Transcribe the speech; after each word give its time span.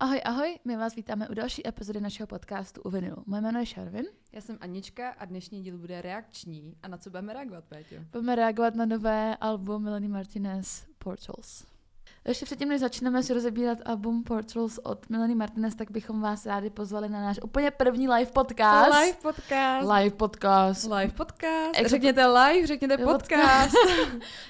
Ahoj, 0.00 0.20
ahoj, 0.24 0.58
my 0.64 0.76
vás 0.76 0.94
vítáme 0.94 1.28
u 1.28 1.34
další 1.34 1.68
epizody 1.68 2.00
našeho 2.00 2.26
podcastu 2.26 2.82
u 2.82 2.90
Vinilu. 2.90 3.22
Moje 3.26 3.42
jméno 3.42 3.60
je 3.60 3.66
Šarvin. 3.66 4.04
Já 4.32 4.40
jsem 4.40 4.58
Anička 4.60 5.10
a 5.10 5.24
dnešní 5.24 5.62
díl 5.62 5.78
bude 5.78 6.02
reakční. 6.02 6.76
A 6.82 6.88
na 6.88 6.98
co 6.98 7.10
budeme 7.10 7.32
reagovat, 7.32 7.64
Péťo? 7.64 7.96
Budeme 8.12 8.36
reagovat 8.36 8.74
na 8.74 8.86
nové 8.86 9.36
album 9.36 9.82
Melanie 9.82 10.08
Martinez 10.08 10.86
Portals. 10.98 11.75
Ještě 12.26 12.44
předtím, 12.44 12.68
než 12.68 12.80
začneme 12.80 13.22
si 13.22 13.34
rozebírat 13.34 13.78
album 13.84 14.22
Portals 14.22 14.78
od 14.82 15.10
Melanie 15.10 15.36
Martinez, 15.36 15.74
tak 15.74 15.90
bychom 15.90 16.20
vás 16.20 16.46
rádi 16.46 16.70
pozvali 16.70 17.08
na 17.08 17.20
náš 17.20 17.40
úplně 17.44 17.70
první 17.70 18.08
live 18.08 18.30
podcast. 18.30 19.00
Live 19.00 19.16
podcast. 19.22 19.88
Live 19.96 20.16
podcast. 20.16 20.84
Live 20.84 21.12
podcast. 21.12 21.78
Jak 21.78 21.86
řekněte 21.86 22.26
live, 22.26 22.66
řekněte 22.66 22.98
podcast. 22.98 23.74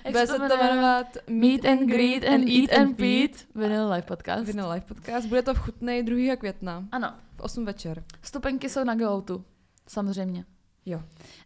Bude 0.07 0.27
se 0.27 0.39
to 0.39 0.57
jmenovat 0.63 1.07
Meet 1.29 1.65
and 1.65 1.87
Greet 1.87 2.25
and 2.25 2.49
Eat 2.49 2.81
and 2.81 2.97
Beat. 2.97 3.31
Vinyl 3.55 3.91
live 3.91 4.03
podcast. 4.03 4.45
Vinyl 4.45 4.71
live 4.71 4.87
podcast. 4.87 5.27
Bude 5.27 5.43
to 5.43 5.55
v 5.55 5.59
Chutnej 5.59 6.03
2. 6.03 6.37
května. 6.37 6.85
Ano. 6.93 7.15
V 7.37 7.41
8 7.41 7.65
večer. 7.65 8.05
Vstupenky 8.21 8.69
jsou 8.69 8.85
na 8.85 8.95
GoTo. 8.95 9.45
Samozřejmě. 9.87 10.45
Jo. 10.87 11.03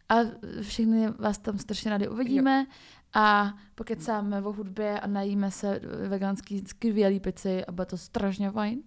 A 0.09 0.15
všichni 0.63 1.09
vás 1.19 1.39
tam 1.39 1.59
strašně 1.59 1.91
rádi 1.91 2.09
uvidíme. 2.09 2.59
Jo 2.59 2.67
a 3.15 3.55
pokecáme 3.75 4.43
o 4.43 4.53
hudbě 4.53 5.01
a 5.01 5.07
najíme 5.07 5.51
se 5.51 5.81
veganský 6.09 6.65
skvělý 6.67 7.21
pici 7.21 7.65
a 7.65 7.73
bude 7.73 7.87
to 7.87 7.97
strašně 7.97 8.51
fajn. 8.51 8.83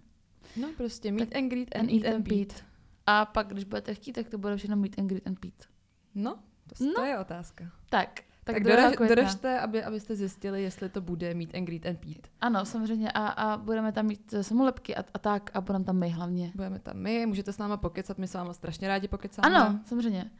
No 0.56 0.68
prostě 0.76 1.12
meet 1.12 1.28
tak 1.28 1.38
and 1.38 1.48
greet 1.48 1.76
and, 1.76 1.80
and 1.80 2.04
eat 2.04 2.14
and 2.14 2.28
beat. 2.28 2.64
A 3.06 3.24
pak, 3.24 3.46
když 3.46 3.64
budete 3.64 3.94
chtít, 3.94 4.12
tak 4.12 4.28
to 4.28 4.38
bude 4.38 4.56
všechno 4.56 4.76
meet 4.76 4.98
and 4.98 5.06
greet 5.06 5.26
and 5.26 5.38
beat. 5.40 5.68
No, 6.14 6.38
to, 6.78 6.84
no. 6.84 6.92
to 6.94 7.04
je 7.04 7.18
otázka. 7.18 7.64
Tak, 7.90 8.20
tak, 8.44 8.54
tak 8.54 8.62
doraž, 8.62 8.96
doražte, 9.08 9.60
aby, 9.60 9.84
abyste 9.84 10.16
zjistili, 10.16 10.62
jestli 10.62 10.88
to 10.88 11.00
bude 11.00 11.34
meet 11.34 11.54
and 11.54 11.64
greet 11.64 11.86
and 11.86 12.04
beat. 12.06 12.28
Ano, 12.40 12.64
samozřejmě. 12.64 13.12
A, 13.12 13.26
a 13.26 13.56
budeme 13.56 13.92
tam 13.92 14.06
mít 14.06 14.34
samolepky 14.40 14.96
a, 14.96 15.04
a 15.14 15.18
tak 15.18 15.50
a 15.54 15.60
budeme 15.60 15.84
tam 15.84 15.96
my 15.96 16.08
hlavně. 16.08 16.52
Budeme 16.54 16.78
tam 16.78 16.96
my, 16.96 17.26
můžete 17.26 17.52
s 17.52 17.58
náma 17.58 17.76
pokecat, 17.76 18.18
my 18.18 18.28
s 18.28 18.34
váma 18.34 18.52
strašně 18.52 18.88
rádi 18.88 19.08
pokecáme. 19.08 19.56
Ano, 19.56 19.80
samozřejmě. 19.84 20.30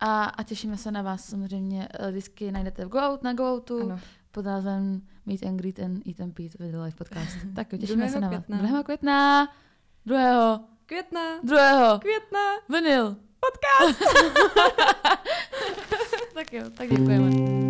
A, 0.00 0.24
a 0.24 0.42
těšíme 0.42 0.76
se 0.76 0.90
na 0.90 1.02
vás 1.02 1.24
samozřejmě. 1.24 1.88
Disky 2.10 2.52
najdete 2.52 2.84
v 2.84 2.88
Go 2.88 3.18
na 3.22 3.32
GoOutu 3.32 3.92
pod 4.30 4.44
názvem 4.44 5.02
Meet 5.26 5.42
and 5.42 5.56
Greet 5.56 5.78
and 5.78 6.06
Eat 6.06 6.20
and 6.20 6.34
Beat 6.34 6.54
with 6.58 6.70
the 6.70 6.78
Live 6.78 6.96
Podcast. 6.96 7.36
Tak 7.54 7.68
těšíme 7.80 8.08
se 8.08 8.20
na 8.20 8.28
vás. 8.28 8.42
2. 8.48 8.82
května. 8.82 9.48
2. 10.06 10.60
května. 10.86 11.20
2. 11.42 11.98
května. 11.98 12.38
Vinyl. 12.68 13.16
Podcast. 13.40 14.00
tak 16.34 16.52
jo, 16.52 16.64
tak 16.76 16.88
děkujeme. 16.90 17.69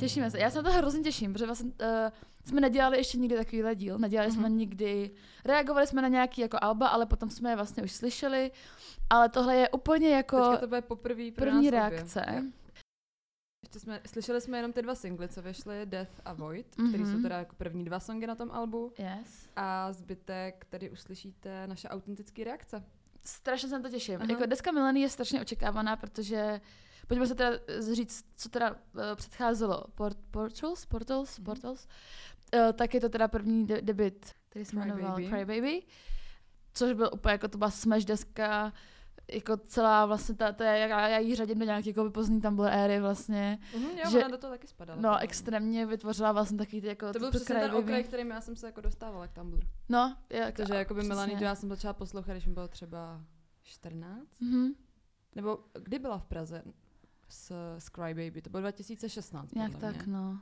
Těšíme 0.00 0.30
se. 0.30 0.38
Já 0.38 0.50
se 0.50 0.62
na 0.62 0.70
to 0.70 0.76
hrozně 0.76 1.00
těším, 1.02 1.32
protože 1.32 1.46
vlastně, 1.46 1.70
uh, 1.80 2.10
jsme 2.44 2.60
nedělali 2.60 2.96
ještě 2.96 3.18
nikdy 3.18 3.36
takovýhle 3.36 3.74
díl. 3.74 3.98
Nedělali 3.98 4.30
mm-hmm. 4.30 4.34
jsme 4.34 4.48
mhm. 4.48 4.58
nikdy, 4.58 5.10
reagovali 5.44 5.86
jsme 5.86 6.02
na 6.02 6.08
nějaký 6.08 6.40
jako 6.40 6.58
alba, 6.60 6.88
ale 6.88 7.06
potom 7.06 7.30
jsme 7.30 7.50
je 7.50 7.56
vlastně 7.56 7.82
už 7.82 7.92
slyšeli. 7.92 8.50
Ale 9.10 9.28
tohle 9.28 9.56
je 9.56 9.68
úplně 9.68 10.10
jako 10.10 10.36
Teďka 10.36 10.56
to 10.56 10.66
bude 10.66 10.82
poprvý 10.82 11.32
pro 11.32 11.46
první 11.46 11.70
nás 11.70 11.72
reakce. 11.72 12.24
Obě. 12.28 12.42
Ještě 13.64 13.80
jsme, 13.80 14.00
slyšeli 14.06 14.40
jsme 14.40 14.58
jenom 14.58 14.72
ty 14.72 14.82
dva 14.82 14.94
singly, 14.94 15.28
co 15.28 15.42
vyšly, 15.42 15.86
Death 15.86 16.20
a 16.24 16.32
Void, 16.32 16.76
mm-hmm. 16.76 16.88
které 16.88 17.04
jsou 17.04 17.12
mhm. 17.12 17.22
teda 17.22 17.38
jako 17.38 17.56
první 17.56 17.84
dva 17.84 18.00
songy 18.00 18.26
na 18.26 18.34
tom 18.34 18.50
albu. 18.50 18.92
Yes. 18.98 19.48
A 19.56 19.92
zbytek 19.92 20.66
tady 20.70 20.90
uslyšíte 20.90 21.66
naše 21.66 21.88
autentické 21.88 22.44
reakce. 22.44 22.84
Strašně 23.24 23.68
se 23.68 23.78
na 23.78 23.82
to 23.82 23.88
těším. 23.88 24.16
Aha. 24.16 24.26
Jako 24.28 24.46
deska 24.46 24.72
Milany 24.72 25.00
je 25.00 25.08
strašně 25.08 25.40
očekávaná, 25.40 25.96
protože 25.96 26.60
Pojďme 27.10 27.26
se 27.26 27.34
teda 27.34 27.50
říct, 27.92 28.24
co 28.36 28.48
teda 28.48 28.70
uh, 28.70 28.76
předcházelo. 29.14 29.84
Port, 29.94 30.18
portals? 30.30 30.86
Portals? 30.86 31.38
Mm-hmm. 31.38 31.44
Portals? 31.44 31.88
Uh, 32.54 32.72
tak 32.72 32.94
je 32.94 33.00
to 33.00 33.08
teda 33.08 33.28
první 33.28 33.66
de- 33.66 33.82
debit, 33.82 34.32
který 34.48 34.64
se 34.64 34.76
jmenoval 34.76 35.16
Cry 35.16 35.44
Baby. 35.44 35.82
Což 36.74 36.92
byl 36.92 37.10
úplně 37.12 37.32
jako 37.32 37.48
to 37.48 37.58
byla 37.58 37.70
smash 37.70 38.04
deska, 38.04 38.72
jako 39.32 39.56
celá 39.56 40.06
vlastně 40.06 40.34
ta, 40.34 40.52
ta 40.52 40.64
já, 40.64 41.08
já 41.08 41.18
jí 41.18 41.34
řadím 41.34 41.58
do 41.58 41.64
nějaké 41.64 41.88
jako 41.88 42.10
pozdní 42.10 42.40
Tumblr 42.40 42.68
éry 42.68 43.00
vlastně. 43.00 43.58
Mm, 43.76 43.84
jo, 43.84 44.10
že, 44.10 44.18
ona 44.18 44.28
do 44.28 44.38
toho 44.38 44.50
taky 44.50 44.66
spadala. 44.66 45.00
No, 45.00 45.18
extrémně 45.18 45.86
vytvořila 45.86 46.32
vlastně 46.32 46.58
takový 46.58 46.80
ty 46.80 46.86
jako 46.86 47.12
To 47.12 47.18
byl 47.18 47.30
přesně 47.30 47.54
ten 47.54 47.74
okraj, 47.74 48.04
kterým 48.04 48.30
já 48.30 48.40
jsem 48.40 48.56
se 48.56 48.66
jako 48.66 48.80
dostávala 48.80 49.26
k 49.26 49.32
Tumblr. 49.32 49.60
No, 49.88 50.16
jak, 50.30 50.56
Takže 50.56 50.74
jako 50.74 50.94
by 50.94 51.02
Melanie, 51.02 51.38
to 51.38 51.44
já 51.44 51.54
jsem 51.54 51.68
začala 51.68 51.94
poslouchat, 51.94 52.32
když 52.32 52.46
mi 52.46 52.52
bylo 52.52 52.68
třeba 52.68 53.24
14. 53.62 54.26
Mm-hmm. 54.42 54.74
Nebo 55.34 55.58
kdy 55.82 55.98
byla 55.98 56.18
v 56.18 56.24
Praze? 56.24 56.62
S, 57.30 57.76
s 57.78 57.88
Crybaby. 57.88 58.42
To 58.42 58.50
bylo 58.50 58.60
2016. 58.60 59.56
Jak 59.56 59.76
tak, 59.76 60.06
mě. 60.06 60.12
no. 60.12 60.38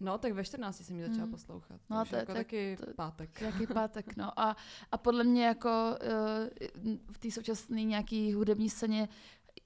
No, 0.00 0.18
tak 0.18 0.32
ve 0.32 0.44
14 0.44 0.76
jsem 0.76 0.96
ji 0.96 1.02
začala 1.02 1.24
mm. 1.26 1.30
poslouchat. 1.30 1.80
No, 1.90 2.04
to, 2.04 2.16
je 2.16 2.20
jako 2.20 2.32
tak, 2.32 2.36
taky 2.36 2.76
to, 2.76 2.94
pátek. 2.94 3.40
Taky 3.40 3.66
pátek, 3.66 4.16
no. 4.16 4.40
A, 4.40 4.56
a 4.92 4.98
podle 4.98 5.24
mě 5.24 5.44
jako 5.44 5.68
uh, 5.68 6.98
v 7.12 7.18
té 7.18 7.30
současné 7.30 7.84
nějaký 7.84 8.32
hudební 8.32 8.70
scéně 8.70 9.08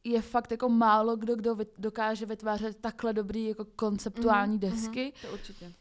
je 0.05 0.23
fakt 0.23 0.51
jako 0.51 0.69
málo 0.69 1.17
kdo, 1.17 1.37
kdo 1.37 1.57
dokáže 1.79 2.27
vytvářet 2.27 2.81
takhle 2.81 3.13
dobrý 3.13 3.45
jako 3.45 3.65
konceptuální 3.65 4.53
mm, 4.53 4.59
desky. 4.59 5.05
Mm, 5.05 5.29
to 5.29 5.35
určitě 5.35 5.73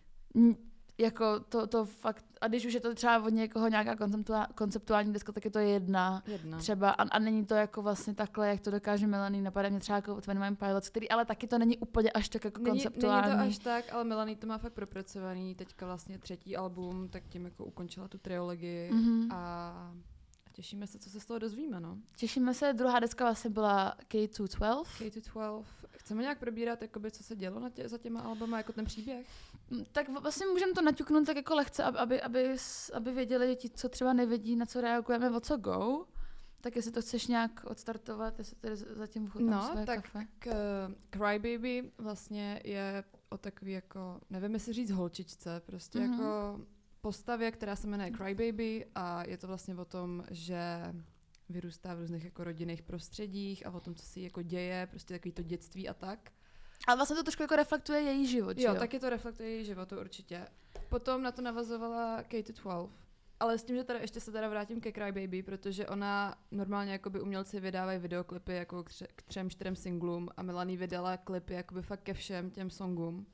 jako 0.98 1.40
to, 1.40 1.68
to 1.68 1.86
fakt, 1.86 2.26
a 2.42 2.48
když 2.48 2.66
už 2.66 2.74
je 2.74 2.80
to 2.80 2.96
třeba 2.96 3.24
od 3.24 3.30
někoho 3.30 3.68
nějaká 3.68 3.96
konceptuální 4.56 5.14
deska, 5.14 5.32
tak 5.32 5.46
je 5.46 5.52
to 5.52 5.60
jedna, 5.60 6.24
jedna. 6.28 6.58
třeba 6.58 6.90
a, 6.90 7.04
a, 7.04 7.20
není 7.20 7.46
to 7.46 7.54
jako 7.54 7.82
vlastně 7.82 8.14
takhle, 8.14 8.48
jak 8.48 8.62
to 8.62 8.72
dokáže 8.72 9.08
Melanie, 9.08 9.44
napadá 9.44 9.70
mě 9.70 9.80
třeba 9.80 9.96
jako 9.96 10.22
Twin 10.22 10.40
Mind 10.40 10.60
Pilots, 10.60 10.90
který 10.90 11.10
ale 11.10 11.26
taky 11.26 11.48
to 11.48 11.58
není 11.58 11.78
úplně 11.78 12.12
až 12.12 12.30
tak 12.30 12.46
jako 12.46 12.62
není, 12.62 12.70
konceptuální. 12.70 13.30
Není 13.30 13.40
to 13.40 13.50
až 13.50 13.58
tak, 13.58 13.94
ale 13.94 14.04
Melanie 14.04 14.36
to 14.36 14.48
má 14.48 14.58
fakt 14.58 14.74
propracovaný, 14.74 15.56
teďka 15.56 15.86
vlastně 15.86 16.20
třetí 16.20 16.58
album, 16.58 17.10
tak 17.10 17.24
tím 17.30 17.46
jako 17.46 17.66
ukončila 17.66 18.08
tu 18.08 18.18
triologii 18.18 18.92
mm-hmm. 18.94 19.28
a 19.32 19.92
těšíme 20.58 20.88
se, 20.88 21.00
co 21.00 21.10
se 21.10 21.20
z 21.20 21.26
toho 21.26 21.40
dozvíme, 21.40 21.80
no. 21.80 21.98
Těšíme 22.16 22.54
se, 22.54 22.74
druhá 22.74 23.00
deska 23.00 23.24
vlastně 23.24 23.50
byla 23.50 23.98
K212. 24.10 24.84
K212. 24.84 25.64
Chceme 25.92 26.22
nějak 26.22 26.40
probírat, 26.40 26.82
jakoby, 26.82 27.12
co 27.12 27.24
se 27.24 27.36
dělo 27.36 27.60
na 27.60 27.70
tě, 27.70 27.90
za 27.90 27.98
těma 27.98 28.22
albama, 28.22 28.58
jako 28.58 28.74
ten 28.74 28.86
příběh? 28.86 29.28
Mm, 29.70 29.86
tak 29.92 30.10
vlastně 30.22 30.46
můžeme 30.46 30.74
to 30.74 30.82
naťuknout 30.82 31.26
tak 31.26 31.36
jako 31.36 31.56
lehce, 31.56 31.84
aby, 31.84 31.98
aby, 32.00 32.22
aby, 32.22 32.56
aby 32.94 33.12
věděli 33.12 33.56
ti, 33.56 33.70
co 33.70 33.90
třeba 33.90 34.14
nevědí, 34.14 34.56
na 34.56 34.66
co 34.66 34.82
reagujeme, 34.82 35.32
o 35.32 35.40
co 35.40 35.58
go. 35.58 36.06
Tak 36.62 36.76
jestli 36.76 36.92
to 36.92 37.02
chceš 37.02 37.28
nějak 37.28 37.66
odstartovat, 37.66 38.40
jestli 38.40 38.56
tady 38.56 38.76
zatím 38.76 39.28
chutnám 39.30 39.62
no, 39.62 39.72
své 39.72 39.86
tak 39.86 40.02
kafe. 40.02 40.28
K, 40.40 40.50
Crybaby 41.10 41.92
vlastně 41.98 42.62
je 42.64 43.04
o 43.30 43.38
takový 43.38 43.72
jako, 43.72 44.22
nevím 44.30 44.54
jestli 44.54 44.74
říct 44.74 44.92
holčičce, 44.92 45.62
prostě 45.66 46.00
mm-hmm. 46.00 46.12
jako 46.12 46.62
postavě, 47.08 47.52
která 47.52 47.76
se 47.76 47.88
jmenuje 47.88 48.12
Crybaby 48.12 48.86
a 48.96 49.24
je 49.28 49.38
to 49.38 49.48
vlastně 49.48 49.76
o 49.76 49.86
tom, 49.86 50.24
že 50.32 50.60
vyrůstá 51.50 51.96
v 51.96 52.00
různých 52.00 52.24
jako 52.24 52.44
rodinných 52.44 52.84
prostředích 52.84 53.66
a 53.66 53.72
o 53.72 53.80
tom, 53.80 53.96
co 53.96 54.06
si 54.06 54.22
jako 54.22 54.42
děje, 54.42 54.88
prostě 54.88 55.14
takový 55.14 55.32
to 55.32 55.44
dětství 55.44 55.90
a 55.90 55.94
tak. 55.94 56.32
A 56.88 56.96
vlastně 56.96 57.16
to 57.16 57.24
trošku 57.24 57.44
jako 57.44 57.56
reflektuje 57.56 58.02
její 58.02 58.28
život, 58.28 58.58
jo? 58.58 58.74
Jo, 58.74 58.80
taky 58.80 59.00
to 59.00 59.10
reflektuje 59.10 59.50
její 59.50 59.66
život, 59.66 59.90
to 59.90 60.00
určitě. 60.00 60.48
Potom 60.90 61.22
na 61.22 61.32
to 61.32 61.42
navazovala 61.42 62.24
K-12, 62.24 62.90
ale 63.40 63.58
s 63.58 63.64
tím, 63.64 63.76
že 63.76 63.84
teda 63.84 64.00
ještě 64.00 64.20
se 64.20 64.32
teda 64.32 64.50
vrátím 64.50 64.82
ke 64.82 64.92
Crybaby, 64.92 65.44
protože 65.44 65.88
ona 65.88 66.36
normálně 66.52 66.92
jakoby 66.92 67.22
umělci 67.22 67.60
vydávají 67.60 68.00
videoklipy 68.00 68.54
jako 68.54 68.84
k, 68.84 68.90
tře- 68.90 69.08
k 69.16 69.22
třem, 69.22 69.50
čtyřem 69.50 69.76
singlům 69.76 70.30
a 70.38 70.44
Melanie 70.44 70.78
vydala 70.78 71.18
klipy 71.18 71.54
jakoby 71.54 71.82
fakt 71.82 72.04
ke 72.04 72.14
všem 72.14 72.52
těm 72.52 72.70
songům, 72.70 73.28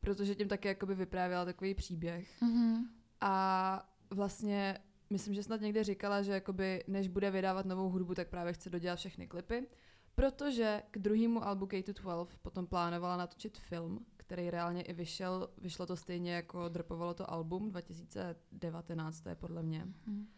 protože 0.00 0.34
tím 0.34 0.48
taky 0.48 0.68
jakoby 0.68 0.94
vyprávěla 0.94 1.44
takový 1.44 1.74
příběh. 1.74 2.42
Mm-hmm. 2.42 2.99
A 3.20 3.94
vlastně 4.10 4.78
myslím, 5.10 5.34
že 5.34 5.42
snad 5.42 5.60
někde 5.60 5.84
říkala, 5.84 6.22
že 6.22 6.32
jakoby 6.32 6.84
než 6.86 7.08
bude 7.08 7.30
vydávat 7.30 7.66
novou 7.66 7.88
hudbu, 7.88 8.14
tak 8.14 8.28
právě 8.28 8.52
chce 8.52 8.70
dodělat 8.70 8.96
všechny 8.96 9.26
klipy, 9.26 9.66
protože 10.14 10.82
k 10.90 10.98
druhému 10.98 11.44
albu 11.44 11.66
K-12 11.66 12.26
potom 12.42 12.66
plánovala 12.66 13.16
natočit 13.16 13.58
film, 13.58 14.06
který 14.16 14.50
reálně 14.50 14.82
i 14.82 14.92
vyšel, 14.92 15.48
vyšlo 15.58 15.86
to 15.86 15.96
stejně 15.96 16.34
jako 16.34 16.68
dropovalo 16.68 17.14
to 17.14 17.30
album 17.30 17.70
2019, 17.70 19.20
to 19.20 19.28
je 19.28 19.34
podle 19.34 19.62
mě. 19.62 19.86
Hmm. 20.06 20.28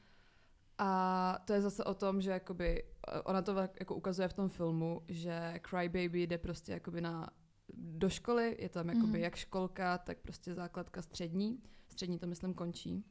A 0.79 1.39
to 1.45 1.53
je 1.53 1.61
zase 1.61 1.85
o 1.85 1.95
tom, 1.95 2.21
že 2.21 2.31
jakoby, 2.31 2.85
ona 3.25 3.43
to 3.43 3.57
jako 3.81 3.95
ukazuje 3.95 4.29
v 4.29 4.33
tom 4.33 4.49
filmu, 4.49 5.03
že 5.09 5.61
Cry 5.69 5.89
Baby 5.89 6.23
jde 6.23 6.39
prostě 6.39 6.73
jakoby 6.73 7.01
na, 7.01 7.31
do 7.75 8.11
školy, 8.11 8.57
je 8.59 8.69
tam 8.69 8.89
jakoby 8.89 9.19
mm. 9.19 9.25
jak 9.25 9.37
školka, 9.37 9.99
tak 9.99 10.19
prostě 10.19 10.55
základka 10.55 11.03
střední. 11.03 11.63
Střední 11.93 12.19
to 12.19 12.27
myslím 12.27 12.55
končí. 12.55 13.05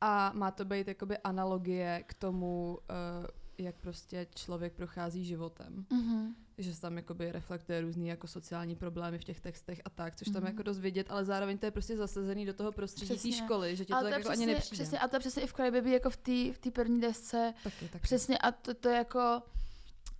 A 0.00 0.32
má 0.34 0.50
to 0.50 0.64
být 0.64 0.88
jakoby 0.88 1.18
analogie 1.18 2.04
k 2.06 2.14
tomu, 2.14 2.78
uh, 2.90 3.26
jak 3.58 3.74
prostě 3.74 4.26
člověk 4.34 4.72
prochází 4.72 5.24
životem. 5.24 5.86
Mm-hmm. 5.90 6.34
Že 6.58 6.74
se 6.74 6.80
tam 6.80 6.96
jakoby 6.96 7.32
reflektuje 7.32 7.80
různý 7.80 8.08
jako 8.08 8.26
sociální 8.26 8.76
problémy 8.76 9.18
v 9.18 9.24
těch 9.24 9.40
textech 9.40 9.80
a 9.84 9.90
tak, 9.90 10.16
což 10.16 10.28
mm-hmm. 10.28 10.32
tam 10.32 10.46
jako 10.46 10.62
dost 10.62 10.78
vidět, 10.78 11.06
ale 11.10 11.24
zároveň 11.24 11.58
to 11.58 11.66
je 11.66 11.70
prostě 11.70 11.96
zasazený 11.96 12.46
do 12.46 12.54
toho 12.54 12.72
prostředí 12.72 13.32
té 13.32 13.32
školy, 13.32 13.76
že 13.76 13.84
ti 13.84 13.92
to, 13.92 13.98
to 13.98 14.04
tak 14.04 14.12
jako 14.12 14.28
přesně, 14.28 14.44
ani 14.44 14.54
nepřijde. 14.54 14.74
Přesně, 14.74 14.98
a 14.98 15.08
to 15.08 15.16
je 15.16 15.20
přesně 15.20 15.42
i 15.42 15.46
v 15.46 15.52
Crybaby 15.52 15.92
jako 15.92 16.10
v 16.10 16.16
té 16.16 16.52
v 16.52 16.72
první 16.72 17.00
desce. 17.00 17.54
Taky, 17.64 17.88
taky. 17.88 18.02
Přesně 18.02 18.38
a 18.38 18.52
to, 18.52 18.74
to 18.74 18.88
je 18.88 18.96
jako 18.96 19.42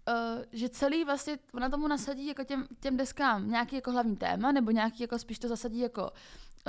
uh, 0.08 0.43
že 0.52 0.69
celý 0.69 1.05
vlastně, 1.05 1.38
ona 1.55 1.69
tomu 1.69 1.88
nasadí 1.88 2.26
jako 2.26 2.44
těm, 2.44 2.67
těm 2.81 2.96
deskám 2.96 3.50
nějaký 3.50 3.76
jako 3.76 3.93
hlavní 3.93 4.17
téma, 4.17 4.52
nebo 4.52 4.70
nějaký 4.70 5.02
jako 5.02 5.19
spíš 5.19 5.38
to 5.38 5.49
zasadí 5.49 5.79
jako 5.79 6.11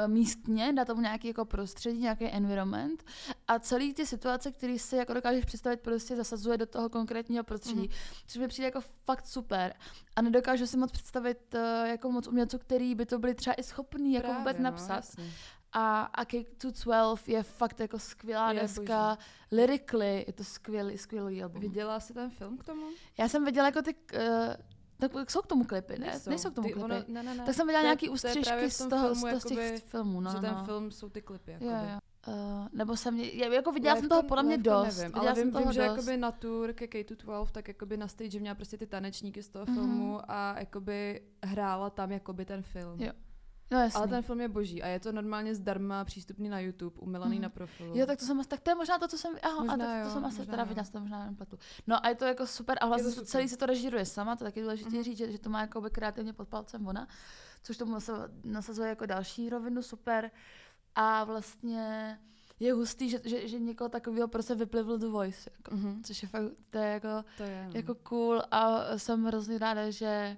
místně, 0.08 0.74
dá 0.74 0.86
tomu 0.86 1.02
nějaký 1.02 1.28
jako 1.28 1.46
prostředí, 1.46 2.00
nějaký 2.00 2.26
environment 2.26 3.04
a 3.48 3.60
celý 3.60 3.94
ty 3.94 4.06
situace, 4.06 4.52
které 4.52 4.80
si 4.80 4.96
jako 4.96 5.14
dokážeš 5.14 5.46
představit, 5.46 5.80
prostě 5.80 6.16
zasazuje 6.16 6.58
do 6.58 6.66
toho 6.66 6.90
konkrétního 6.90 7.44
prostředí, 7.44 7.88
mm-hmm. 7.88 8.24
což 8.28 8.42
mi 8.42 8.48
přijde 8.48 8.66
jako 8.68 8.82
fakt 9.06 9.26
super 9.28 9.74
a 10.16 10.22
nedokážu 10.22 10.68
si 10.68 10.78
moc 10.78 10.92
představit 10.92 11.56
uh, 11.56 11.88
jako 11.88 12.12
moc 12.12 12.28
umělců, 12.28 12.58
který 12.58 12.96
by 12.96 13.06
to 13.06 13.20
byli 13.20 13.36
třeba 13.36 13.54
i 13.54 13.64
schopný 13.64 14.14
jako 14.14 14.28
Právě, 14.28 14.40
vůbec 14.40 14.58
no, 14.58 14.64
napsat. 14.64 14.96
jasně. 14.96 15.32
A, 15.72 16.02
a 16.02 16.26
Cake 16.26 16.56
to 16.58 16.72
12 16.72 17.30
je 17.30 17.44
fakt 17.44 17.80
jako 17.80 18.00
skvělá 18.00 18.52
Je 18.52 18.60
deska, 18.60 19.18
lyrically 19.52 20.24
je 20.28 20.34
to 20.34 20.44
skvělý, 20.44 20.98
skvělý 20.98 21.44
album. 21.44 21.62
Viděla 21.62 22.00
jsi 22.00 22.14
ten 22.14 22.30
film 22.30 22.58
k 22.58 22.64
tomu? 22.64 22.86
Já 23.18 23.28
jsem 23.28 23.46
viděla 23.46 23.66
jako 23.66 23.82
ty, 23.82 23.96
uh, 24.14 24.20
tak 25.00 25.32
jsou 25.32 25.42
k 25.42 25.48
tomu 25.48 25.64
klipy, 25.64 26.00
ne? 26.00 26.08
Nejsou, 26.08 26.30
Nejsou 26.30 26.52
k 26.52 26.54
tomu 26.54 26.68
Ty- 26.68 26.74
klipy. 26.74 26.86
ono- 26.86 27.04
ne, 27.08 27.24
ne, 27.24 27.36
ne. 27.36 27.46
Tak 27.46 27.56
jsem 27.56 27.68
viděla 27.68 27.82
To 27.82 27.86
nějaký 27.86 28.06
to 28.06 28.12
ústřižky 28.14 28.68
v 28.68 28.74
z 28.74 28.88
toho, 28.88 29.16
z, 29.16 29.20
filmu, 29.20 29.28
toho, 29.30 29.40
z 29.40 29.44
těch 29.44 29.58
jakoby, 29.58 29.80
filmů. 29.82 30.22
No, 30.22 30.32
že 30.32 30.36
no, 30.36 30.42
ten 30.42 30.56
no. 30.56 30.66
film 30.66 30.92
jsou 30.92 31.10
ty 31.10 31.22
klipy. 31.22 31.52
Jakoby. 31.52 31.72
jo. 31.72 32.00
Uh, 32.28 32.34
nebo 32.74 32.98
jsem, 32.98 33.20
já 33.20 33.54
jako 33.54 33.72
viděla 33.72 33.96
jsem 33.96 34.06
Livecon- 34.06 34.10
toho 34.10 34.24
podle 34.24 34.44
mě 34.44 34.56
Livecon 34.56 34.86
dost. 34.86 34.98
Nevím, 34.98 35.12
viděla 35.12 35.26
ale 35.28 35.36
jsem 35.36 35.44
vím, 35.44 35.52
toho 35.54 35.64
vím 35.66 35.74
že 35.74 35.80
dost. 35.82 35.90
jakoby 35.90 36.18
na 36.18 36.32
tour 36.32 36.74
ke 36.74 36.86
K212, 36.86 37.48
tak 37.52 37.68
jakoby 37.68 37.98
na 37.98 38.08
stage 38.08 38.40
měla 38.40 38.56
prostě 38.56 38.78
ty 38.78 38.86
tanečníky 38.88 39.44
z 39.44 39.50
toho 39.50 39.66
Mhm. 39.66 39.76
filmu 39.76 40.20
a 40.32 40.56
jakoby 40.60 41.22
hrála 41.44 41.90
tam 41.90 42.12
jakoby 42.12 42.46
ten 42.46 42.62
film. 42.62 43.02
Jo, 43.02 43.12
No 43.72 43.80
jasný. 43.80 43.98
Ale 43.98 44.08
ten 44.08 44.22
film 44.22 44.42
je 44.42 44.48
boží 44.48 44.84
a 44.84 44.88
je 44.88 45.00
to 45.00 45.12
normálně 45.12 45.56
zdarma 45.56 46.06
přístupný 46.06 46.50
na 46.50 46.60
YouTube, 46.60 47.00
u 47.00 47.06
Milaný 47.06 47.36
Mhm. 47.36 47.42
na 47.44 47.50
profilu. 47.50 47.98
Jo, 47.98 48.06
tak 48.06 48.20
to 48.20 48.26
jsem, 48.26 48.44
tak 48.44 48.60
to 48.60 48.72
je 48.72 48.76
možná 48.76 49.00
to, 49.00 49.08
co 49.08 49.18
jsem, 49.18 49.34
aha, 49.44 49.56
Možná 49.60 49.74
a 49.74 49.78
tak, 49.78 49.88
to 50.04 50.08
jo, 50.10 50.14
jsem 50.14 50.26
asi 50.26 50.38
možná 50.38 50.52
teda 50.52 50.64
viděla, 50.64 50.84
jsem 50.86 50.94
to 50.94 51.00
možná 51.00 51.20
jenom 51.20 51.36
platu. 51.36 51.58
No 51.88 52.06
a 52.06 52.10
je 52.10 52.16
to 52.16 52.26
jako 52.26 52.48
super 52.48 52.78
a 52.82 52.86
vlastně 52.88 53.04
to 53.04 53.10
to 53.10 53.16
super. 53.16 53.28
celý 53.28 53.50
se 53.50 53.58
to 53.58 53.66
režíruje 53.66 54.06
sama, 54.06 54.36
to 54.36 54.44
je 54.44 54.48
taky 54.52 54.62
důležité 54.62 54.90
Mhm. 54.90 55.04
říct, 55.04 55.18
že, 55.18 55.32
že, 55.32 55.40
to 55.40 55.50
má 55.50 55.62
jako 55.62 55.82
kreativně 55.92 56.34
pod 56.34 56.48
palcem 56.48 56.88
ona, 56.88 57.08
což 57.64 57.78
tomu 57.78 57.96
nasa- 57.96 58.30
nasazuje 58.44 58.90
jako 58.90 59.06
další 59.06 59.50
rovinu 59.50 59.82
super 59.82 60.32
a 60.96 61.24
vlastně 61.24 62.20
je 62.60 62.74
hustý, 62.74 63.10
že, 63.10 63.22
že, 63.26 63.48
že 63.48 63.60
někoho 63.60 63.90
takového 63.90 64.28
prostě 64.28 64.56
vyplivl 64.56 64.98
The 64.98 65.08
Voice, 65.08 65.50
jako, 65.58 65.76
Mhm. 65.76 66.04
což 66.04 66.24
je 66.24 66.30
fakt, 66.30 66.44
to 66.70 66.78
je 66.78 66.88
jako, 66.90 67.08
To 67.38 67.44
je, 67.44 67.64
no. 67.68 67.72
jako 67.76 67.96
cool 67.96 68.42
a 68.52 68.80
jsem 68.98 69.26
hrozně 69.26 69.58
ráda, 69.58 69.90
že 69.90 70.38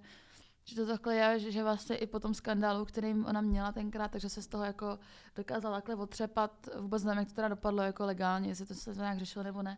že 0.71 0.81
to 0.81 0.87
takhle 0.87 1.15
je, 1.15 1.39
že, 1.39 1.51
že 1.51 1.63
vlastně 1.63 1.95
i 1.95 2.07
po 2.07 2.19
tom 2.19 2.33
skandálu, 2.33 2.85
kterým 2.85 3.25
ona 3.25 3.41
měla 3.41 3.71
tenkrát, 3.71 4.11
takže 4.11 4.29
se 4.29 4.41
z 4.41 4.47
toho 4.47 4.63
jako 4.63 4.99
dokázala 5.35 5.77
takhle 5.77 5.95
otřepat. 5.95 6.69
Vůbec 6.79 7.03
nevím, 7.03 7.19
jak 7.19 7.27
to 7.27 7.33
teda 7.33 7.47
dopadlo 7.47 7.83
jako 7.83 8.05
legálně, 8.05 8.49
jestli 8.49 8.65
to 8.65 8.73
se 8.75 8.93
to 8.93 8.99
nějak 8.99 9.19
řešilo 9.19 9.43
nebo 9.43 9.61
ne. 9.63 9.77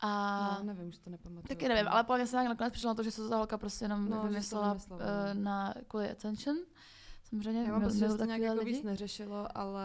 A 0.00 0.58
No, 0.58 0.64
nevím, 0.64 0.88
už 0.88 0.98
to 0.98 1.10
nepamatuju. 1.10 1.48
taky 1.48 1.68
nevím, 1.68 1.88
ale 1.88 2.04
podle 2.04 2.18
mě 2.18 2.26
se 2.26 2.36
nějak 2.36 2.48
nakonec 2.48 2.72
přišlo 2.72 2.88
na 2.90 2.94
to, 2.94 3.02
že 3.02 3.10
se 3.10 3.28
ta 3.28 3.36
holka 3.36 3.58
prostě 3.58 3.84
jenom 3.84 4.08
No, 4.10 4.20
to 4.20 4.26
vymyslela 4.28 4.72
uh, 4.72 4.98
no. 5.34 5.42
na 5.42 5.74
kvůli 5.88 6.10
attention. 6.10 6.56
Samozřejmě, 7.24 7.62
Já 7.64 7.72
mám 7.72 7.82
pocit, 7.82 7.98
že 7.98 8.08
se 8.10 8.18
to 8.18 8.24
nějak 8.24 8.40
jako 8.40 8.64
víc 8.64 8.82
neřešilo, 8.82 9.58
ale 9.58 9.84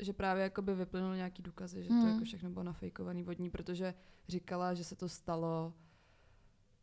že 0.00 0.12
právě 0.12 0.42
jakoby 0.42 0.74
vyplynuly 0.74 1.16
nějaký 1.16 1.42
důkazy, 1.42 1.82
že 1.82 1.88
to 1.88 1.94
Hmm. 1.94 2.08
jako 2.08 2.24
všechno 2.24 2.50
bylo 2.50 2.62
nafejkovaný 2.62 3.22
vodní, 3.22 3.50
protože 3.50 3.94
říkala, 4.28 4.74
že 4.74 4.84
se 4.84 4.96
to 4.96 5.08
stalo 5.08 5.72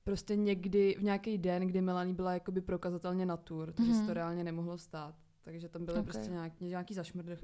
prostě 0.03 0.35
někdy 0.35 0.95
v 0.99 1.03
nějaký 1.03 1.37
den, 1.37 1.67
kdy 1.67 1.81
Melanie 1.81 2.13
byla 2.15 2.33
jakoby 2.33 2.61
prokazatelně 2.61 3.25
na 3.25 3.37
tour, 3.37 3.71
takže 3.71 3.91
se 3.93 3.97
Mhm. 3.97 4.07
to 4.07 4.13
reálně 4.13 4.43
nemohlo 4.43 4.77
stát. 4.77 5.15
Takže 5.43 5.69
tam 5.69 5.85
byly 5.85 5.99
Ok. 5.99 6.03
prostě 6.05 6.31
nějak, 6.31 6.53
nějaký 6.61 6.93
zašmrdr. 6.93 7.37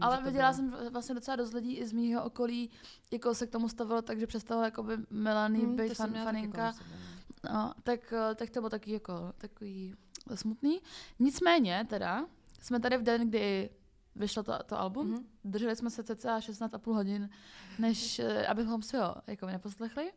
Ale 0.00 0.22
viděla 0.22 0.52
jsem 0.52 0.74
vlastně 0.92 1.14
docela 1.14 1.36
dost 1.36 1.52
lidí 1.52 1.76
i 1.76 1.86
z 1.86 1.92
mýho 1.92 2.24
okolí, 2.24 2.70
jako 3.12 3.34
se 3.34 3.46
k 3.46 3.50
tomu 3.50 3.68
stavilo, 3.68 4.02
takže 4.02 4.26
přestalo 4.26 4.62
jakoby 4.62 4.96
Melanie 5.10 5.66
Hm, 5.66 5.76
být 5.76 5.94
fan, 5.94 6.14
faninka. 6.24 6.70
no. 6.70 7.52
No, 7.54 7.74
tak, 7.82 8.14
tak 8.36 8.50
to 8.50 8.60
bylo 8.60 8.70
taky 8.70 8.92
jako 8.92 9.32
takový 9.38 9.94
smutný. 10.34 10.80
Nicméně 11.18 11.86
teda, 11.88 12.26
jsme 12.60 12.80
tady 12.80 12.96
v 12.98 13.02
den, 13.02 13.28
kdy 13.28 13.70
vyšlo 14.16 14.42
to, 14.42 14.52
to 14.66 14.78
album, 14.80 15.10
Mhm. 15.10 15.24
drželi 15.44 15.76
jsme 15.76 15.90
se 15.90 16.04
cca 16.04 16.40
16,5 16.40 16.94
hodin, 16.94 17.30
než 17.78 18.18
eh, 18.18 18.46
abychom 18.46 18.82
si 18.82 18.96
ho 18.96 19.14
jako 19.26 19.46
neposlechli. 19.46 20.12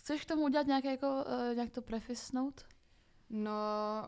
Chceš 0.00 0.22
k 0.24 0.28
tomu 0.28 0.42
udělat 0.42 0.66
nějaké 0.66 0.90
jako, 0.90 1.24
uh, 1.26 1.54
nějak 1.54 1.70
to 1.70 1.82
preface 1.82 2.36
note? 2.36 2.62
No, 3.30 3.52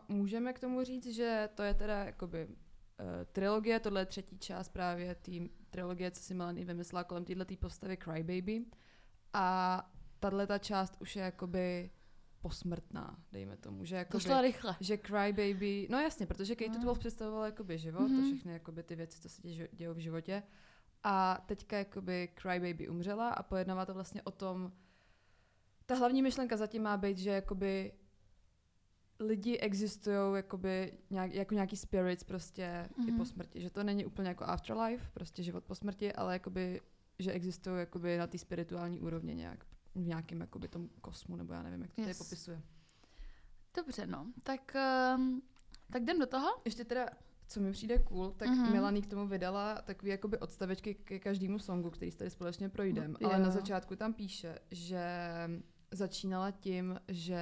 můžeme 0.07 0.53
k 0.53 0.59
tomu 0.59 0.83
říct, 0.83 1.07
že 1.07 1.49
to 1.55 1.63
je 1.63 1.73
teda 1.73 2.03
jakoby 2.03 2.45
uh, 2.47 2.55
trilogie, 3.31 3.79
tohle 3.79 4.01
je 4.01 4.05
třetí 4.05 4.37
část 4.39 4.69
právě 4.69 5.15
té 5.15 5.31
trilogie, 5.69 6.11
co 6.11 6.21
si 6.23 6.33
Melanie 6.33 6.65
vymyslela 6.65 7.03
kolem 7.03 7.25
této 7.25 7.55
postavy 7.59 7.97
Crybaby. 7.97 8.65
A 9.33 9.91
tahle 10.19 10.47
ta 10.47 10.57
část 10.57 10.95
už 10.99 11.15
je 11.15 11.23
jakoby 11.23 11.89
posmrtná, 12.41 13.19
dejme 13.31 13.57
tomu, 13.57 13.85
že 13.85 13.95
To 13.95 13.97
jakoby, 13.99 14.23
šlo 14.23 14.41
rychle. 14.41 14.75
že 14.79 14.97
Crybaby, 14.97 15.87
no 15.91 15.99
jasně, 15.99 16.25
protože 16.25 16.55
Kate 16.55 16.71
No. 16.71 16.79
12 16.83 16.97
představovala 16.99 17.45
jakoby 17.45 17.77
život, 17.77 18.07
Mhm. 18.07 18.19
to 18.21 18.25
všechny 18.27 18.53
jakoby 18.53 18.83
ty 18.83 18.95
věci, 18.95 19.21
co 19.21 19.29
se 19.29 19.41
dějí 19.41 19.67
dějou 19.73 19.93
v 19.93 19.97
životě. 19.97 20.43
A 21.03 21.43
teďka 21.45 21.77
jakoby 21.77 22.29
Crybaby 22.41 22.89
umřela 22.89 23.29
a 23.29 23.43
pojednává 23.43 23.85
to 23.85 23.93
vlastně 23.93 24.21
o 24.21 24.31
tom, 24.31 24.71
ta 25.85 25.95
hlavní 25.95 26.21
myšlenka 26.21 26.57
zatím 26.57 26.83
má 26.83 26.97
být, 26.97 27.17
že 27.17 27.29
jakoby 27.29 27.93
lidi 29.19 29.57
existují 29.57 30.35
jakoby 30.35 30.93
nějak, 31.09 31.33
jako 31.33 31.53
nějaký 31.53 31.77
spirits 31.77 32.23
prostě 32.23 32.89
mm-hmm. 32.89 33.07
i 33.07 33.11
po 33.11 33.17
Mhm. 33.17 33.25
smrti. 33.25 33.61
Že 33.61 33.69
to 33.69 33.83
není 33.83 34.05
úplně 34.05 34.27
jako 34.29 34.43
afterlife, 34.43 35.11
prostě 35.13 35.43
život 35.43 35.63
po 35.63 35.75
smrti, 35.75 36.13
ale 36.13 36.33
jakoby, 36.33 36.81
že 37.19 37.31
existují 37.31 37.79
jakoby 37.79 38.17
na 38.17 38.27
té 38.27 38.37
spirituální 38.37 38.99
úrovni 38.99 39.35
nějak 39.35 39.65
v 39.95 39.99
nějakém 40.07 40.41
jakoby 40.41 40.67
tom 40.67 40.89
kosmu, 41.01 41.35
nebo 41.35 41.53
já 41.53 41.63
nevím, 41.63 41.81
jak 41.81 41.93
to 41.93 42.01
yes. 42.01 42.07
tady 42.17 42.17
popisuje. 42.17 42.61
Dobře, 43.75 44.07
no. 44.07 44.25
Tak, 44.43 44.75
um, 45.17 45.41
tak 45.91 46.01
jdem 46.01 46.19
do 46.19 46.25
toho. 46.25 46.47
Ještě 46.65 46.85
teda, 46.85 47.07
co 47.47 47.59
mi 47.59 47.71
přijde 47.71 47.99
cool, 47.99 48.31
tak 48.31 48.47
Mhm. 48.49 48.63
mm-hmm. 48.65 48.73
Melanie 48.73 49.01
k 49.01 49.07
tomu 49.09 49.27
vydala 49.27 49.81
takový 49.81 50.11
jakoby 50.11 50.37
odstavečky 50.39 50.95
ke 50.95 51.19
každému 51.19 51.59
songu, 51.59 51.89
který 51.89 52.11
tady 52.11 52.29
společně 52.29 52.69
projdeme. 52.69 53.15
Jo. 53.19 53.29
Ale 53.29 53.39
na 53.39 53.49
začátku 53.51 53.95
tam 53.95 54.13
píše, 54.13 54.59
že 54.71 55.05
začínala 55.93 56.51
tím, 56.51 56.99
že 57.07 57.39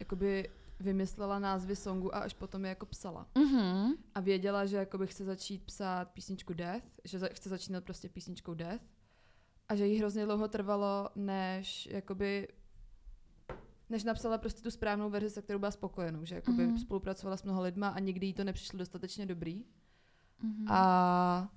jakoby 0.00 0.50
vymyslela 0.80 1.38
názvy 1.38 1.76
songu 1.76 2.14
a 2.14 2.18
až 2.18 2.34
potom 2.34 2.64
je 2.64 2.68
jako 2.68 2.86
psala. 2.86 3.26
Mhm. 3.38 3.92
A 4.14 4.20
věděla, 4.20 4.66
že 4.66 4.76
jakoby 4.76 5.06
chce 5.06 5.24
začít 5.24 5.62
psát 5.64 6.10
písničku 6.10 6.52
Death, 6.54 6.86
že 7.04 7.18
za, 7.18 7.28
chce 7.32 7.48
začínat 7.48 7.84
prostě 7.84 8.08
písničkou 8.08 8.54
Death 8.54 8.84
a 9.68 9.74
že 9.76 9.86
jí 9.86 9.98
hrozně 9.98 10.24
dlouho 10.24 10.48
trvalo, 10.48 11.08
než 11.16 11.86
jakoby 11.86 12.48
než 13.90 14.04
napsala 14.04 14.38
prostě 14.38 14.62
tu 14.62 14.70
správnou 14.70 15.10
verzi, 15.10 15.30
se 15.30 15.42
kterou 15.42 15.58
byla 15.58 15.70
spokojenou, 15.70 16.24
že 16.24 16.34
jakoby 16.34 16.66
Mhm. 16.66 16.78
spolupracovala 16.78 17.36
s 17.36 17.42
mnoha 17.42 17.60
lidma 17.60 17.88
a 17.88 17.98
nikdy 17.98 18.26
jí 18.26 18.34
to 18.34 18.44
nepřišlo 18.44 18.78
dostatečně 18.78 19.26
dobrý. 19.26 19.64
Mhm. 20.42 20.66
A, 20.68 21.48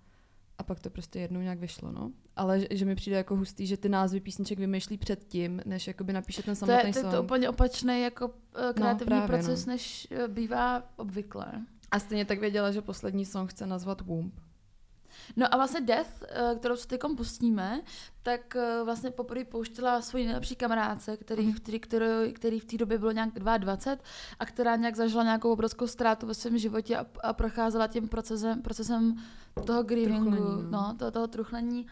a 0.60 0.64
pak 0.64 0.80
to 0.80 0.90
prostě 0.90 1.20
jednou 1.20 1.42
nějak 1.42 1.60
vyšlo, 1.60 1.92
no. 1.92 2.12
Ale 2.36 2.60
že, 2.60 2.68
že 2.72 2.86
mi 2.86 2.96
přijde 2.96 3.18
jako 3.18 3.36
hustý, 3.36 3.68
že 3.68 3.78
ty 3.78 3.90
názvy 3.90 4.20
písniček 4.20 4.60
vymýšlí 4.60 4.98
předtím, 4.98 5.62
než 5.66 5.88
jakoby 5.88 6.14
napíše 6.14 6.44
ten 6.44 6.56
to, 6.56 6.60
samotný 6.60 6.90
je, 6.90 6.94
to, 6.94 7.00
song. 7.00 7.14
to 7.14 7.24
úplně 7.24 7.50
opačný 7.50 8.02
jako 8.02 8.28
uh, 8.28 8.34
kreativní 8.74 9.06
právě, 9.06 9.28
proces, 9.28 9.66
no. 9.66 9.74
než 9.74 10.08
uh, 10.12 10.28
bývá 10.28 10.84
obvykle. 10.96 11.46
A 11.92 12.00
stejně 12.00 12.26
tak 12.26 12.40
věděla, 12.40 12.72
že 12.72 12.82
poslední 12.82 13.26
song 13.26 13.50
chce 13.50 13.66
nazvat 13.66 14.02
Womb. 14.02 14.34
No 15.36 15.54
a 15.54 15.58
vlastně 15.58 15.82
Death, 15.82 16.24
eh, 16.30 16.56
kterou 16.60 16.76
se 16.76 16.88
teď 16.88 17.02
pustíme, 17.18 17.82
tak 18.24 18.56
eh, 18.56 18.84
vlastně 18.84 19.12
poprvé 19.12 19.46
pouštěla 19.46 20.02
svoji 20.02 20.26
nejlepší 20.26 20.56
kamarádce, 20.56 21.18
který, 21.18 21.46
Mhm. 21.46 21.54
který, 21.56 21.80
který, 21.80 22.34
který 22.34 22.60
v 22.60 22.66
té 22.66 22.78
době 22.78 22.98
bylo 22.98 23.12
nějak 23.12 23.30
22 23.40 23.98
a 24.40 24.46
která 24.46 24.76
nějak 24.76 24.96
zažila 24.96 25.24
nějakou 25.24 25.52
obrovskou 25.52 25.88
ztrátu 25.88 26.28
ve 26.28 26.34
svém 26.34 26.58
životě 26.58 26.98
a, 26.98 27.06
a 27.24 27.34
procházela 27.34 27.88
tím 27.88 28.08
procesem, 28.08 28.62
procesem 28.62 29.16
toho 29.66 29.84
grievingu, 29.84 30.32
Truchlení, 30.32 30.64
no. 30.64 30.82
no, 30.82 30.96
toho, 31.00 31.12
toho 31.12 31.28
truchlení 31.28 31.88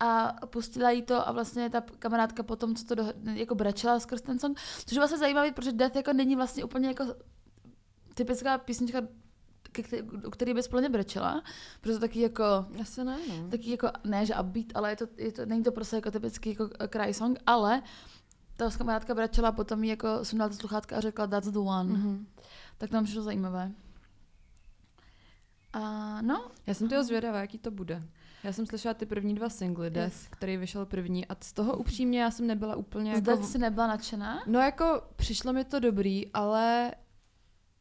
a 0.00 0.32
pustila 0.46 0.90
jí 0.90 1.02
to 1.02 1.28
a 1.28 1.32
vlastně 1.32 1.70
ta 1.70 1.80
kamarádka 1.98 2.42
potom, 2.42 2.74
co 2.74 2.84
to 2.84 2.94
do, 2.94 3.04
jako 3.34 3.54
brečela 3.54 4.00
skrz 4.00 4.22
ten 4.22 4.38
song, 4.38 4.58
což 4.86 4.92
je 4.92 5.00
vlastně 5.00 5.18
zajímavý, 5.18 5.52
protože 5.52 5.72
Death 5.72 5.96
jako 5.96 6.12
není 6.12 6.36
vlastně 6.36 6.64
úplně 6.64 6.88
jako 6.88 7.04
typická 8.14 8.58
písnička, 8.58 9.00
u 10.26 10.30
který 10.30 10.54
bys 10.54 10.68
plně 10.68 10.88
brečela, 10.88 11.42
protože 11.80 11.94
to 11.94 12.00
taky 12.00 12.20
jako 12.20 12.44
Asi 12.80 13.04
ne, 13.04 13.18
no. 13.28 13.48
taky 13.50 13.70
jako, 13.70 13.88
ne, 14.04 14.26
že 14.26 14.34
upbeat, 14.34 14.66
ale 14.74 14.90
je 14.90 14.96
to, 14.96 15.06
je 15.16 15.32
to, 15.32 15.46
není 15.46 15.62
to 15.62 15.72
prostě 15.72 15.96
jako 15.96 16.10
typický 16.10 16.50
jako 16.50 16.68
cry 16.92 17.14
song, 17.14 17.38
ale 17.46 17.82
ta 18.56 18.70
kamarádka 18.70 19.14
brečela 19.14 19.52
potom 19.52 19.84
jí 19.84 19.90
jako 19.90 20.24
sundala 20.24 20.48
ty 20.48 20.54
sluchátka 20.54 20.96
a 20.96 21.00
řekla 21.00 21.26
that's 21.26 21.48
the 21.48 21.58
one. 21.58 21.92
Mm-hmm. 21.92 21.96
Mhm. 21.96 22.26
Tak 22.78 22.90
to 22.90 22.96
mi 22.96 23.04
přišlo 23.04 23.22
zajímavé. 23.22 23.72
A 25.72 26.22
no, 26.22 26.50
Já 26.66 26.74
jsem 26.74 26.88
toho 26.88 27.04
zvědavá, 27.04 27.40
jaký 27.40 27.58
to 27.58 27.70
bude. 27.70 28.02
Já 28.44 28.52
jsem 28.52 28.66
slyšela 28.66 28.94
ty 28.94 29.06
první 29.06 29.34
dva 29.34 29.48
singly, 29.48 29.90
Death, 29.90 30.12
Yes. 30.14 30.26
který 30.30 30.56
vyšel 30.56 30.86
první 30.86 31.26
a 31.26 31.36
z 31.40 31.52
toho 31.52 31.76
upřímně 31.76 32.22
já 32.22 32.30
jsem 32.30 32.46
nebyla 32.46 32.76
úplně 32.76 33.16
zde 33.16 33.32
jako... 33.32 33.44
si 33.44 33.58
nebyla 33.58 33.86
nadšená. 33.86 34.42
No 34.46 34.58
jako 34.58 35.02
přišlo 35.16 35.52
mi 35.52 35.64
to 35.64 35.80
dobrý, 35.80 36.30
ale 36.34 36.92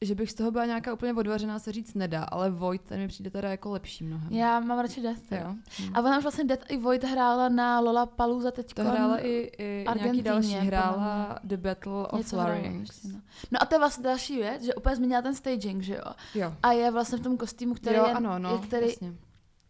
že 0.05 0.15
bych 0.15 0.31
z 0.31 0.33
toho 0.33 0.51
byla 0.51 0.65
nějaká 0.65 0.93
úplně 0.93 1.13
odvařená, 1.13 1.59
se 1.59 1.71
říct 1.71 1.93
nedá, 1.93 2.23
ale 2.23 2.49
Void 2.49 2.81
ten 2.81 2.99
mi 2.99 3.07
přijde 3.07 3.29
teda 3.29 3.49
jako 3.49 3.71
lepší 3.71 4.03
mnohem. 4.03 4.33
Já 4.33 4.59
mám 4.59 4.79
radši 4.79 5.01
Death. 5.01 5.31
Jo. 5.31 5.55
Hm. 5.79 5.91
A 5.93 5.99
ona 5.99 6.17
už 6.17 6.23
vlastně 6.23 6.43
Death 6.43 6.71
i 6.71 6.77
Void 6.77 7.03
hrála 7.03 7.49
na 7.49 7.79
Lola 7.79 8.05
Paluza 8.05 8.51
teď. 8.51 8.73
To 8.73 8.83
hrála 8.83 9.17
i, 9.17 9.51
i 9.57 9.85
nějaký 9.95 10.21
další, 10.21 10.53
hrála 10.53 11.39
The 11.43 11.57
Battle 11.57 12.07
of 12.07 12.17
Něco 12.17 12.37
Larynx. 12.37 13.03
no. 13.03 13.21
no 13.51 13.63
a 13.63 13.65
to 13.65 13.75
je 13.75 13.79
vlastně 13.79 14.03
další 14.03 14.35
věc, 14.35 14.63
že 14.63 14.75
úplně 14.75 14.95
změnila 14.95 15.21
ten 15.21 15.35
staging, 15.35 15.83
že 15.83 15.95
jo? 15.95 16.13
Jo. 16.35 16.55
A 16.63 16.71
je 16.71 16.91
vlastně 16.91 17.17
v 17.17 17.21
tom 17.21 17.37
kostýmu, 17.37 17.73
který 17.73 17.95
jo, 17.95 18.05
je, 18.07 18.13
ano, 18.13 18.39
no, 18.39 18.51
je 18.53 18.67
který, 18.67 18.87
jasně. 18.87 19.13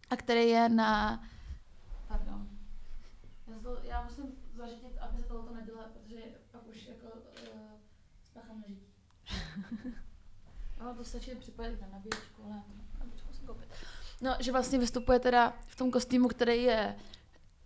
a 0.10 0.16
který 0.16 0.50
je 0.50 0.70
na... 0.70 1.24
Pardon. 2.08 2.48
Já, 3.48 3.60
to, 3.64 3.78
já 3.84 4.04
musím 4.04 4.26
zařídit, 4.58 4.98
aby 5.00 5.22
se 5.22 5.28
tohle 5.28 5.60
nedělá, 5.60 5.84
protože 5.94 6.22
pak 6.52 6.68
už 6.68 6.88
jako 6.88 7.06
uh, 7.06 7.60
spáchám 8.24 8.62
na 8.62 8.68
žití. 8.68 8.94
Ano, 10.84 10.94
to 10.96 11.04
stačí 11.04 11.32
připojit 11.40 11.82
na 11.82 11.88
nabíječku, 11.94 12.42
ale 12.46 12.62
musím 13.30 13.48
koupit. 13.48 13.68
No, 14.22 14.36
že 14.40 14.52
vlastně 14.52 14.80
vystupuje 14.80 15.20
teda 15.20 15.54
v 15.68 15.76
tom 15.76 15.92
kostýmu, 15.92 16.28
který 16.28 16.64
je 16.64 16.96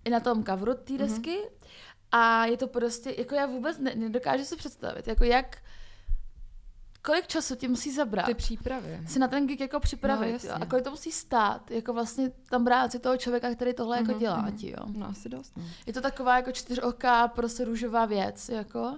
i 0.05 0.09
na 0.09 0.19
tom 0.19 0.43
coveru 0.43 0.73
té 0.73 0.93
Mhm. 0.93 0.97
desky. 0.97 1.37
Mm-hmm. 1.37 1.67
A 2.11 2.45
je 2.45 2.57
to 2.57 2.67
prostě, 2.67 3.15
jako 3.17 3.35
já 3.35 3.45
vůbec 3.45 3.77
ne, 3.79 3.95
nedokážu 3.95 4.43
si 4.45 4.55
představit, 4.55 5.07
jako 5.07 5.23
jak, 5.23 5.57
kolik 7.05 7.27
času 7.27 7.55
ti 7.55 7.67
musí 7.67 7.91
zabrat 7.95 8.25
Ty 8.25 8.33
přípravy. 8.33 8.99
si 9.07 9.19
na 9.19 9.27
ten 9.27 9.47
gig 9.47 9.59
jako 9.59 9.79
připravit, 9.79 10.43
No, 10.43 10.49
jo, 10.49 10.55
a 10.61 10.65
kolik 10.65 10.83
to 10.83 10.91
musí 10.91 11.11
stát, 11.11 11.71
jako 11.71 11.93
vlastně 11.93 12.31
tam 12.49 12.63
brát 12.63 12.91
si 12.91 12.99
toho 12.99 13.17
člověka, 13.17 13.55
který 13.55 13.73
tohle 13.73 13.97
Mhm, 14.01 14.09
jako 14.09 14.19
dělá 14.19 14.41
mhm. 14.41 14.57
ti, 14.57 14.69
jo. 14.71 14.85
No 14.87 15.07
asi 15.07 15.29
dost, 15.29 15.57
no. 15.57 15.63
Je 15.85 15.93
to 15.93 16.01
taková 16.01 16.35
jako 16.35 16.51
čtyřoká, 16.51 17.27
prostě 17.27 17.65
růžová 17.65 18.05
věc, 18.05 18.49
jako. 18.49 18.97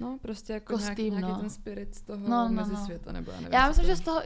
No, 0.00 0.18
prostě 0.22 0.52
jako 0.52 0.72
Kostým, 0.72 0.94
nějaký, 0.96 1.10
nějaký 1.10 1.28
no. 1.32 1.40
ten 1.40 1.50
spirit 1.50 1.94
z 1.94 2.02
toho 2.02 2.28
No, 2.28 2.48
no, 2.48 2.54
mezi 2.54 2.72
no. 2.72 2.84
světa, 2.84 3.12
nebo 3.12 3.30
já 3.30 3.36
nevím. 3.36 3.52
Já 3.52 3.68
myslím, 3.68 3.84
to 3.84 3.90
že 3.90 3.96
z 3.96 4.00
toho, 4.00 4.22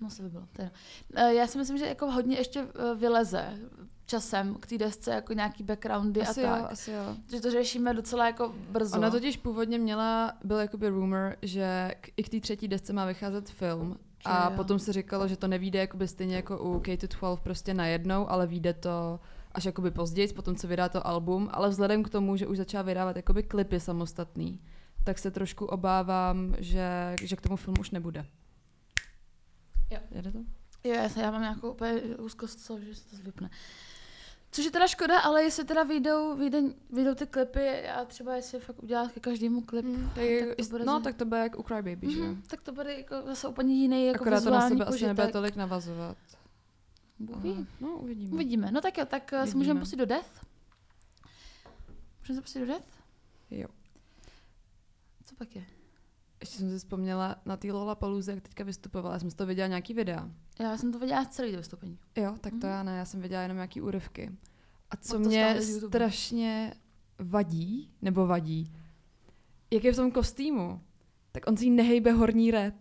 no 0.00 0.10
se 0.10 0.22
by 0.22 0.28
bylo, 0.28 0.44
teda. 0.52 0.70
Eh, 1.14 1.34
Já 1.34 1.46
si 1.46 1.58
myslím, 1.58 1.78
že 1.78 1.86
jako 1.86 2.10
hodně 2.10 2.36
ještě 2.36 2.60
eh, 2.60 2.94
vyleze 2.94 3.58
časem 4.06 4.54
k 4.54 4.66
té 4.66 4.78
desce, 4.78 5.10
jako 5.10 5.32
nějaký 5.32 5.62
backgroundy 5.62 6.22
asi 6.22 6.44
a 6.44 6.56
jo, 6.56 6.62
tak. 6.62 6.72
asi 6.72 6.90
jo. 6.90 7.16
Že 7.30 7.40
to 7.40 7.50
řešíme 7.50 7.94
docela 7.94 8.26
jako 8.26 8.54
brzo. 8.70 8.96
Ona 8.96 9.10
totiž 9.10 9.36
původně 9.36 9.78
měla, 9.78 10.32
byl 10.44 10.58
jakoby 10.58 10.88
rumor, 10.88 11.36
že 11.42 11.94
k, 12.00 12.08
i 12.16 12.22
k 12.22 12.28
té 12.28 12.40
třetí 12.40 12.68
desce 12.68 12.92
má 12.92 13.06
vycházet 13.06 13.50
film. 13.50 13.96
A 14.24 14.50
jo. 14.50 14.56
potom 14.56 14.78
se 14.78 14.92
říkalo, 14.92 15.28
že 15.28 15.36
to 15.36 15.48
nevíde 15.48 15.78
jakoby 15.78 16.08
stejně 16.08 16.36
jako 16.36 16.58
u 16.58 16.80
K-12 16.80 17.36
prostě 17.36 17.74
najednou, 17.74 18.30
ale 18.30 18.46
vyjde 18.46 18.74
to 18.74 19.20
až 19.52 19.64
jakoby 19.64 19.90
později, 19.90 20.28
potom 20.32 20.56
co 20.56 20.68
vydá 20.68 20.88
to 20.88 21.06
album, 21.06 21.48
ale 21.52 21.68
vzhledem 21.68 22.02
k 22.02 22.08
tomu, 22.08 22.36
že 22.36 22.46
už 22.46 22.56
začala 22.58 22.82
vydávat 22.82 23.16
jakoby 23.16 23.42
klipy 23.42 23.80
samostatný, 23.80 24.60
tak 25.04 25.18
se 25.18 25.30
trošku 25.30 25.64
obávám, 25.66 26.54
že, 26.58 27.16
že 27.22 27.36
k 27.36 27.40
tomu 27.40 27.56
filmu 27.56 27.80
už 27.80 27.90
nebude. 27.90 28.26
Jo. 29.90 29.98
Jede 30.10 30.32
to? 30.32 30.38
Jo, 30.84 30.94
já, 30.94 31.08
se- 31.08 31.20
já 31.20 31.30
mám 31.30 31.40
nějakou 31.40 31.70
úplně 31.70 31.92
úzkost, 32.00 32.60
co, 32.60 32.78
že 32.80 32.94
se 32.94 33.16
to 33.16 33.22
vypne. 33.22 33.50
Což 34.50 34.64
je 34.64 34.70
teda 34.70 34.86
škoda, 34.86 35.20
ale 35.20 35.42
jestli 35.42 35.64
teda 35.64 35.82
vyjdou, 35.82 36.36
vyjde, 36.36 36.62
vyjdou 36.90 37.14
ty 37.14 37.26
klipy 37.26 37.88
a 37.88 38.04
třeba 38.04 38.36
jestli 38.36 38.60
fakt 38.60 38.82
udělá 38.82 39.08
ke 39.08 39.20
každému 39.20 39.60
klip, 39.62 39.84
Mm, 39.84 40.10
tak 40.14 40.24
to 40.56 40.64
bude 40.70 40.84
no, 40.84 40.92
za- 40.98 41.04
tak 41.04 41.16
to 41.16 41.24
bude 41.24 41.40
jak 41.40 41.58
u 41.58 41.62
Crybaby, 41.62 42.10
že 42.12 42.18
jo? 42.18 42.24
Mhm, 42.24 42.42
tak 42.42 42.60
to 42.62 42.72
bude 42.72 42.94
jako 42.98 43.14
zase 43.26 43.48
úplně 43.48 43.74
jiný 43.74 44.06
jako 44.06 44.20
Akorát 44.20 44.44
to 44.44 44.50
na 44.50 44.60
sebe 44.68 44.84
asi 44.84 45.00
nebude 45.04 45.14
požitek. 45.14 45.32
tolik 45.32 45.56
navazovat. 45.56 46.16
Bůh 47.18 47.66
No, 47.80 47.88
uvidíme. 47.98 48.34
Uvidíme. 48.34 48.70
No 48.70 48.80
tak 48.80 48.98
jo, 48.98 49.04
tak 49.06 49.32
eh, 49.32 49.36
se 49.36 49.42
Uvidíme. 49.42 49.58
můžeme 49.58 49.80
pustit 49.80 49.96
do 49.96 50.06
Death. 50.06 50.46
Můžeme 52.20 52.36
se 52.36 52.42
pustit 52.42 52.58
do 52.60 52.66
Death? 52.66 52.86
Jo. 53.50 53.68
Pak 55.38 55.56
je? 55.56 55.64
Ještě 56.40 56.56
jsem 56.58 56.70
si 56.70 56.78
vzpomněla 56.78 57.36
na 57.46 57.56
té 57.56 57.72
Lola 57.72 57.94
Paluze, 57.94 58.32
jak 58.32 58.40
teďka 58.42 58.64
vystupovala. 58.64 59.14
Já 59.14 59.18
jsem 59.20 59.30
z 59.30 59.34
toho 59.34 59.48
viděla 59.48 59.68
nějaký 59.68 59.94
videa. 59.94 60.30
Já 60.60 60.76
jsem 60.76 60.92
to 60.92 60.98
viděla 60.98 61.24
celý 61.24 61.50
to 61.50 61.56
vystoupení. 61.56 61.98
Jo, 62.16 62.34
tak 62.40 62.52
to 62.52 62.56
Mhm. 62.66 62.68
já 62.68 62.82
ne, 62.82 62.98
já 62.98 63.04
jsem 63.04 63.20
viděla 63.20 63.42
jenom 63.42 63.56
nějaký 63.56 63.80
úryvky. 63.80 64.30
A 64.90 64.96
co 64.96 65.12
to 65.12 65.18
mě 65.18 65.60
strašně 65.62 66.74
vadí, 67.18 67.90
nebo 68.02 68.26
vadí, 68.26 68.72
jak 69.70 69.84
je 69.84 69.92
v 69.92 69.96
tom 69.96 70.10
kostýmu, 70.10 70.80
tak 71.32 71.46
on 71.46 71.56
si 71.56 71.70
nehejbe 71.70 72.12
horní 72.12 72.50
red. 72.50 72.74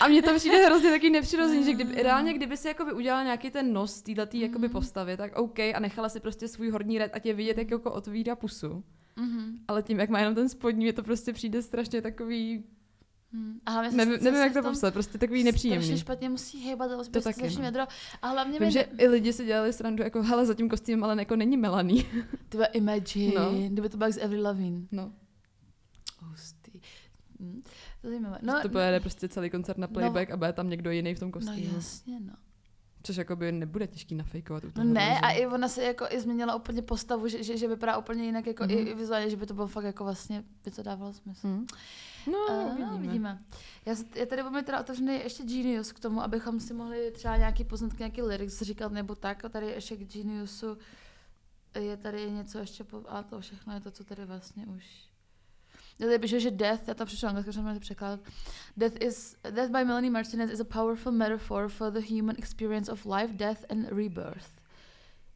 A 0.00 0.08
mně 0.08 0.22
to 0.22 0.34
přijde 0.34 0.66
hrozně 0.66 0.90
taky 0.90 1.10
nepřirozený, 1.10 1.64
že 1.64 1.72
kdyby, 1.72 2.02
reálně 2.02 2.34
kdyby 2.34 2.56
si 2.56 2.68
jakoby 2.68 2.92
udělala 2.92 3.22
nějaký 3.24 3.50
ten 3.50 3.72
nos 3.72 4.02
této 4.02 4.36
jakoby 4.36 4.66
Mhm. 4.68 4.72
postavy, 4.72 5.16
tak 5.16 5.36
OK, 5.38 5.58
a 5.58 5.80
nechala 5.80 6.08
si 6.08 6.20
prostě 6.20 6.48
svůj 6.48 6.70
horní 6.70 6.98
red 6.98 7.12
a 7.14 7.18
tě 7.18 7.34
vidět, 7.34 7.58
jak 7.58 7.70
jako 7.70 7.92
otvírá 7.92 8.36
pusu. 8.36 8.84
Mhm. 9.16 9.58
Ale 9.68 9.82
tím, 9.82 10.00
jak 10.00 10.10
má 10.10 10.18
jenom 10.18 10.34
ten 10.34 10.48
spodní, 10.48 10.84
je 10.86 10.92
to 10.92 11.02
prostě 11.02 11.32
přijde 11.32 11.62
strašně 11.62 12.02
takový, 12.02 12.64
Hmm. 13.34 13.60
A 13.66 13.70
hlavně 13.70 13.90
se- 13.90 13.96
nevím, 13.96 14.12
nevím 14.24 14.34
se 14.38 14.44
jak 14.44 14.52
to 14.52 14.62
popsat, 14.62 14.92
prostě 14.94 15.18
takový 15.18 15.40
Strašně 15.40 15.52
nepříjemný. 15.52 15.98
špatně 16.00 16.28
musí 16.28 16.58
hejbat, 16.58 16.90
to, 16.90 16.96
To 16.96 17.04
to 17.04 17.20
taky, 17.20 17.34
strašně 17.34 17.58
no. 17.58 17.64
vedro. 17.64 17.82
A 18.22 18.28
hlavně 18.28 18.58
Vím, 18.58 18.66
mi 18.66 18.72
že 18.72 18.80
i 18.98 19.08
lidi 19.08 19.32
si 19.32 19.44
dělali 19.44 19.72
srandu, 19.72 20.02
jako 20.02 20.22
hele, 20.22 20.46
za 20.46 20.54
tím 20.54 20.68
kostýmem, 20.68 21.04
ale 21.04 21.16
jako 21.18 21.36
není 21.36 21.56
Melanie. 21.56 22.02
Ty 22.48 22.56
vole, 22.56 22.66
Imagine, 22.72 23.32
No. 23.34 23.52
no. 23.52 23.68
kdyby 23.68 23.88
to 23.88 23.96
bylo 23.96 24.12
z 24.12 24.18
Avril 24.24 24.42
Lavigne. 24.42 24.80
No, 24.92 25.12
Hustý. 26.20 26.70
Hm. 27.40 27.62
To 28.00 28.06
je 28.06 28.10
zajímavé. 28.10 28.38
no, 28.42 28.52
No, 28.54 28.62
to 28.62 28.68
pojede 28.68 29.00
prostě 29.00 29.28
celý 29.28 29.50
koncert 29.50 29.78
na 29.78 29.86
playback 29.88 30.30
a 30.30 30.36
bude 30.36 30.52
tam 30.52 30.68
někdo 30.70 30.90
jiný 30.90 31.14
v 31.14 31.18
tom 31.18 31.28
no 31.28 31.32
kostýmu. 31.32 31.74
jasně, 31.74 32.20
no. 32.20 32.32
Což 33.02 33.16
jakoby 33.16 33.52
nebude 33.52 33.86
těžký 33.86 34.14
nafejkovat 34.14 34.64
u 34.64 34.70
No 34.76 34.84
ne, 34.84 35.20
a 35.20 35.30
i 35.30 35.46
ona 35.46 35.68
se 35.68 35.82
jako 35.84 36.04
i 36.10 36.20
změnila 36.20 36.54
úplně 36.56 36.82
postavu, 36.82 37.28
že, 37.28 37.42
že, 37.42 37.56
že 37.56 37.68
vypadá 37.68 37.98
úplně 37.98 38.24
jinak, 38.24 38.46
jako 38.46 38.64
mm-hmm. 38.64 38.78
i, 38.78 38.82
Mhm. 38.82 38.88
i 38.88 38.94
vizuálně, 38.94 39.30
že 39.30 39.36
by 39.36 39.46
to 39.46 39.54
bylo 39.54 39.66
fakt 39.66 39.84
jako 39.84 40.04
vlastně, 40.04 40.44
by 40.64 40.70
to 40.70 40.82
dávalo 40.82 41.12
smysl. 41.12 41.46
Hm. 41.48 41.66
No, 42.32 42.38
Uh, 42.50 42.66
uvidíme. 42.66 42.92
uvidíme. 42.94 43.42
Já, 43.86 43.94
se- 43.94 44.04
já 44.14 44.26
tady 44.26 44.42
budu 44.42 44.54
mít 44.54 44.66
teda 44.66 44.80
otevřený 44.80 45.14
ještě 45.14 45.42
Genius 45.42 45.92
k 45.92 46.00
tomu, 46.00 46.22
abychom 46.22 46.60
si 46.60 46.74
mohli 46.74 47.10
třeba 47.10 47.36
nějaký 47.36 47.64
poznatky, 47.64 47.98
nějaký 47.98 48.22
lyrics 48.22 48.62
říkat 48.62 48.92
nebo 48.92 49.14
tak. 49.14 49.44
A 49.44 49.48
tady 49.48 49.66
ještě 49.66 49.96
k 49.96 50.12
Geniusu 50.12 50.78
je 51.80 51.96
tady 51.96 52.30
něco 52.30 52.58
ještě, 52.58 52.84
po, 52.84 53.02
a 53.08 53.22
to 53.22 53.40
všechno 53.40 53.74
je 53.74 53.80
to, 53.80 53.90
co 53.90 54.04
tady 54.04 54.24
vlastně 54.24 54.66
už... 54.66 54.84
Tady 55.98 56.18
píšu, 56.18 56.38
že 56.38 56.50
death, 56.50 56.88
já 56.88 56.94
to 56.94 57.06
přišla 57.06 57.28
anglicky, 57.28 57.52
jsem 57.52 57.74
to 57.74 57.80
překládat. 57.80 58.20
Death, 58.76 59.02
is, 59.02 59.36
death 59.50 59.70
by 59.70 59.84
Melanie 59.84 60.10
Martinez 60.10 60.50
is 60.50 60.60
a 60.60 60.64
powerful 60.64 61.12
metaphor 61.12 61.68
for 61.68 61.92
the 61.92 62.14
human 62.16 62.36
experience 62.38 62.92
of 62.92 63.04
life, 63.06 63.32
death 63.34 63.64
and 63.70 63.88
rebirth. 63.88 64.48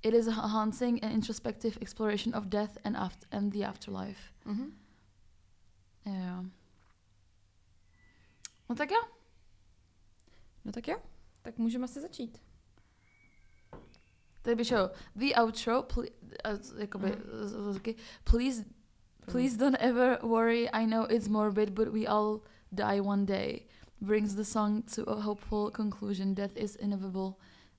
It 0.02 0.14
is 0.14 0.26
a 0.28 0.30
haunting 0.30 1.04
and 1.04 1.12
introspective 1.12 1.78
exploration 1.80 2.34
of 2.36 2.44
death 2.46 2.78
and, 2.84 2.96
aft- 2.96 3.26
and 3.30 3.52
the 3.52 3.64
afterlife. 3.66 4.20
Mhm. 4.44 4.72
Jo. 6.06 6.44
No 8.68 8.75
tak 8.76 8.90
jo. 8.90 9.00
No 10.64 10.72
tak 10.72 10.88
jo, 10.88 11.02
tak 11.42 11.58
můžeme 11.58 11.84
asi 11.84 12.00
začít. 12.00 12.42
Tady 14.42 14.56
by 14.56 14.64
šel 14.64 14.90
the 15.16 15.34
outro, 15.42 15.82
pl- 15.82 16.00
uh, 16.02 16.80
jakoby, 16.80 17.06
Mhm. 17.10 17.22
z- 17.72 17.94
please, 18.25 18.64
please 19.26 19.56
don't 19.56 19.76
ever 19.80 20.18
worry, 20.23 20.68
I 20.73 20.85
know 20.87 21.04
it's 21.04 21.28
morbid, 21.28 21.75
but 21.75 21.92
we 21.92 22.06
all 22.06 22.40
die 22.75 23.00
one 23.00 23.25
day. 23.26 23.66
Brings 24.00 24.35
the 24.37 24.45
song 24.45 24.83
to 24.95 25.02
a 25.04 25.21
hopeful 25.21 25.71
conclusion. 25.71 26.35
Death 26.35 26.56
is 26.56 26.76
inevitable, 26.76 27.38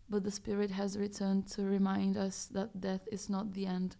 but 0.10 0.24
the 0.24 0.32
spirit 0.32 0.72
has 0.72 0.98
returned 0.98 1.48
to 1.56 1.62
remind 1.64 2.18
us 2.18 2.48
that 2.54 2.70
death 2.82 3.08
is 3.12 3.30
not 3.30 3.54
the 3.54 3.66
end 3.68 3.96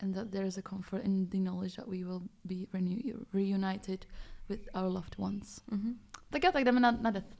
and 0.00 0.14
that 0.14 0.30
there 0.32 0.46
is 0.46 0.56
a 0.58 0.62
comfort 0.62 1.04
in 1.04 1.28
the 1.30 1.38
knowledge 1.38 1.76
that 1.76 1.86
we 1.88 2.04
will 2.04 2.22
be 2.46 2.66
renew- 2.72 3.24
reunited 3.32 4.06
with 4.48 4.68
our 4.74 4.88
loved 4.88 5.18
ones. 5.18 5.60
Mhm. 5.70 5.94
Tak 6.30 6.44
jo, 6.44 6.50
tak 6.52 6.64
jdeme 6.64 6.80
na, 6.80 6.90
na 6.90 7.10
death. 7.10 7.34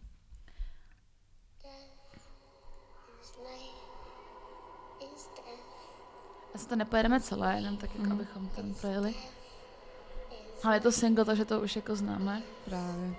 Is 3.22 3.36
life, 3.38 3.76
is 5.14 5.26
death, 5.36 6.54
Asi 6.54 6.66
to 6.68 6.76
nepojedeme 6.76 7.20
celé, 7.20 7.56
jenom 7.56 7.76
tak, 7.76 7.90
jako 7.94 8.02
Mhm. 8.02 8.12
abychom 8.12 8.48
ten 8.48 8.74
projeli. 8.74 9.14
Ale 10.64 10.76
je 10.76 10.80
to 10.80 10.92
single, 10.92 11.24
takže 11.24 11.44
to 11.44 11.60
už 11.60 11.76
jako 11.76 11.96
známe. 11.96 12.42
Právě. 12.64 13.14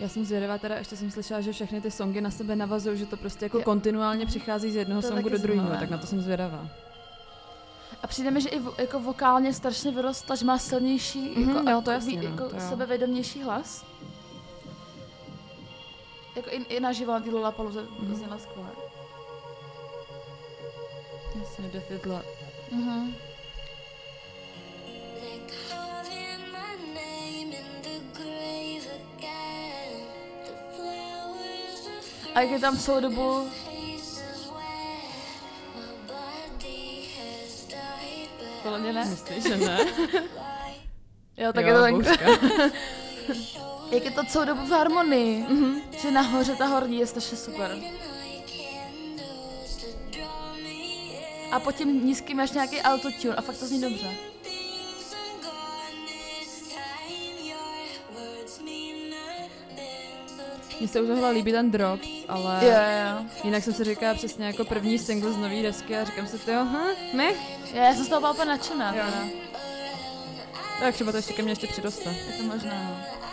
Já 0.00 0.08
jsem 0.08 0.24
zvědavá, 0.24 0.58
teda 0.58 0.76
ještě 0.76 0.96
jsem 0.96 1.10
slyšela, 1.10 1.40
že 1.40 1.52
všechny 1.52 1.80
ty 1.80 1.90
songy 1.90 2.20
na 2.20 2.30
sebe 2.30 2.56
navazují, 2.56 2.98
že 2.98 3.06
to 3.06 3.16
prostě 3.16 3.44
jako 3.44 3.58
Jo. 3.58 3.64
kontinuálně 3.64 4.26
přichází 4.26 4.70
z 4.72 4.76
jednoho 4.76 5.02
To 5.02 5.08
songu 5.08 5.28
do 5.28 5.38
druhého, 5.38 5.68
tak 5.68 5.90
na 5.90 5.96
no. 5.96 6.00
to 6.00 6.06
jsem 6.06 6.20
zvědavá. 6.20 6.68
A 8.02 8.06
přijde 8.06 8.30
mi, 8.30 8.40
že 8.40 8.48
i 8.48 8.58
vo, 8.58 8.74
jako 8.78 9.00
vokálně 9.00 9.54
strašně 9.54 9.90
vyrostla, 9.90 10.36
že 10.36 10.44
má 10.46 10.58
silnější, 10.58 11.30
Mhm, 11.36 11.56
jako, 11.56 11.70
jo, 11.70 11.80
to 11.82 11.90
jasně, 11.90 12.16
no, 12.16 12.22
jako 12.22 12.48
to 12.48 12.56
jo. 12.56 12.62
sebevědomější 12.68 13.42
hlas. 13.42 13.84
Jako 16.36 16.50
i, 16.50 16.56
i 16.56 16.80
naživo 16.80 17.12
na 17.12 17.20
té 17.20 17.56
Paluze 17.56 17.82
Mhm. 17.98 18.14
zněla 18.14 18.38
skvěle. 18.38 18.70
Jasně, 21.40 21.68
Death 21.68 21.90
is 21.90 22.00
Blood. 22.02 22.24
A 32.38 32.40
jak 32.40 32.50
je 32.50 32.58
tam 32.58 32.78
celou 32.78 33.00
dobu, 33.00 33.50
podle 38.62 38.78
mě 38.78 38.92
ne. 38.92 39.04
Myslíš, 39.04 39.44
že 39.44 39.56
ne? 39.56 39.78
Jo, 41.36 41.52
tak 41.52 41.66
Jo, 41.66 41.84
je 41.84 41.92
to 41.92 42.02
tak. 42.02 42.20
Jak 43.90 44.04
je 44.04 44.10
to 44.10 44.24
celou 44.24 44.44
dobu 44.44 44.66
v 44.66 44.70
harmonii. 44.70 45.44
Mhm. 45.48 45.80
Že 46.00 46.10
nahoře 46.10 46.56
ta 46.56 46.66
horní 46.66 46.98
je 46.98 47.06
strašně 47.06 47.36
super. 47.36 47.78
A 51.52 51.60
pod 51.60 51.74
tím 51.74 52.06
nízkým 52.06 52.36
máš 52.36 52.50
nějaký 52.50 52.80
autotune 52.80 53.34
a 53.36 53.42
fakt 53.42 53.58
to 53.58 53.66
zní 53.66 53.80
dobře. 53.80 54.27
Mně 60.80 60.88
se 60.88 61.00
u 61.00 61.06
tohle 61.06 61.30
líbí 61.30 61.52
ten 61.52 61.70
drop, 61.70 62.00
ale 62.28 62.58
jo, 62.62 62.70
jo. 62.70 63.24
jinak 63.44 63.64
jsem 63.64 63.74
si 63.74 63.84
říkala 63.84 64.14
přesně 64.14 64.46
jako 64.46 64.64
první 64.64 64.98
single 64.98 65.32
z 65.32 65.36
nový 65.36 65.62
desky 65.62 65.96
a 65.96 66.04
říkám 66.04 66.26
si, 66.26 66.50
jo, 66.50 66.64
hm, 66.64 67.16
my? 67.16 67.34
Já, 67.74 67.84
já 67.84 67.94
jsem 67.94 68.04
z 68.04 68.08
toho 68.08 68.20
byla 68.20 68.32
úplně 68.32 68.48
nadšená. 68.48 68.94
Jo. 68.94 69.04
Tak 70.80 70.94
třeba 70.94 71.10
to 71.12 71.16
ještě 71.18 71.32
ke 71.32 71.42
mně 71.42 71.52
ještě 71.52 71.66
přiroste. 71.66 72.10
Je 72.10 72.32
to 72.38 72.42
možná, 72.42 72.72
no. 72.74 73.27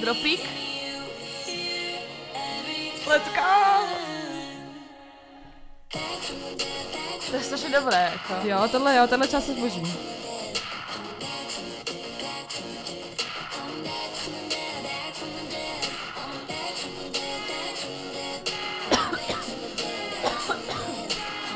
Dropík? 0.00 0.40
Let's 3.06 3.28
go! 3.34 3.88
To 7.30 7.36
je 7.36 7.42
strašně 7.42 7.68
dobré, 7.68 8.12
jako. 8.12 8.48
Jo, 8.48 8.68
tohle 8.72 8.96
jo, 8.96 9.06
tohle 9.06 9.28
část 9.28 9.48
je 9.48 9.54
zboží. 9.54 9.82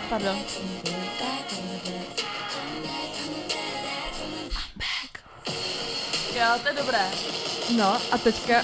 Pardon. 0.08 0.38
Jo, 6.34 6.58
to 6.62 6.68
je 6.68 6.74
dobré. 6.74 7.10
No 7.76 7.96
a 8.12 8.18
teďka, 8.18 8.62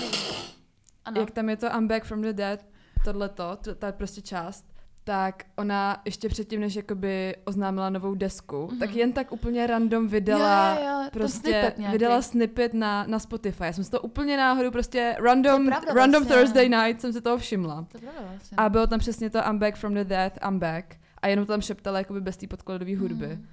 Ano. 1.04 1.20
jak 1.20 1.30
tam 1.30 1.48
je 1.48 1.56
to 1.56 1.66
I'm 1.66 1.88
back 1.88 2.04
from 2.04 2.22
the 2.22 2.32
dead, 2.32 2.66
tohleto, 3.04 3.56
t- 3.56 3.74
ta 3.74 3.92
prostě 3.92 4.20
část, 4.20 4.64
tak 5.04 5.42
ona 5.56 6.02
ještě 6.04 6.28
předtím, 6.28 6.60
než 6.60 6.74
jakoby 6.76 7.36
oznámila 7.44 7.90
novou 7.90 8.14
desku, 8.14 8.70
tak 8.78 8.94
jen 8.94 9.12
tak 9.12 9.32
úplně 9.32 9.66
random 9.66 10.08
vydala. 10.08 10.74
Jo, 10.74 10.86
jo, 10.86 11.02
jo, 11.04 11.10
prostě 11.12 11.38
snippet 11.40 11.78
nějaký. 11.78 11.92
vydala 11.98 12.22
snippet 12.22 12.74
na, 12.74 13.04
na 13.08 13.18
Spotify. 13.18 13.64
Já 13.64 13.72
jsem 13.72 13.84
si 13.84 13.90
to 13.90 14.00
úplně 14.00 14.36
náhodou 14.36 14.70
prostě 14.70 15.16
random, 15.18 15.64
To 15.64 15.70
pravda 15.70 15.92
random 15.94 16.22
vlastně. 16.24 16.36
Thursday 16.36 16.68
night 16.68 17.00
jsem 17.00 17.12
si 17.12 17.20
toho 17.20 17.38
všimla. 17.38 17.86
To 17.92 17.98
pravda 17.98 18.20
vlastně. 18.30 18.56
A 18.56 18.68
bylo 18.68 18.86
tam 18.86 18.98
přesně 18.98 19.30
to 19.30 19.38
I'm 19.38 19.58
back 19.58 19.76
from 19.76 19.94
the 19.94 20.04
dead, 20.04 20.38
I'm 20.48 20.58
back. 20.58 20.96
A 21.22 21.28
jenom 21.28 21.46
to 21.46 21.52
tam 21.52 21.60
šeptala 21.60 21.98
jakoby 21.98 22.20
bez 22.20 22.36
té 22.36 22.46
podkladové 22.46 22.96
hudby. 22.96 23.26
Mm. 23.26 23.46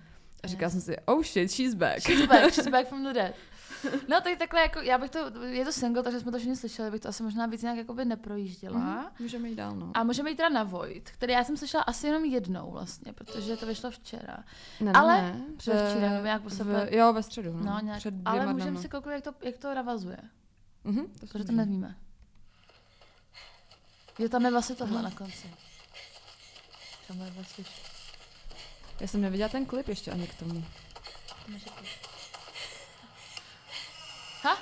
A 0.44 0.48
říkala 0.48 0.70
jsem 0.70 0.82
si, 0.82 0.98
oh 1.06 1.24
shit, 1.24 1.52
she's 1.52 1.74
back. 1.74 2.00
She's 2.00 2.28
back, 2.28 2.44
she's 2.54 2.68
back 2.68 2.88
from 2.88 3.04
the 3.04 3.14
dead. 3.14 3.36
No 4.10 4.22
tak 4.22 4.38
takhle 4.40 4.62
jako, 4.62 4.80
já 4.82 4.98
bych 4.98 5.10
to, 5.12 5.44
je 5.44 5.66
to 5.66 5.72
single, 5.72 6.04
takže 6.04 6.20
jsme 6.20 6.32
to 6.32 6.38
všichni 6.38 6.56
slyšeli, 6.56 6.92
bych 6.92 7.02
to 7.02 7.10
asi 7.10 7.24
možná 7.24 7.46
víc 7.46 7.62
nějak 7.62 7.78
jakoby 7.78 8.06
neprojížděla. 8.06 8.80
Mhm, 8.80 9.06
Můžeme 9.20 9.50
jít 9.50 9.56
dál, 9.56 9.76
no. 9.76 9.92
A 9.94 10.04
můžeme 10.04 10.30
jít 10.30 10.36
teda 10.36 10.50
na 10.50 10.64
Void, 10.64 11.10
který 11.12 11.34
já 11.34 11.44
jsem 11.44 11.58
slyšela 11.58 11.84
asi 11.84 12.08
jenom 12.08 12.26
jednou 12.26 12.72
vlastně, 12.72 13.14
protože 13.14 13.58
to 13.58 13.66
vyšlo 13.66 13.92
včera. 13.92 14.38
Ne, 14.80 14.92
ale 14.92 15.22
ne, 15.22 15.42
předevčírem, 15.58 16.10
v- 16.10 16.14
nebo 16.14 16.24
nějak 16.26 16.42
po 16.42 16.50
v, 16.50 16.54
sebe- 16.54 16.88
Jo, 16.92 17.14
ve 17.14 17.24
středu, 17.24 17.54
no. 17.54 17.64
No, 17.74 17.80
nějak, 17.84 18.00
Před 18.00 18.14
ale 18.26 18.54
můžeme 18.54 18.82
si 18.82 18.90
kouknout, 18.90 19.14
jak 19.14 19.24
to, 19.24 19.34
jak 19.42 19.58
to 19.58 19.74
navazuje, 19.76 20.18
Mhm, 20.84 21.06
to 21.20 21.26
protože 21.28 21.44
to 21.44 21.52
nevíme. 21.52 21.96
Jo, 24.20 24.30
tam 24.30 24.46
je 24.46 24.52
vlastně 24.52 24.76
tohle 24.76 25.02
na 25.02 25.12
konci. 25.12 25.52
Tam 27.08 27.22
je 27.22 27.32
vlastně 27.32 27.66
Já 29.00 29.08
jsem 29.08 29.22
neviděla 29.22 29.50
ten 29.50 29.66
klip 29.66 29.88
ještě 29.88 30.12
ani 30.12 30.28
k 30.28 30.34
tomu. 30.40 30.64
to. 31.46 32.05
Ha? 34.46 34.58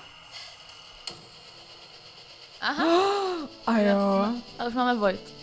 Aha. 2.61 2.83
A 3.67 3.77
jo. 3.79 3.99
Ale 4.59 4.69
už 4.69 4.75
máme 4.75 4.95
Void. 4.95 5.33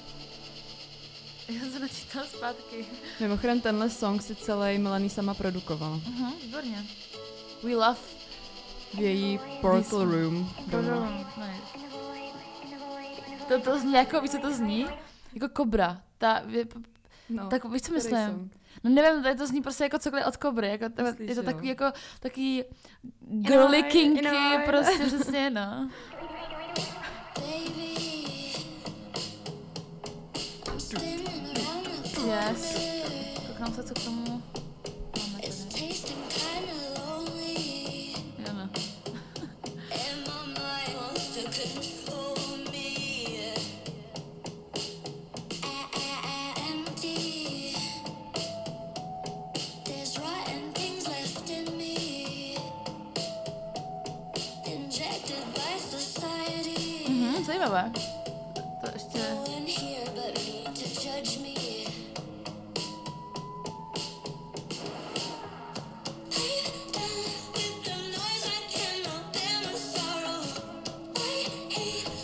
Já 1.48 1.60
jsem 1.60 1.82
načítala 1.82 2.26
zpátky. 2.26 2.86
Mimochodem 3.20 3.60
tenhle 3.60 3.90
song 3.90 4.22
si 4.22 4.34
celý 4.34 4.78
Melanie 4.78 5.10
sama 5.10 5.34
produkovala. 5.34 5.96
Mhm, 5.96 6.32
výborně. 6.42 6.86
We 7.62 7.76
love 7.76 7.98
V 8.94 9.00
její 9.00 9.40
portal 9.60 10.04
room. 10.04 10.52
Dodo. 10.66 11.04
Nice. 11.36 11.80
To, 13.48 13.60
to 13.60 13.78
zní 13.78 13.92
jako, 13.92 14.20
víš, 14.20 14.30
co 14.30 14.38
to 14.38 14.54
zní? 14.54 14.86
Jako 15.34 15.48
kobra. 15.48 16.02
Ta, 16.18 16.42
je, 16.48 16.64
No, 17.28 17.48
tak 17.48 17.64
víš, 17.64 17.82
co 17.82 17.92
myslím? 17.92 18.26
song? 18.26 18.52
No 18.84 18.90
nevím, 18.90 19.22
tady 19.22 19.36
to 19.36 19.46
zní 19.46 19.62
prostě 19.62 19.84
jako 19.84 19.98
cokoliv 19.98 20.26
od 20.26 20.36
kobry. 20.36 20.68
Jako, 20.68 20.88
to, 20.88 21.02
Myslíš, 21.02 21.28
je 21.28 21.34
to 21.34 21.40
jo? 21.40 21.44
takový 21.44 21.68
jako, 21.68 21.84
takový 22.20 22.64
girly 23.20 23.78
Inoj, 23.78 23.90
kinky, 23.90 24.26
inoj. 24.26 24.58
prostě 24.66 25.04
přesně, 25.06 25.50
no. 25.50 25.90
Yes. 32.26 32.78
Koukám 33.46 33.74
se, 33.74 33.82
co 33.82 33.94
k 33.94 34.04
tomu 34.04 34.19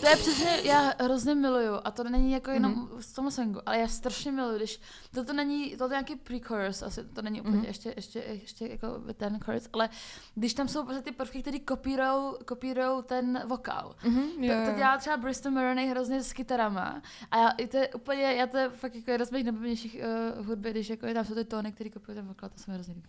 To 0.06 0.10
je 0.10 0.16
přesně, 0.16 0.60
já 0.62 0.92
hrozně 1.00 1.34
miluju, 1.34 1.72
a 1.84 1.90
to 1.90 2.04
není 2.04 2.32
jako 2.32 2.50
jenom 2.50 2.72
Mhm. 2.72 2.86
mm-hmm. 2.86 2.98
z 2.98 3.12
tomu 3.12 3.30
songu, 3.30 3.60
ale 3.66 3.78
já 3.78 3.88
strašně 3.88 4.32
miluju, 4.32 4.56
když 4.56 4.80
toto 5.14 5.32
není, 5.32 5.70
toto 5.76 5.84
je 5.84 5.90
nějaký 5.90 6.14
pre-chorus, 6.16 6.82
asi 6.86 7.04
to 7.04 7.22
není 7.22 7.40
úplně 7.40 7.56
Mhm. 7.56 7.64
mm-hmm. 7.64 7.68
ještě, 7.68 7.92
ještě, 7.96 8.18
ještě 8.18 8.66
jako 8.66 8.86
ten 9.16 9.38
chorus, 9.44 9.68
ale 9.72 9.88
když 10.34 10.54
tam 10.54 10.68
jsou 10.68 10.84
prostě 10.84 11.02
ty 11.02 11.12
prvky, 11.12 11.42
které 11.42 11.58
kopírou, 11.58 12.36
kopírou 12.44 13.02
ten 13.02 13.42
vokál. 13.46 13.96
Mhm, 14.04 14.22
To, 14.22 14.44
jo, 14.44 14.54
to 14.64 14.70
jo. 14.70 14.76
dělá 14.76 14.98
třeba 14.98 15.16
Bristol 15.16 15.52
Maroney 15.52 15.86
hrozně 15.88 16.22
s 16.22 16.32
kytarama. 16.32 17.02
A 17.30 17.38
já, 17.38 17.48
i 17.50 17.66
to 17.66 17.76
je 17.76 17.88
úplně, 17.88 18.22
já 18.22 18.46
to 18.46 18.56
je 18.58 18.68
fakt 18.68 18.94
jako 18.94 19.10
jedna 19.10 19.26
z 19.26 19.30
mých 19.30 19.44
nejoblíbenějších 19.44 19.96
uh, 20.38 20.46
hudby, 20.46 20.70
když 20.70 20.90
jako 20.90 21.06
je 21.06 21.14
tam 21.14 21.24
jsou 21.24 21.34
ty 21.34 21.44
tóny, 21.44 21.72
které 21.72 21.90
kopiují 21.90 22.16
ten 22.16 22.26
vokál, 22.28 22.48
to 22.48 22.58
se 22.58 22.70
mi 22.70 22.74
hrozně 22.74 22.94
líbí. 22.94 23.08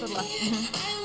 Tohle. 0.00 0.22
Mhm. 0.50 1.01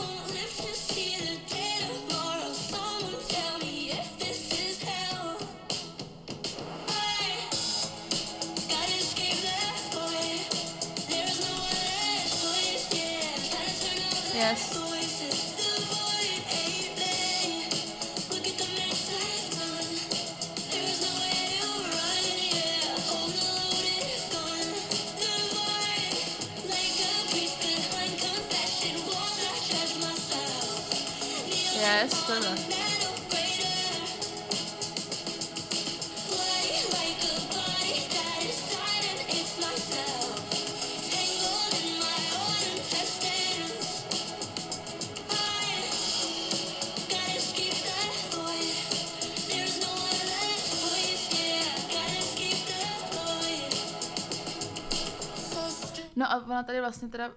No 56.18 56.32
a 56.32 56.46
ona 56.46 56.64
tady 56.64 56.80
vlastně 56.80 57.08
teda 57.08 57.28
uh, 57.28 57.34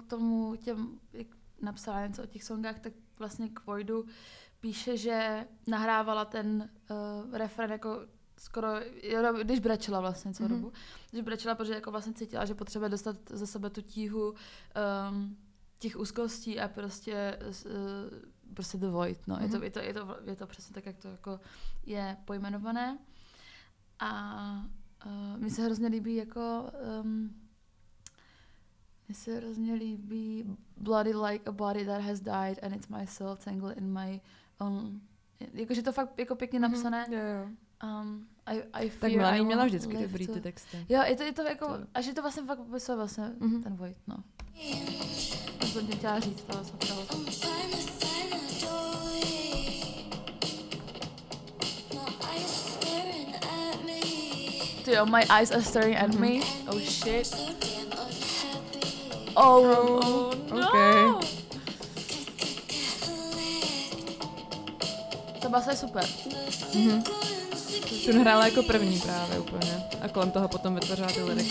k 0.00 0.04
tomu 0.10 0.56
těm, 0.56 0.98
jak 1.12 1.26
napsala 1.62 2.06
něco 2.06 2.22
o 2.22 2.26
těch 2.26 2.44
songách, 2.44 2.78
tak 2.80 2.92
vlastně 3.18 3.48
k 3.48 3.66
Voidu 3.66 4.04
píše, 4.60 4.96
že 4.96 5.46
nahrávala 5.66 6.24
ten 6.24 6.70
uh, 6.90 7.36
refren 7.36 7.70
jako 7.70 8.00
skoro, 8.38 8.68
jo, 9.02 9.32
když 9.42 9.60
brečela 9.60 10.00
vlastně 10.00 10.34
celou 10.34 10.48
Mhm. 10.48 10.60
dobu. 10.60 10.72
Když 11.10 11.22
brečela, 11.22 11.54
protože 11.54 11.74
jako 11.74 11.90
vlastně 11.90 12.12
cítila, 12.12 12.44
že 12.44 12.54
potřebuje 12.54 12.88
dostat 12.88 13.16
ze 13.30 13.46
sebe 13.46 13.70
tu 13.70 13.80
tíhu 13.82 14.34
um, 15.10 15.36
těch 15.78 15.96
úzkostí 15.96 16.60
a 16.60 16.68
prostě 16.68 17.38
uh, 17.66 17.72
prostě 18.54 18.78
the 18.78 18.86
void, 18.88 19.26
no. 19.26 19.38
Je, 19.40 19.48
to, 19.48 19.54
Mhm. 19.54 19.62
je, 19.64 19.70
to, 19.70 19.78
je, 19.78 19.94
to, 19.94 20.16
je 20.24 20.36
to 20.36 20.46
přesně 20.46 20.74
tak, 20.74 20.86
jak 20.86 20.96
to 20.96 21.08
jako 21.08 21.40
je 21.86 22.16
pojmenované. 22.24 22.98
A 23.98 24.32
uh, 25.06 25.38
mně 25.40 25.50
se 25.50 25.62
hrozně 25.62 25.88
líbí 25.88 26.14
jako 26.14 26.70
um, 27.02 27.39
mně 29.10 29.14
se 29.14 29.36
hrozně 29.36 29.74
líbí 29.74 30.44
Bloody 30.76 31.14
like 31.16 31.44
a 31.48 31.52
body 31.52 31.84
that 31.84 32.00
has 32.02 32.20
died 32.20 32.58
and 32.62 32.74
it's 32.76 32.88
myself 32.88 33.44
tangled 33.44 33.78
in 33.78 33.92
my 33.92 34.20
own 34.60 35.00
Jakože 35.54 35.82
to 35.82 35.92
fakt 35.92 36.18
jako 36.18 36.34
pěkně 36.34 36.60
napsané. 36.60 37.06
Jo, 37.10 37.18
jo. 37.18 37.48
Um, 38.02 38.26
I, 38.46 38.62
I 38.72 38.88
fear 38.90 39.00
Tak 39.00 39.12
I 39.12 39.16
Melanie 39.16 39.42
měla 39.42 39.64
vždycky 39.64 39.96
dobrý 40.02 40.26
to- 40.26 40.32
ty 40.32 40.40
texty. 40.40 40.86
Jo, 40.88 41.02
je 41.04 41.16
to, 41.16 41.22
je 41.22 41.32
to 41.32 41.42
jako, 41.42 41.66
To- 41.66 41.86
a 41.94 42.00
že 42.00 42.14
to 42.14 42.22
vlastně 42.22 42.42
fakt 42.42 42.58
popisuje 42.58 42.96
vlastně 42.96 43.32
Mhm. 43.38 43.62
ten 43.62 43.76
Void, 43.76 43.96
no. 44.06 44.16
To 45.60 45.66
jsem 45.66 45.86
tím 45.86 45.96
chtěla 45.98 46.20
říct, 46.20 46.42
to 46.42 46.64
jsem 46.64 46.76
chtěla. 46.78 47.00
My. 47.24 47.30
Ty 54.84 54.92
jo, 54.92 55.06
my 55.06 55.20
eyes 55.30 55.50
are 55.50 55.62
staring 55.62 55.96
at 55.96 56.14
me. 56.14 56.40
Oh 56.68 56.78
shit. 56.80 57.79
Oh, 59.34 59.62
oh 60.02 60.34
no. 60.50 60.68
okay. 60.68 61.28
Ta 65.40 65.48
basa 65.48 65.70
je 65.70 65.76
super. 65.76 66.04
Mhm. 66.74 67.02
Tu 68.04 68.20
hrála 68.20 68.44
jako 68.46 68.62
první 68.62 69.00
právě 69.00 69.38
úplně. 69.38 69.84
A 70.02 70.08
kolem 70.08 70.30
toho 70.30 70.48
potom 70.48 70.74
vytvořila 70.74 71.08
ty 71.08 71.22
lyrics. 71.22 71.50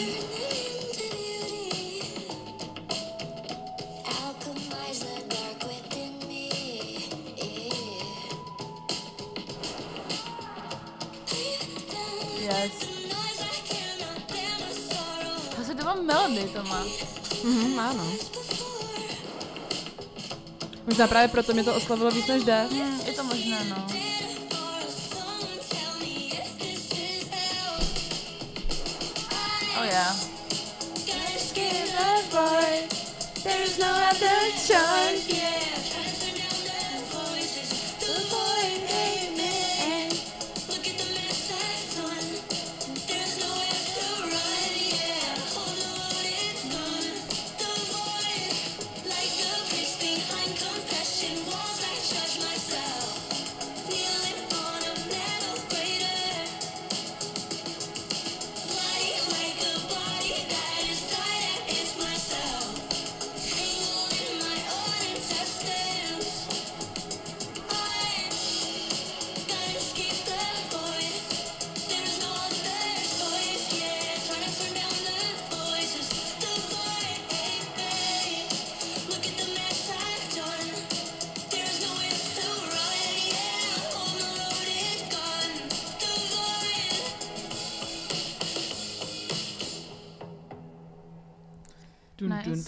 Yes. 12.39 12.89
Asi 15.61 15.75
to 15.75 15.83
má 15.85 15.95
melody, 15.95 16.43
to 16.53 16.63
má. 16.63 16.83
Mhm, 17.43 17.75
má 17.75 17.93
no. 17.93 18.11
Možná 20.85 21.07
právě 21.07 21.27
proto 21.27 21.53
mě 21.53 21.63
to 21.63 21.75
oslavilo 21.75 22.11
víc 22.11 22.27
než 22.27 22.43
jde. 22.43 22.67
Hmm, 22.71 23.01
je 23.05 23.13
to 23.13 23.23
možné, 23.23 23.65
no. 23.69 23.87
Oh 29.81 29.85
yeah. 29.85 30.15
There's 33.43 33.77
no 33.79 33.87
other 33.87 34.51
choice. 34.67 35.27
Yeah, 35.27 35.58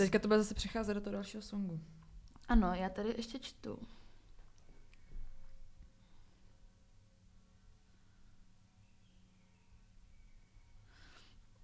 Teďka 0.04 0.20
to 0.20 0.28
bude 0.28 0.38
zase 0.44 0.54
přecházet 0.54 0.94
do 0.94 1.02
toho 1.02 1.14
dalšího 1.14 1.44
songu. 1.44 1.80
Ano, 2.48 2.74
já 2.74 2.90
tady 2.90 3.10
ještě 3.18 3.40
čtu. 3.40 3.80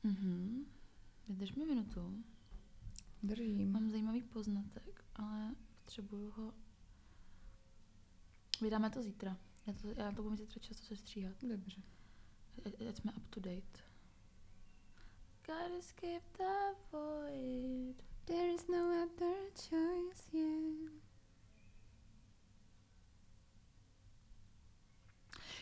Mhm. 0.04 0.65
Vydrž 1.30 1.52
mi 1.54 1.65
minutu. 1.65 2.23
Držím. 3.23 3.71
Mám 3.71 3.89
zajímavý 3.89 4.21
poznatek, 4.23 5.06
ale 5.15 5.56
potřebuju 5.76 6.32
ho... 6.32 6.54
Vydáme 8.62 8.89
to 8.89 9.04
zítra. 9.04 9.38
Já 9.67 9.73
to, 9.73 9.88
já 9.88 10.12
to 10.12 10.15
budu 10.15 10.30
mít 10.30 10.38
zítra 10.39 10.60
často 10.60 10.86
se 10.86 10.95
stříhat. 10.95 11.43
Dobře. 11.43 11.82
Ať- 12.65 12.82
Ať 12.89 12.97
jsme 12.97 13.12
up 13.12 13.28
to 13.30 13.39
date. 13.39 13.80
Gotta 15.45 15.82
skip 15.82 16.23
the 16.38 16.78
void. 16.91 18.04
There 18.28 18.54
is 18.54 18.68
no 18.68 19.04
other 19.04 19.36
choice, 19.56 20.24
yeah. 20.34 20.92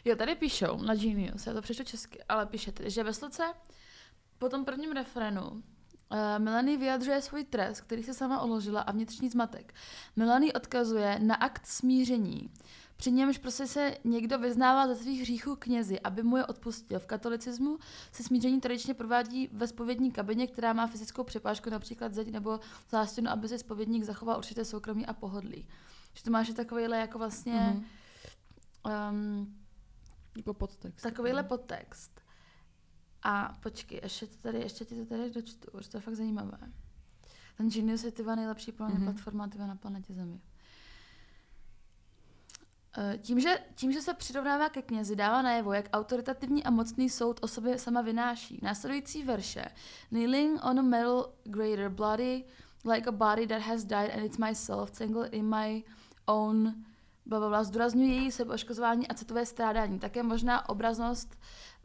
Jo, 0.05 0.15
tady 0.15 0.35
píšou 0.35 0.77
na 0.77 0.95
Genius, 0.95 1.47
já 1.47 1.53
to 1.53 1.61
přečtu 1.61 1.83
česky, 1.83 2.23
ale 2.29 2.45
píše 2.45 2.71
tedy, 2.71 2.89
že 2.89 3.03
ve 3.03 3.13
sloce 3.13 3.53
po 4.37 4.49
tom 4.49 4.65
prvním 4.65 4.91
refrénu 4.91 5.49
uh, 5.49 5.61
Melanie 6.37 6.77
vyjadřuje 6.77 7.21
svůj 7.21 7.43
trest, 7.43 7.81
který 7.81 8.03
se 8.03 8.13
sama 8.13 8.43
uložila 8.43 8.81
a 8.81 8.91
vnitřní 8.91 9.29
zmatek. 9.29 9.73
Melanie 10.15 10.53
odkazuje 10.53 11.19
na 11.19 11.35
akt 11.35 11.65
smíření, 11.65 12.49
při 12.97 13.11
němž 13.11 13.37
prostě 13.37 13.67
se 13.67 13.97
někdo 14.03 14.39
vyznává 14.39 14.87
ze 14.87 14.95
svých 14.95 15.21
hříchů 15.21 15.55
knězi, 15.55 15.99
aby 15.99 16.23
mu 16.23 16.37
je 16.37 16.45
odpustil. 16.45 16.99
V 16.99 17.05
katolicismu 17.05 17.77
se 18.11 18.23
smíření 18.23 18.61
tradičně 18.61 18.93
provádí 18.93 19.49
ve 19.53 19.67
spovědní 19.67 20.11
kabině, 20.11 20.47
která 20.47 20.73
má 20.73 20.87
fyzickou 20.87 21.23
přepážku, 21.23 21.69
například 21.69 22.13
zeď 22.13 22.31
nebo 22.31 22.59
zástěnu, 22.89 23.29
aby 23.29 23.47
si 23.49 23.59
spovědník 23.59 24.03
zachoval 24.03 24.37
určité 24.37 24.65
soukromí 24.65 25.05
a 25.05 25.13
pohodlí. 25.13 25.67
Že 26.13 26.23
to 26.23 26.31
máš 26.31 26.49
takovýhle 26.49 26.97
jako 26.97 27.17
vlastně 27.17 27.53
Mhm. 27.53 27.85
um, 29.11 29.55
Jako 30.37 30.53
podtext. 30.53 31.03
takovýhle 31.03 31.43
podtext. 31.43 32.21
A 33.23 33.57
počkej, 33.63 33.99
ještě, 34.03 34.27
to 34.27 34.37
tady, 34.41 34.59
ještě 34.59 34.85
ti 34.85 34.95
to 34.95 35.05
tady 35.05 35.29
dočtu, 35.31 35.71
už 35.71 35.87
to 35.87 35.97
je 35.97 36.01
fakt 36.01 36.15
zajímavé. 36.15 36.57
Ten 37.57 37.69
Genius 37.69 38.03
je 38.03 38.11
tyva 38.11 38.35
nejlepší 38.35 38.71
Mhm. 38.79 38.89
mm-hmm. 38.91 39.03
platforma 39.03 39.47
tyva 39.47 39.67
na 39.67 39.75
planetě 39.75 40.13
Zemi. 40.13 40.41
Eh, 42.97 43.17
Tím 43.17 43.39
že, 43.39 43.59
tím, 43.75 43.91
že 43.91 44.01
se 44.01 44.13
přirovnává 44.13 44.69
ke 44.69 44.81
knězi, 44.81 45.15
dává 45.15 45.41
najevo, 45.41 45.73
jak 45.73 45.89
autoritativní 45.93 46.63
a 46.63 46.71
mocný 46.71 47.09
soud 47.09 47.39
o 47.41 47.47
sobě 47.47 47.79
sama 47.79 48.01
vynáší. 48.01 48.59
Následující 48.61 49.23
verše. 49.23 49.65
Kneeling 50.09 50.63
on 50.63 50.79
a 50.79 50.81
metal 50.81 51.33
grater, 51.43 51.89
bloody 51.89 52.43
like 52.93 53.09
a 53.09 53.11
body 53.11 53.47
that 53.47 53.61
has 53.61 53.85
died 53.85 54.11
and 54.13 54.25
it's 54.25 54.37
myself, 54.37 54.91
tangled 54.91 55.33
in 55.33 55.49
my 55.49 55.83
own 56.25 56.85
bla, 57.25 57.39
bla, 57.39 57.49
bla, 57.49 57.63
zdůrazňují 57.63 58.15
její 58.15 58.31
sebeoškozování 58.31 59.07
a 59.07 59.13
citové 59.13 59.45
strádání. 59.45 59.99
Také 59.99 60.23
možná 60.23 60.69
obraznost 60.69 61.35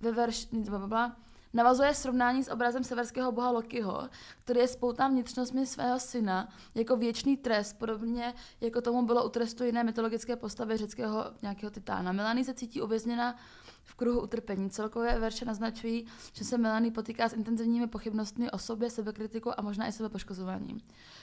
ve 0.00 0.12
verši, 0.12 0.46
bla, 0.52 0.78
bla, 0.78 0.86
bla, 0.86 1.16
navazuje 1.52 1.94
srovnání 1.94 2.44
s 2.44 2.50
obrazem 2.50 2.84
severského 2.84 3.32
boha 3.32 3.50
Lokiho, 3.50 4.08
který 4.44 4.60
je 4.60 4.68
spoután 4.68 5.12
vnitřnostmi 5.12 5.66
svého 5.66 6.00
syna 6.00 6.48
jako 6.74 6.96
věčný 6.96 7.36
trest, 7.36 7.72
podobně 7.72 8.34
jako 8.60 8.80
tomu 8.80 9.06
bylo 9.06 9.26
u 9.26 9.28
trestu 9.28 9.64
jiné 9.64 9.84
mytologické 9.84 10.36
postavy 10.36 10.76
řeckého 10.76 11.24
nějakého 11.42 11.70
titána. 11.70 12.12
Melanie 12.12 12.44
se 12.44 12.54
cítí 12.54 12.82
uvězněna 12.82 13.36
v 13.84 13.94
kruhu 13.94 14.20
utrpení. 14.20 14.70
Celkové 14.70 15.18
verše 15.18 15.44
naznačují, 15.44 16.06
že 16.32 16.44
se 16.44 16.58
Melanie 16.58 16.92
potýká 16.92 17.28
s 17.28 17.32
intenzivními 17.32 17.86
pochybnostmi 17.86 18.50
o 18.50 18.58
sobě, 18.58 18.90
sebekritikou 18.90 19.52
a 19.56 19.62
možná 19.62 19.86
i 19.86 19.92
sebepoškozováním. 19.92 20.80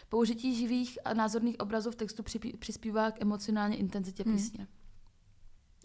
Použití 0.09 0.55
živých 0.55 0.99
a 1.05 1.13
názorných 1.13 1.59
obrazů 1.59 1.91
v 1.91 1.95
textu 1.95 2.23
přispívá 2.59 3.11
k 3.11 3.21
emocionální 3.21 3.79
intenzitě 3.79 4.23
Hmm. 4.23 4.35
písně. 4.35 4.67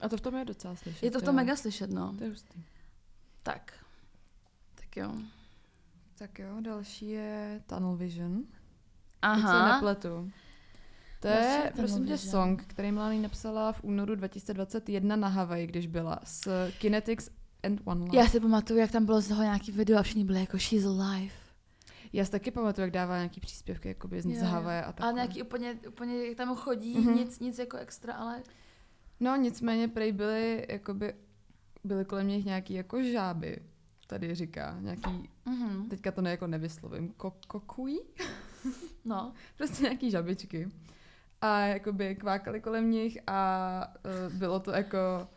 A 0.01 0.09
to 0.09 0.17
v 0.17 0.21
tom 0.21 0.35
je 0.35 0.45
docela 0.45 0.77
slyšet. 0.77 1.03
Je 1.03 1.11
to 1.11 1.21
v 1.21 1.23
tom 1.23 1.35
mega 1.35 1.57
slyšet, 1.57 1.91
no. 1.91 2.15
To 2.19 2.25
je 2.25 2.31
hustý. 2.31 2.65
Tak. 3.43 3.73
Tak 4.95 4.97
jo. 5.05 5.13
Tak 6.19 6.39
jo, 6.39 6.61
další 6.61 7.11
je 7.11 7.61
Tunnel 7.67 7.97
Vision. 7.97 8.43
Aha. 9.23 9.35
Teď 9.37 9.51
se 9.51 9.75
nepletu. 9.75 10.31
To 11.21 11.29
Další 11.29 11.65
je, 11.65 11.73
prosím 11.77 12.07
tě, 12.07 12.19
song, 12.19 12.63
který 12.67 12.93
Melanie 12.93 13.23
napsala 13.23 13.73
v 13.73 13.85
únoru 13.85 14.15
2021 14.15 15.17
na 15.17 15.29
Havaji, 15.29 15.67
když 15.67 15.87
byla 15.87 16.21
s 16.25 16.71
Kinetics 16.79 17.31
and 17.63 17.81
One 17.85 18.01
Love. 18.01 18.19
Já 18.19 18.27
si 18.29 18.41
pamatuju, 18.41 18.79
jak 18.81 18.91
tam 18.91 19.05
bylo 19.07 19.21
z 19.21 19.29
toho 19.29 19.43
nějaký 19.43 19.73
video 19.73 19.99
a 19.99 20.03
všichni 20.03 20.25
byli 20.25 20.41
jako 20.41 20.59
she's 20.59 20.85
alive. 20.85 21.35
Já 22.13 22.25
si 22.25 22.31
taky 22.31 22.51
pamatuju, 22.51 22.83
jak 22.85 22.91
dává 22.91 23.17
nějaký 23.17 23.41
příspěvky 23.41 23.89
jakoby 23.89 24.23
z 24.23 24.27
jo. 24.27 24.45
Havaje 24.45 24.85
a 24.85 24.93
tak. 24.93 25.05
Ale 25.05 25.13
nějaký 25.13 25.43
úplně, 25.43 25.79
úplně 25.89 26.27
jak 26.27 26.37
tam 26.37 26.57
chodí, 26.57 26.99
Mhm. 26.99 27.15
nic, 27.17 27.41
nic 27.41 27.59
jako 27.59 27.77
extra, 27.77 28.15
ale 28.15 28.43
No 29.21 29.37
nicméně 29.37 29.89
prej 29.89 30.13
byly, 30.13 30.67
jakoby, 30.69 31.15
byly 31.85 32.05
kolem 32.05 32.29
nich 32.29 32.45
nějaký 32.45 32.75
jako 32.75 33.03
žáby, 33.03 33.59
tady 34.13 34.35
říká, 34.35 34.77
nějaký, 34.81 35.31
mhm. 35.45 35.89
teďka 35.89 36.13
to 36.13 36.23
ne, 36.23 36.31
jako 36.31 36.47
nevyslovím, 36.47 37.15
ko- 37.19 37.33
kokují? 37.47 37.99
no. 39.05 39.33
prostě 39.57 39.83
nějaký 39.83 40.11
žabičky. 40.11 40.69
A 41.41 41.61
jakoby 41.61 42.17
kvákali 42.17 42.61
kolem 42.61 42.91
nich 42.91 43.19
a 43.27 43.95
uh, 44.05 44.35
bylo 44.35 44.61
to 44.61 44.71
jako... 44.71 45.29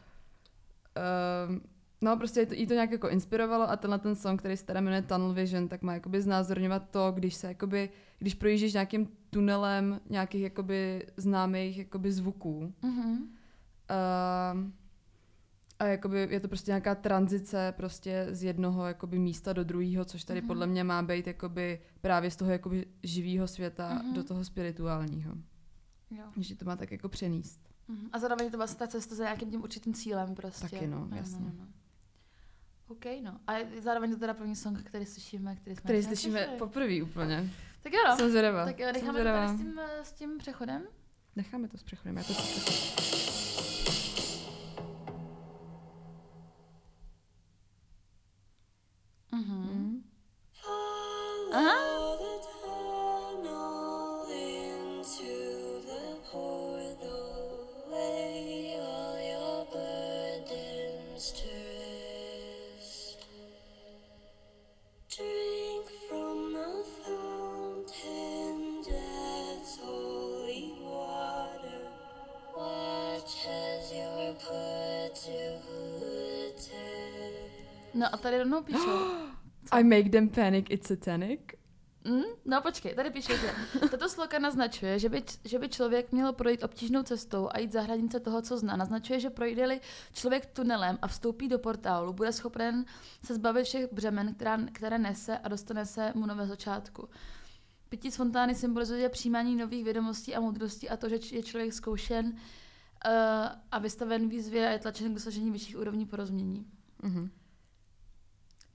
Uh, 1.50 1.56
no 2.02 2.18
prostě 2.18 2.40
jí 2.40 2.46
to, 2.46 2.54
jí 2.54 2.68
to 2.68 2.74
nějak 2.74 2.92
jako 2.92 3.10
inspirovalo 3.10 3.70
a 3.70 3.76
tenhle 3.76 4.00
ten 4.00 4.16
song, 4.16 4.40
který 4.40 4.58
se 4.58 4.66
teda 4.66 4.82
jmenuje 4.82 5.02
Tunnel 5.02 5.34
Vision, 5.34 5.68
tak 5.68 5.82
má 5.82 5.94
jakoby 5.94 6.22
znázorňovat 6.22 6.90
to, 6.90 7.12
když 7.12 7.36
se 7.36 7.48
jakoby, 7.48 7.90
když 8.20 8.34
projíždíš 8.34 8.74
nějakým 8.74 9.08
tunelem 9.30 10.02
nějakých 10.10 10.42
jakoby 10.42 11.08
známých 11.18 11.78
jakoby 11.78 12.12
zvuků. 12.12 12.74
Mhm. 12.82 13.12
Uh, 13.14 14.72
a 15.80 15.86
jakoby 15.86 16.28
je 16.32 16.40
to 16.40 16.48
prostě 16.48 16.72
nějaká 16.72 16.96
tranzice 16.96 17.74
prostě 17.78 18.28
z 18.32 18.44
jednoho 18.44 18.86
jakoby 18.88 19.20
místa 19.20 19.54
do 19.54 19.64
druhého, 19.64 20.06
což 20.06 20.24
tady 20.24 20.40
Mhm. 20.42 20.48
podle 20.48 20.68
mě 20.68 20.84
má 20.84 21.02
být 21.04 21.28
jakoby 21.28 21.82
právě 22.02 22.32
z 22.32 22.36
toho 22.36 22.52
jakoby 22.52 22.86
živého 23.04 23.48
světa 23.48 23.94
Mhm. 23.94 24.14
do 24.14 24.24
toho 24.24 24.44
spirituálního. 24.46 25.34
Jo. 26.12 26.24
Že 26.38 26.56
to 26.56 26.66
má 26.66 26.76
tak 26.76 26.92
jako 26.92 27.10
přenést. 27.10 27.60
Mhm. 27.88 28.10
A 28.14 28.20
zároveň 28.20 28.46
je 28.46 28.52
to 28.52 28.58
vlastně 28.58 28.80
ta 28.80 28.88
cesta 28.88 29.16
za 29.16 29.24
nějakým 29.24 29.52
tím 29.52 29.64
určitým 29.64 29.94
cílem 29.94 30.36
prostě. 30.36 30.70
Taky 30.70 30.88
no, 30.88 31.08
jasně. 31.12 31.52
OK, 32.88 33.06
no. 33.24 33.40
A 33.48 33.54
je- 33.58 33.82
zároveň 33.82 34.12
to 34.14 34.20
teda 34.20 34.34
první 34.34 34.56
song, 34.56 34.84
který 34.84 35.06
slyšíme, 35.06 35.56
který 35.56 35.76
jsme 35.76 35.82
Který 35.84 36.04
slyšíme 36.04 36.48
poprvé 36.58 37.04
úplně. 37.04 37.50
Tak 37.84 37.94
jo, 37.94 38.00
no. 38.10 38.16
Jsem 38.18 38.30
zvědavá. 38.30 38.66
Tak 38.66 38.80
jo, 38.80 38.88
necháme 38.94 39.20
to 39.20 39.26
tady 39.26 39.48
s 39.54 39.58
tím, 39.58 39.80
s 40.04 40.12
tím 40.12 40.38
přechodem. 40.38 40.84
Necháme 41.36 41.68
to 41.68 41.78
s 41.78 41.84
přechodem, 41.84 42.18
já 42.18 42.24
to 42.24 42.34
chci 42.34 42.60
slyšet. 42.60 43.15
Píšou. 78.66 79.00
I 79.72 79.84
make 79.84 80.10
them 80.10 80.30
panic, 80.30 80.66
it's 80.70 80.88
satanic. 80.88 81.40
Mm, 82.06 82.22
no 82.46 82.62
počkej, 82.62 82.96
tady 82.96 83.10
píše, 83.10 83.38
že 83.38 83.52
tato 83.92 84.10
sloka 84.10 84.40
naznačuje, 84.40 85.00
že 85.00 85.10
by, 85.10 85.24
že 85.44 85.60
by 85.60 85.70
člověk 85.70 86.12
měl 86.12 86.34
projít 86.34 86.64
obtížnou 86.64 87.04
cestou 87.04 87.50
a 87.52 87.60
jít 87.60 87.72
za 87.72 87.82
hranice 87.82 88.20
toho, 88.20 88.42
co 88.42 88.58
zná. 88.58 88.76
Naznačuje, 88.76 89.20
že 89.20 89.30
projde-li 89.30 89.82
člověk 90.14 90.46
tunelem 90.46 90.98
a 91.02 91.08
vstoupí 91.08 91.48
do 91.48 91.60
portálu, 91.60 92.14
bude 92.14 92.32
schopen 92.32 92.86
se 93.24 93.36
zbavit 93.36 93.66
všech 93.66 93.94
břemen, 93.94 94.34
která, 94.34 94.58
které 94.72 94.98
nese 94.98 95.38
a 95.38 95.48
dostane 95.48 95.86
se 95.86 96.12
mu 96.16 96.26
nové 96.26 96.48
začátku. 96.48 97.10
Pití 97.90 98.12
z 98.12 98.16
fontány 98.16 98.56
symbolizuje 98.56 99.10
přijímání 99.10 99.56
nových 99.56 99.84
vědomostí 99.84 100.36
a 100.36 100.40
moudrostí 100.40 100.90
a 100.90 100.98
to, 100.98 101.10
že 101.10 101.18
je 101.32 101.44
člověk 101.44 101.74
zkoušen 101.74 102.26
uh, 102.26 102.32
a 103.72 103.80
vystaven 103.80 104.30
výzvě 104.30 104.68
a 104.68 104.72
je 104.72 104.80
tlačen 104.80 105.12
k 105.12 105.14
dosažení 105.14 105.52
vyšších 105.52 105.78
úrovní 105.80 106.06
porozumění. 106.06 106.66
Mhm. 107.02 107.30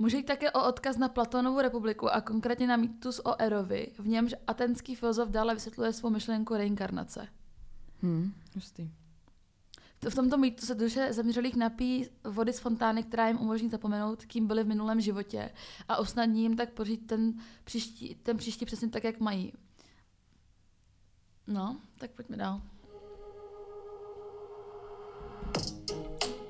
Může 0.00 0.16
jít 0.16 0.22
také 0.26 0.50
o 0.50 0.68
odkaz 0.68 0.96
na 0.96 1.08
Platonovu 1.08 1.60
republiku 1.60 2.08
a 2.12 2.20
konkrétně 2.20 2.66
na 2.66 2.76
mýtus 2.76 3.18
o 3.24 3.40
Erovi, 3.42 3.92
v 3.98 4.08
němž 4.08 4.34
atenský 4.46 4.94
filozof 4.94 5.28
dále 5.28 5.54
vysvětluje 5.54 5.92
svou 5.92 6.10
myšlenku 6.10 6.54
reinkarnace. 6.54 7.28
Hmm, 8.02 8.32
hustý. 8.54 8.90
To- 9.98 10.10
V 10.10 10.14
tomto 10.14 10.36
mýtu 10.38 10.66
se 10.66 10.74
duše 10.74 11.12
zemřelých 11.12 11.56
napíjí 11.56 12.06
vody 12.24 12.52
z 12.52 12.58
fontány, 12.60 13.02
která 13.02 13.28
jim 13.28 13.38
umožní 13.38 13.68
zapomenout, 13.68 14.24
kým 14.24 14.46
byli 14.46 14.64
v 14.64 14.68
minulém 14.68 15.00
životě 15.00 15.50
a 15.88 16.00
usnadní 16.00 16.42
jim 16.42 16.56
tak 16.56 16.70
pořít 16.72 17.06
ten 17.06 17.32
příští, 17.64 18.14
ten 18.14 18.36
příští 18.36 18.64
přesně 18.64 18.88
tak, 18.88 19.04
jak 19.04 19.20
mají. 19.20 19.52
No, 21.46 21.76
tak 21.98 22.10
pojďme 22.10 22.36
dál. 22.36 22.60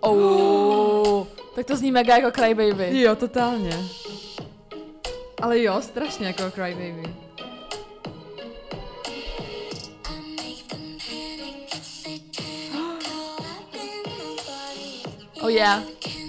Oh, 0.00 1.26
tak 1.61 1.66
to 1.66 1.77
zní 1.77 1.92
mega 1.92 2.16
jako 2.16 2.31
Crybaby. 2.31 3.01
Jo, 3.01 3.16
totálně. 3.16 3.77
Ale 5.42 5.62
jo, 5.62 5.81
strašně 5.83 6.27
jako 6.27 6.51
Crybaby. 6.51 7.03
I 15.42 15.55
make 15.59 16.19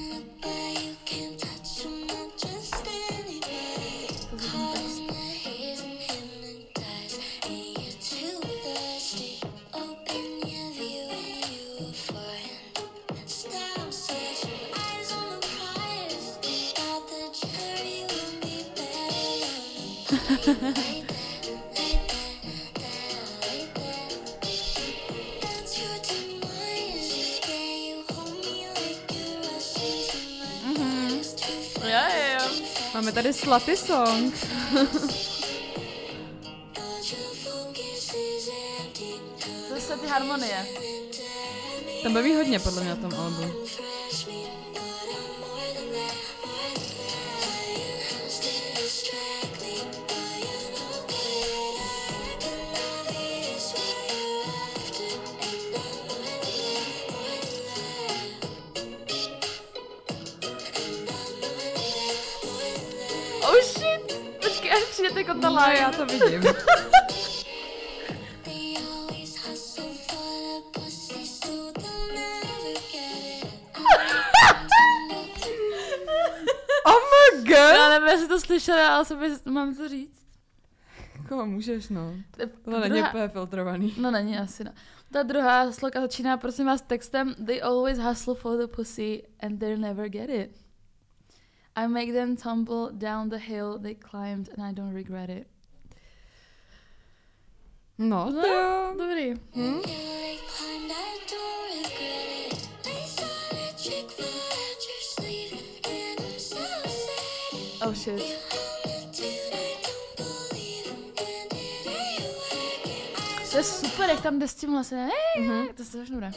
Jo, 20.11 20.17
fast. 32.47 32.93
Máme 32.93 33.11
tady 33.11 33.33
Slaty 33.33 33.77
song. 33.77 34.33
Jsou 39.79 39.97
ty 39.97 40.07
harmonie. 40.07 40.65
Tam 42.03 42.13
baví 42.13 42.35
hodně 42.35 42.59
podle 42.59 42.81
mě 42.81 42.89
na 42.89 42.95
tom 42.95 43.13
albu. 43.19 43.65
They'll 71.73 72.13
never 72.13 72.73
get 72.91 73.23
it. 73.23 73.51
Oh 76.85 77.01
my 77.11 77.43
god! 77.43 77.75
Já 77.75 77.89
nevím, 77.89 78.07
jestli 78.09 78.27
to 78.27 78.39
slyšela, 78.39 78.95
ale 78.95 79.05
sobě 79.05 79.29
mám 79.45 79.75
to 79.75 79.89
říct. 79.89 80.21
Koho 81.29 81.45
můžeš, 81.45 81.89
no. 81.89 82.13
To 82.65 82.79
není 82.79 82.93
druhá- 82.95 83.09
úplně 83.09 83.27
filtrovaný. 83.27 83.93
No 83.97 84.11
není 84.11 84.37
asi, 84.37 84.63
no. 84.63 84.71
Ta 85.13 85.23
druhá 85.23 85.71
sloka 85.71 86.01
začíná, 86.01 86.37
prosím 86.37 86.65
vás, 86.65 86.81
textem 86.81 87.35
They 87.45 87.61
always 87.61 87.97
hustle 87.97 88.35
for 88.35 88.57
the 88.57 88.67
pussy 88.67 89.23
and 89.39 89.59
they 89.59 89.77
never 89.77 90.09
get 90.09 90.29
it. 90.29 90.51
I 91.75 91.87
make 91.87 92.13
them 92.13 92.35
tumble 92.35 92.91
down 92.91 93.29
the 93.29 93.39
hill 93.39 93.77
they 93.77 93.93
climbed 93.93 94.49
and 94.49 94.61
I 94.61 94.73
don't 94.73 94.93
regret 94.93 95.29
it. 95.29 95.47
No, 97.97 98.29
no 98.29 98.41
to... 98.41 98.95
dobrý. 98.97 99.35
Hm? 99.53 99.81
Oh 107.83 107.93
shit. 107.93 108.21
To 113.51 113.57
je 113.57 113.63
super, 113.63 114.09
jak 114.09 114.21
tam 114.21 114.39
jde 114.39 114.47
s 114.47 114.55
tím 114.55 114.71
vlastně. 114.71 114.97
Hey, 114.97 115.45
mm-hmm. 115.45 115.73
To 115.73 115.81
je 115.81 115.85
strašně 115.85 116.15
dobré. 116.15 116.31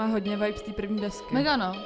Má 0.00 0.06
hodně 0.06 0.36
vibe 0.36 0.58
z 0.58 0.62
té 0.62 0.72
první 0.72 1.00
desky. 1.00 1.34
Mega 1.34 1.56
no. 1.56 1.76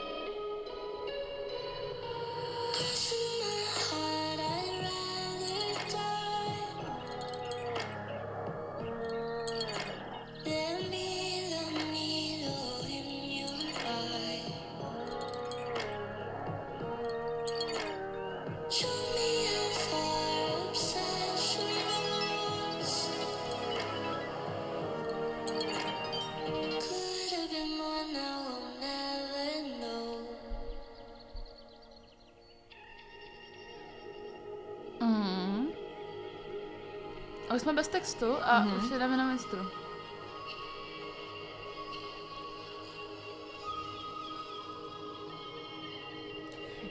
Už 37.55 37.63
jsme 37.63 37.73
bez 37.73 37.89
textu 37.89 38.27
a 38.43 38.59
Mhm. 38.61 38.85
už 38.85 38.91
jdeme 38.99 39.17
na 39.17 39.25
mistru. 39.33 39.59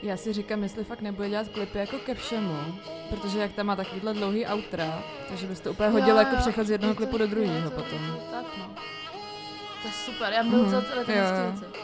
Já 0.02 0.16
si 0.16 0.32
říkám, 0.32 0.62
jestli 0.62 0.84
fakt 0.84 1.00
nebude 1.00 1.28
dělat 1.30 1.48
klipy 1.48 1.78
jako 1.78 1.98
ke 1.98 2.14
všemu, 2.14 2.56
protože 3.10 3.38
jak 3.38 3.52
tam 3.52 3.66
má 3.66 3.76
takovýhle 3.76 4.14
dlouhý 4.14 4.46
outra, 4.46 5.02
takže 5.28 5.46
bys 5.46 5.60
to 5.60 5.70
úplně 5.70 5.88
hodil 5.88 6.16
jako 6.16 6.36
přechod 6.36 6.66
z 6.66 6.70
jednoho 6.70 6.94
klipu 6.94 7.18
do 7.18 7.26
druhého 7.26 7.70
to- 7.70 7.76
potom. 7.76 8.16
Tak 8.30 8.44
no. 8.58 8.74
To 9.82 9.88
je 9.88 9.94
super, 9.94 10.32
já 10.32 10.42
miluji 10.42 10.62
Mhm, 10.66 10.74
mm 10.76 10.84
celé 10.84 11.04
ty 11.04 11.12
věci. 11.12 11.83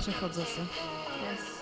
Přechod 0.00 0.34
zase. 0.34 0.60
Yes. 1.30 1.60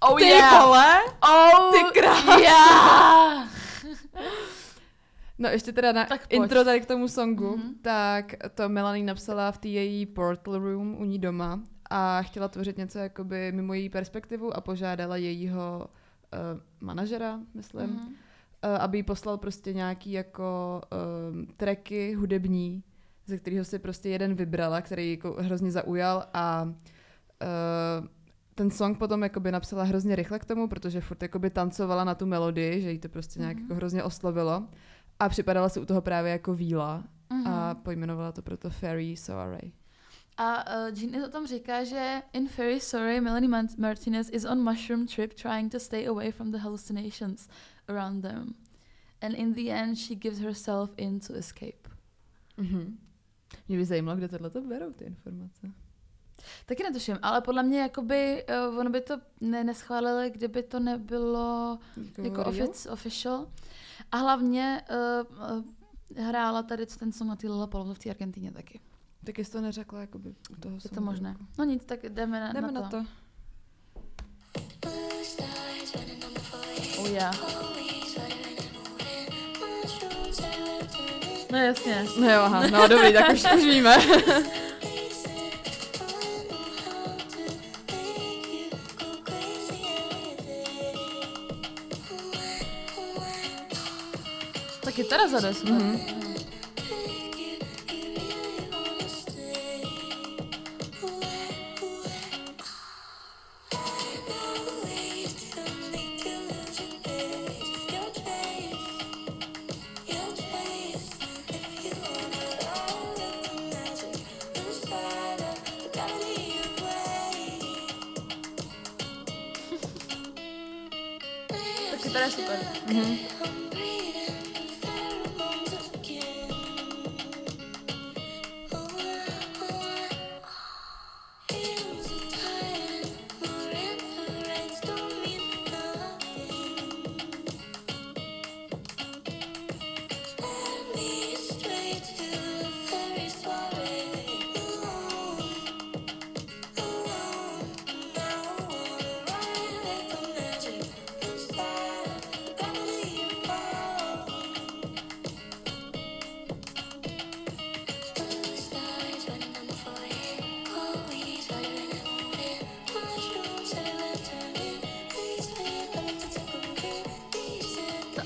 Oh 0.00 0.18
Ty 0.18 0.24
yeah! 0.26 0.64
vole! 0.64 0.86
Oh 1.22 1.70
Ty 1.72 2.00
krásno! 2.00 2.38
yeah! 2.38 3.48
No 5.38 5.48
ještě 5.48 5.72
teda 5.72 5.92
na 5.92 6.04
Tak 6.04 6.20
pojď. 6.28 6.42
intro 6.42 6.64
tady 6.64 6.80
k 6.80 6.86
tomu 6.86 7.08
songu, 7.08 7.56
Mhm. 7.56 7.74
tak 7.82 8.34
to 8.54 8.68
Melanie 8.68 9.04
napsala 9.06 9.52
v 9.52 9.58
té 9.58 9.68
její 9.68 10.06
portal 10.06 10.58
room 10.58 10.96
u 11.00 11.04
ní 11.04 11.18
doma 11.18 11.60
a 11.90 12.22
chtěla 12.22 12.48
tvořit 12.48 12.78
něco 12.78 12.98
jakoby 12.98 13.52
mimo 13.52 13.74
její 13.74 13.88
perspektivu 13.88 14.56
a 14.56 14.60
požádala 14.60 15.16
jejího 15.16 15.86
uh, 15.86 16.60
manažera, 16.80 17.38
myslím, 17.54 17.86
Mhm. 17.90 18.14
Uh, 18.64 18.70
aby 18.82 18.98
jí 18.98 19.02
poslal 19.02 19.38
prostě 19.38 19.72
nějaký 19.72 20.12
jako 20.12 20.80
um, 21.32 21.46
tracky 21.56 22.14
hudební, 22.14 22.82
ze 23.26 23.38
kterého 23.38 23.64
si 23.64 23.78
prostě 23.78 24.08
jeden 24.08 24.34
vybrala, 24.34 24.80
který 24.82 25.10
jako 25.10 25.36
hrozně 25.40 25.70
zaujal 25.72 26.24
a 26.34 26.62
uh, 26.64 28.06
ten 28.54 28.70
song 28.70 28.98
potom 28.98 29.22
jakoby 29.22 29.52
napsala 29.52 29.82
hrozně 29.82 30.16
rychle 30.16 30.38
k 30.38 30.44
tomu, 30.44 30.68
protože 30.68 31.00
furt 31.00 31.22
jakoby 31.22 31.50
tancovala 31.50 32.04
na 32.04 32.14
tu 32.14 32.26
melodii, 32.26 32.80
že 32.82 32.92
jí 32.92 32.98
to 32.98 33.08
prostě 33.08 33.40
nějak 33.40 33.56
Mhm. 33.56 33.64
jako 33.64 33.74
hrozně 33.74 34.02
oslovilo 34.02 34.64
a 35.20 35.28
připadala 35.28 35.68
si 35.68 35.80
u 35.80 35.84
toho 35.84 36.00
právě 36.02 36.32
jako 36.32 36.54
víla 36.54 37.04
Mhm. 37.30 37.46
a 37.46 37.74
pojmenovala 37.74 38.32
to 38.32 38.42
proto 38.42 38.70
Fairy 38.70 39.16
Soiree. 39.16 39.70
A 40.36 40.64
uh, 40.88 40.98
Jean 40.98 41.24
o 41.24 41.28
tom 41.28 41.46
říká, 41.46 41.84
že 41.84 42.22
in 42.32 42.48
Very 42.56 42.80
Sorry, 42.80 43.20
Melanie 43.20 43.68
Martinez 43.78 44.30
is 44.32 44.44
on 44.44 44.62
mushroom 44.62 45.06
trip 45.06 45.34
trying 45.34 45.72
to 45.72 45.80
stay 45.80 46.06
away 46.06 46.32
from 46.32 46.52
the 46.52 46.58
hallucinations 46.58 47.48
around 47.88 48.22
them. 48.22 48.54
And 49.20 49.34
in 49.34 49.52
the 49.54 49.70
end, 49.70 49.98
she 49.98 50.14
gives 50.14 50.38
herself 50.38 50.90
in 50.96 51.20
to 51.20 51.34
escape. 51.34 51.88
Mhm. 52.56 52.98
Mě 53.68 53.78
by 53.78 53.84
zajímalo, 53.84 54.16
kde 54.16 54.28
tohle 54.28 54.50
to 54.50 54.60
berou 54.60 54.92
ty 54.92 55.04
informace. 55.04 55.72
Taky 56.66 56.82
netuším, 56.82 57.18
ale 57.22 57.40
podle 57.40 57.62
mě 57.62 57.80
jakoby, 57.80 58.44
uh, 58.70 58.78
ono 58.78 58.90
by 58.90 59.00
to 59.00 59.20
ne, 59.40 59.64
neschválili, 59.64 60.30
kdyby 60.30 60.62
to 60.62 60.80
nebylo 60.80 61.78
jako 62.22 62.42
real? 62.42 62.48
offic, 62.48 62.86
official. 62.86 63.46
A 64.12 64.16
hlavně 64.16 64.82
uh, 64.90 65.58
uh, 65.58 66.26
hrála 66.26 66.62
tady 66.62 66.86
ten 66.86 67.12
song 67.12 67.28
na 67.28 67.36
ty 67.36 67.48
Lollapalooza 67.48 67.94
v 67.94 67.98
té 67.98 68.10
Argentíně 68.10 68.52
taky. 68.52 68.80
Tak 69.24 69.38
jsi 69.38 69.52
to 69.52 69.60
neřekla 69.60 70.00
jakoby 70.00 70.34
u 70.50 70.56
toho 70.56 70.74
Je 70.84 70.90
to 70.90 71.00
možné. 71.00 71.36
No 71.58 71.64
nic, 71.64 71.84
tak 71.84 72.02
jdeme 72.02 72.40
na, 72.40 72.52
Jdeme 72.52 72.72
na, 72.72 72.80
na 72.80 72.88
to. 72.88 72.96
to. 72.96 73.06
The 74.82 76.40
foyer. 76.40 76.98
Oh 76.98 77.10
yeah. 77.10 77.36
No 81.52 81.58
jasně. 81.58 82.04
No 82.20 82.30
jo, 82.32 82.40
aha, 82.40 82.66
no 82.66 82.88
dobrý, 82.88 83.12
tak 83.12 83.32
už, 83.32 83.44
už 83.56 83.64
víme. 83.64 83.96
They 94.84 95.28
said, 95.28 95.44
I 95.44 95.70
know 95.70 96.21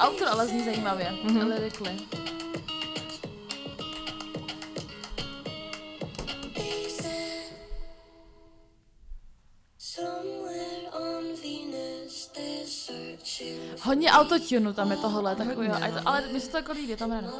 To 0.07 0.13
autor 0.13 0.29
ale 0.29 0.47
zní 0.47 0.65
zajímavě. 0.65 1.11
Mhm. 1.11 1.37
Mm-hmm. 1.37 1.49
Lyrically. 1.49 1.97
They're 12.35 12.67
searching 12.67 13.81
Hodně 13.83 14.11
autotunu 14.11 14.73
tam 14.73 14.91
je 14.91 14.97
tohle, 14.97 15.37
takový, 15.37 15.69
a 15.69 15.87
je 15.87 15.93
to, 15.93 16.09
ale 16.09 16.29
mi 16.29 16.41
se 16.41 16.51
to 16.51 16.57
jako 16.57 16.73
líbí, 16.73 16.97
tam 16.97 17.11
ráno. 17.11 17.33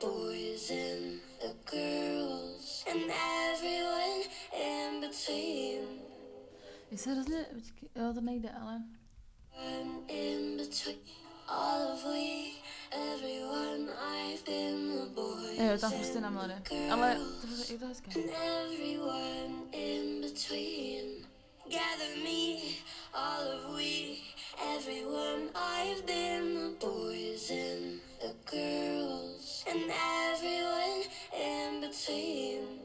Boys 0.00 0.70
and 0.70 1.20
the 1.40 1.54
girls, 1.70 2.84
and 2.86 3.10
everyone 3.52 4.22
in 4.52 5.00
between. 5.00 6.00
Je 6.90 6.98
se 6.98 7.12
hrozně, 7.12 7.46
jo, 7.96 8.14
to 8.14 8.20
nejde, 8.20 8.50
ale... 8.50 8.82
Jo, 15.58 15.78
tam 15.80 15.92
prostě 15.92 16.20
na 16.20 16.30
mladé. 16.30 16.62
Ale 16.92 17.20
to, 17.40 17.72
je 17.72 17.78
to 17.78 17.86
hezké. 17.86 18.10
Gather 21.64 22.16
me, 22.22 22.60
all 23.12 23.48
of 23.48 23.76
we, 23.76 24.16
everyone. 24.76 25.50
I've 25.54 26.02
been 26.06 26.54
the 26.54 26.86
boys 26.86 27.50
and 27.50 28.00
the 28.20 28.34
girls, 28.50 29.64
and 29.66 29.90
everyone 30.32 31.04
in 31.32 31.80
between. 31.80 32.80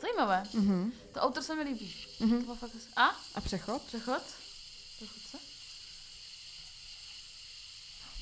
Zajímavé. 0.00 0.42
Mhm. 0.54 0.92
To 1.12 1.20
autor 1.20 1.42
se 1.42 1.54
mi 1.54 1.62
líbí. 1.62 1.94
Mhm. 2.20 2.38
To 2.38 2.44
bylo 2.44 2.56
fakt 2.56 2.74
hezké. 2.74 2.92
A? 2.96 3.06
A? 3.34 3.40
Přechod? 3.40 3.82
Přechod 3.82 4.22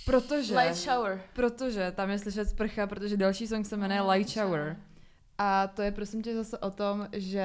Protože... 0.06 0.56
Light 0.58 0.76
shower. 0.76 1.20
Protože 1.32 1.92
tam 1.96 2.10
je 2.10 2.18
slyšet 2.18 2.48
sprcha, 2.48 2.86
protože 2.86 3.16
další 3.16 3.46
song 3.46 3.66
se 3.66 3.76
jmenuje 3.76 4.00
Light 4.02 4.30
Shower. 4.32 4.76
A 5.38 5.66
to 5.66 5.82
je 5.82 5.92
prosím 5.92 6.22
tě 6.22 6.34
zase 6.34 6.58
o 6.58 6.70
tom, 6.70 7.08
že 7.12 7.40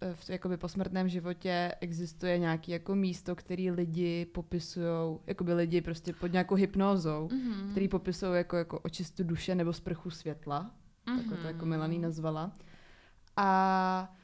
eh, 0.00 0.14
v 0.14 0.30
jakoby 0.30 0.56
posmrtném 0.56 1.08
životě 1.08 1.72
existuje 1.80 2.38
nějaký 2.38 2.72
jako 2.72 2.94
místo, 2.94 3.36
který 3.36 3.70
lidi 3.70 4.26
popisují, 4.26 5.18
jakoby 5.26 5.54
lidi 5.54 5.80
prostě 5.80 6.12
pod 6.12 6.32
nějakou 6.32 6.54
hypnózou, 6.54 7.28
Mhm. 7.32 7.70
který 7.70 7.88
popisují 7.88 8.32
jako, 8.36 8.56
jako 8.56 8.78
očistu 8.78 9.24
duše 9.24 9.54
nebo 9.54 9.72
sprchu 9.72 10.10
světla, 10.10 10.70
takhle 11.16 11.36
to 11.36 11.46
jako 11.46 11.66
Melanie 11.66 12.00
nazvala. 12.00 12.52
A 13.36 14.14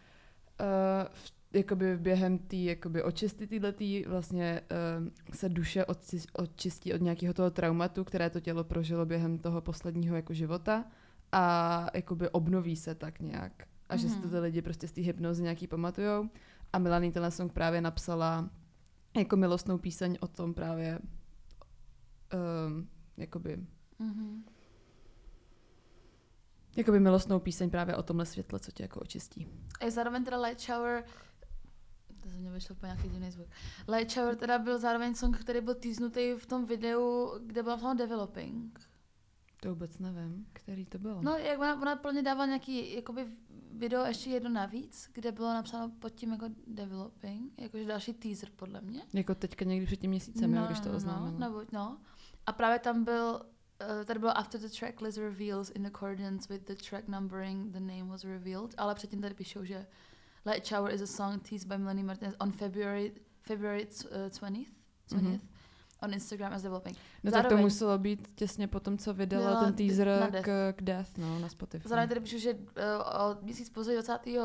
uh, 0.61 0.67
v, 1.13 1.33
jakoby 1.57 1.97
během 1.99 2.39
té 2.39 2.57
jakoby 2.57 3.03
očisty 3.03 3.47
týhletý 3.47 4.05
vlastně 4.09 4.61
uh, 5.01 5.09
se 5.35 5.49
duše 5.49 5.83
odci- 5.83 6.27
očistí 6.33 6.95
od 6.95 7.01
nějakého 7.01 7.35
toho 7.35 7.51
traumatu, 7.51 8.05
které 8.05 8.31
to 8.31 8.41
tělo 8.41 8.65
prožilo 8.65 9.07
během 9.07 9.39
toho 9.39 9.61
posledního 9.61 10.17
jako 10.17 10.35
života 10.35 10.85
a 11.33 11.87
jakoby 11.95 12.29
obnoví 12.29 12.77
se 12.77 12.95
tak 12.95 13.21
nějak. 13.21 13.53
A 13.89 13.97
že 13.97 14.09
si 14.09 14.15
to 14.15 14.21
Mhm. 14.21 14.31
ty 14.31 14.39
lidi 14.39 14.63
prostě 14.63 14.89
z 14.89 14.93
té 14.93 15.01
hypnozy 15.01 15.43
nějaký 15.43 15.67
pamatujou. 15.67 16.29
A 16.73 16.79
Melanie 16.79 17.13
tenhle 17.13 17.31
song 17.31 17.53
právě 17.53 17.81
napsala 17.81 18.51
jako 19.17 19.37
milostnou 19.37 19.79
píseň 19.79 20.19
o 20.21 20.27
tom 20.29 20.55
právě 20.55 20.99
um, 22.69 22.89
jakoby 23.17 23.59
Mhm. 23.99 24.45
Jakoby 26.77 27.01
milostnou 27.01 27.39
píseň 27.41 27.71
právě 27.71 27.97
o 27.97 28.03
tomhle 28.03 28.27
světle, 28.27 28.59
co 28.59 28.73
tě 28.73 28.83
jako 28.83 29.01
očistí. 29.01 29.47
A 29.81 29.85
je 29.85 29.91
zároveň 29.91 30.25
teda 30.25 30.41
Light 30.41 30.61
Shower, 30.61 31.05
to 32.27 32.33
ze 32.33 32.39
mě 32.39 32.51
vyšel 32.51 32.77
po 32.77 32.87
nějaký 32.87 33.09
divný 33.09 33.31
zvuk. 33.31 33.49
Light 33.89 34.11
Shower 34.11 34.37
teda 34.37 34.59
byl 34.59 34.79
zároveň 34.79 35.15
song, 35.15 35.39
který 35.39 35.61
byl 35.61 35.75
týznutý 35.75 36.33
v 36.39 36.47
tom 36.47 36.67
videu, 36.67 37.33
kde 37.47 37.63
byla 37.63 37.77
tam 37.77 37.97
developing. 37.97 38.81
To 39.61 39.69
vůbec 39.69 39.99
nevím, 39.99 40.47
který 40.53 40.87
to 40.87 40.99
bylo. 40.99 41.23
No, 41.23 41.37
jak 41.37 41.59
ona, 41.59 41.83
ona 41.83 41.97
plně 41.97 42.23
dávala 42.23 42.47
nějaký 42.47 42.95
jakoby 42.95 43.27
video 43.73 44.05
ještě 44.05 44.31
jedno 44.31 44.51
navíc, 44.51 45.11
kde 45.13 45.33
bylo 45.33 45.55
napsáno 45.55 45.93
pod 45.99 46.09
tím 46.09 46.33
jako 46.33 46.47
developing, 46.67 47.53
jakože 47.61 47.85
další 47.85 48.13
teaser 48.13 48.49
podle 48.57 48.81
mě. 48.81 49.03
Jako 49.13 49.35
teďka 49.35 49.65
někdy 49.65 49.87
před 49.87 49.97
tím 49.97 50.11
měsícem, 50.11 50.55
no, 50.55 50.67
když 50.67 50.81
to 50.81 50.93
oznámila. 50.93 51.31
No, 51.31 51.39
nebo, 51.39 51.63
no. 51.73 51.99
A 52.47 52.53
právě 52.53 52.79
tam 52.79 53.05
byl, 53.05 53.43
uh, 53.99 54.05
tady 54.05 54.21
bylo 54.21 54.39
after 54.39 54.61
the 54.61 54.69
track 54.69 55.01
list 55.01 55.19
reveals 55.19 55.71
in 55.71 55.87
accordance 55.87 56.55
with 56.55 56.67
the 56.67 56.75
track 56.91 57.09
numbering, 57.09 57.73
the 57.73 57.81
name 57.81 58.05
was 58.05 58.25
revealed, 58.25 58.75
ale 58.77 58.95
předtím 58.95 59.21
tady 59.21 59.35
píšou, 59.35 59.65
že 59.65 59.87
Light 60.47 60.67
Shower 60.67 60.95
is 60.95 61.01
a 61.01 61.07
song 61.07 61.43
teased 61.43 61.69
by 61.69 61.79
Melanie 61.79 62.03
Martinez 62.05 62.35
on 62.41 62.53
February, 62.53 63.13
February 63.43 63.87
uh, 63.87 64.11
20th, 64.31 64.67
20th 65.11 65.23
Mhm. 65.23 65.41
on 66.03 66.13
Instagram 66.15 66.53
as 66.53 66.63
developing. 66.63 66.97
No 67.25 67.31
tak 67.31 67.43
to 67.43 67.49
Zároveň- 67.49 67.65
muselo 67.65 67.99
být 67.99 68.29
těsně 68.35 68.69
po 68.69 68.81
tom, 68.81 68.99
co 68.99 69.15
vydala 69.15 69.65
ten 69.65 69.75
teaser 69.75 70.07
na 70.21 70.27
Death. 70.31 70.45
k, 70.47 70.73
k 70.77 70.83
Death, 70.83 71.19
no, 71.19 71.39
na 71.39 71.49
Spotify. 71.49 71.89
Zároveň 71.89 72.09
tady 72.09 72.21
píšu, 72.21 72.39
že 72.39 72.55
uh, 72.55 72.61
o 73.21 73.37
měsíc 73.43 73.71
později 73.71 73.97
20. 74.03 74.27
Uh, 74.27 74.41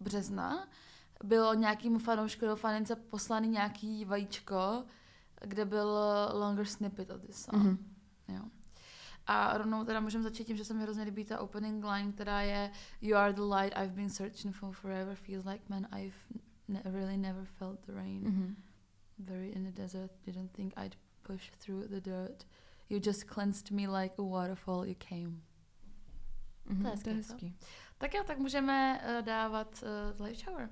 března 0.00 0.68
bylo 1.24 1.54
nějakým 1.54 1.98
fanoušku 1.98 2.44
nebo 2.44 2.56
fanince 2.56 2.96
poslaný 2.96 3.48
nějaký 3.48 4.04
vajíčko, 4.04 4.84
kde 5.46 5.64
byl 5.64 5.98
longer 6.32 6.64
snippet 6.66 7.10
of 7.10 7.20
this 7.22 7.36
song. 7.44 7.62
Mhm. 7.62 7.78
Jo. 8.28 8.40
A 9.32 9.58
rovnou 9.58 9.84
teda 9.84 10.00
můžeme 10.00 10.24
začít 10.24 10.44
tím, 10.44 10.56
že 10.56 10.64
se 10.64 10.74
mi 10.74 10.82
hrozně 10.82 11.02
líbí 11.02 11.24
ta 11.24 11.38
opening 11.40 11.84
line, 11.84 12.12
která 12.12 12.42
je 12.42 12.70
You 13.02 13.16
are 13.16 13.32
the 13.32 13.40
light 13.42 13.78
I've 13.78 13.94
been 13.94 14.10
searching 14.10 14.56
for 14.56 14.72
forever, 14.74 15.14
feels 15.14 15.44
like 15.44 15.64
man 15.68 15.86
I've 15.98 16.14
ne- 16.68 16.82
really 16.84 17.16
never 17.16 17.44
felt 17.44 17.80
the 17.86 17.92
rain. 17.92 18.22
Mhm. 18.22 18.56
Buried 19.18 19.56
in 19.56 19.64
the 19.72 19.82
desert, 19.82 20.10
didn't 20.26 20.52
think 20.52 20.72
I'd 20.84 20.96
push 21.22 21.50
through 21.58 21.88
the 21.88 22.00
dirt. 22.00 22.46
You 22.88 22.98
just 23.00 23.24
cleansed 23.24 23.70
me 23.70 24.00
like 24.02 24.14
a 24.18 24.22
waterfall, 24.22 24.86
you 24.88 24.94
came. 25.08 25.40
Mhm, 26.66 26.82
To 26.82 26.88
je 26.88 26.96
to 26.96 27.08
je 27.10 27.14
hezký. 27.16 27.56
Tak 27.98 28.14
jo, 28.14 28.22
tak 28.26 28.38
můžeme 28.38 29.00
uh, 29.18 29.24
dávat 29.26 29.84
uh, 30.18 30.26
Light 30.26 30.40
Shower. 30.40 30.70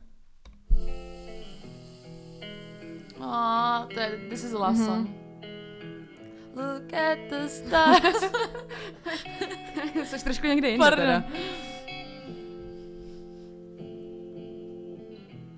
Oh, 3.21 3.87
to 3.95 4.01
je, 4.01 4.29
this 4.31 4.45
is 4.45 4.51
the 4.51 4.59
last 4.59 4.79
Mhm. 4.79 4.87
song. 4.87 5.28
Look 6.59 6.93
at 6.93 7.31
the 7.31 7.49
stars. 7.49 8.03
Někde 10.43 10.69
jinde 10.69 10.79
Pardon. 10.79 11.07
teda. 11.07 11.23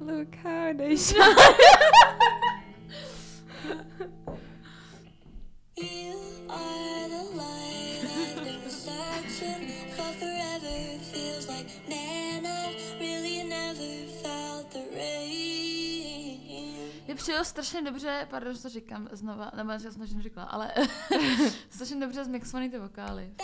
Look 0.01 0.35
how 0.45 0.73
they 0.77 0.97
shine. 0.97 1.21
You 5.77 6.15
are 6.49 7.09
the 7.09 7.25
light 7.37 8.05
I've 8.05 8.45
been 8.45 8.71
searching 8.71 9.69
for 9.97 10.13
forever. 10.21 10.77
Feels 11.13 11.49
like 11.49 11.67
man, 11.89 12.45
I 12.45 12.77
really 13.01 13.43
never 13.49 14.07
felt 14.23 14.71
the 14.73 14.83
rain. 14.95 15.30
Mě 17.11 17.17
přijelo 17.17 17.45
strašně 17.45 17.83
dobře, 17.83 18.27
pardon, 18.31 18.55
že 18.55 18.63
to 18.63 18.69
říkám 18.69 19.09
znova, 19.13 19.51
nebo 19.57 19.71
já 19.71 19.79
jsem 19.79 19.95
to 19.95 20.15
neříkala, 20.15 20.47
ale 20.47 20.73
strašně 21.71 22.01
dobře 22.01 22.25
zmixovaný 22.25 22.71
ty 22.71 22.79
vokály. 22.79 23.35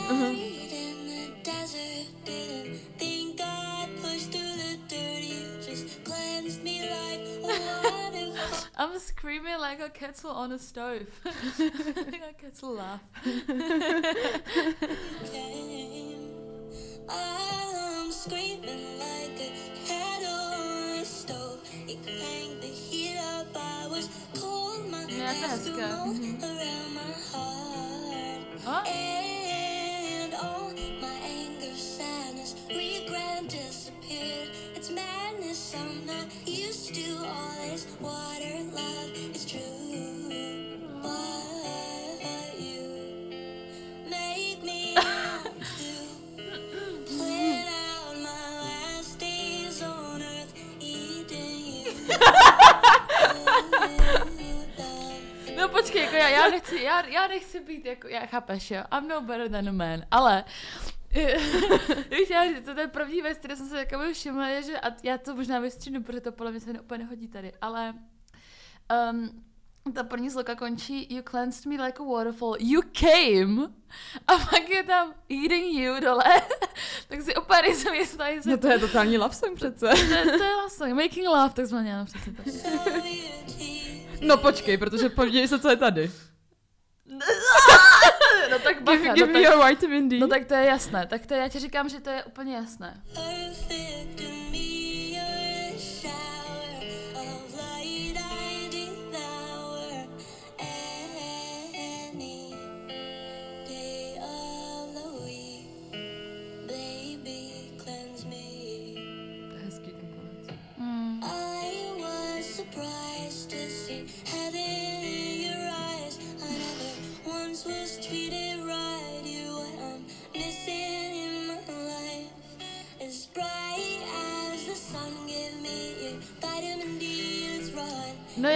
I'm 8.79 9.01
screaming 9.01 9.59
like 9.71 9.85
a 9.85 9.89
kettle 9.89 10.31
on 10.31 10.53
a 10.53 10.59
stove. 10.59 11.07
like 12.07 12.25
a 12.31 12.33
kettle 12.37 12.75
laugh. 12.75 13.01
I'm 17.09 18.13
screaming 18.13 18.99
like 18.99 19.41
a 19.41 19.51
kettle 19.87 20.55
on 20.55 21.01
a 21.01 21.05
stove. 21.05 21.66
It 21.89 22.03
cranked 22.03 22.63
the 22.63 22.67
heat 22.67 23.17
up. 23.17 23.47
I 23.55 23.67
No 55.57 55.69
počkej, 55.69 56.03
jako 56.03 56.17
já, 56.17 56.29
já 56.29 56.49
nechci, 56.49 56.83
já, 56.83 57.07
já 57.07 57.29
nechci 57.29 57.61
být 57.61 57.85
jako, 57.85 58.09
já 58.09 58.27
chápeš, 58.27 58.71
jo, 58.71 58.83
I'm 58.99 59.09
no 59.09 59.21
better 59.21 59.51
than 59.51 59.69
a 59.69 59.73
man, 59.73 60.03
ale 60.11 60.45
Víš, 62.11 62.31
já, 62.31 62.61
to, 62.65 62.75
to 62.75 62.81
je 62.81 62.87
první 62.87 63.23
věc, 63.23 63.39
které 63.39 63.57
jsem 63.57 63.69
se 63.69 63.79
jako 63.79 63.99
všimla, 64.13 64.49
je, 64.49 64.63
že 64.63 64.81
a 64.81 64.87
já 65.03 65.19
to 65.19 65.35
možná 65.37 65.61
vystřihnu, 65.61 66.03
protože 66.03 66.21
to 66.21 66.33
podle 66.33 66.51
mě 66.51 66.61
se 66.61 66.71
úplně 66.81 66.99
nehodí 66.99 67.29
tady, 67.29 67.53
ale 67.61 67.95
um, 69.11 69.45
ta 69.93 70.03
první 70.05 70.31
sloka 70.31 70.55
končí 70.55 71.15
You 71.15 71.23
cleansed 71.31 71.67
me 71.67 71.85
like 71.85 71.99
a 72.03 72.05
waterfall, 72.07 72.57
you 72.59 72.81
came 72.93 73.63
a 74.27 74.39
pak 74.39 74.69
je 74.69 74.83
tam 74.83 75.15
eating 75.29 75.75
you 75.79 76.01
dole, 76.01 76.25
tak 77.09 77.23
si 77.23 77.37
úplně 77.37 77.63
nejsem 77.63 77.95
jistá, 77.95 78.27
jestli 78.29 78.51
No 78.51 78.59
to 78.59 78.69
je 78.69 78.79
totální 78.79 79.19
love 79.19 79.35
song 79.35 79.55
přece. 79.57 79.89
to, 79.89 80.31
to 80.39 80.45
je 80.45 80.55
love 80.55 80.71
song, 80.71 80.93
making 80.93 81.27
love, 81.29 81.55
takzvaně, 81.55 81.95
ano, 81.95 82.05
přesně 82.05 82.33
tak. 82.33 82.47
No 84.21 84.37
počkej, 84.37 84.79
protože 84.79 85.09
podívej 85.09 85.49
se, 85.49 85.59
co 85.59 85.71
je 85.71 85.77
tady. 85.77 86.11
No 88.51 88.59
tak 88.59 88.83
bacha, 88.83 88.99
Give, 88.99 89.09
no, 89.09 89.15
give 89.15 89.27
me 89.33 89.43
tak, 89.43 89.53
your 89.53 89.69
vitamin 89.69 90.09
D. 90.09 90.19
no 90.19 90.29
tak 90.29 90.45
to 90.45 90.55
je 90.55 90.65
jasné, 90.67 91.07
tak 91.07 91.27
to 91.27 91.35
je, 91.35 91.41
já 91.41 91.49
ti 91.49 91.59
říkám, 91.59 91.89
že 91.89 92.01
to 92.01 92.11
je 92.11 92.25
úplně 92.25 92.55
jasné. 92.55 93.03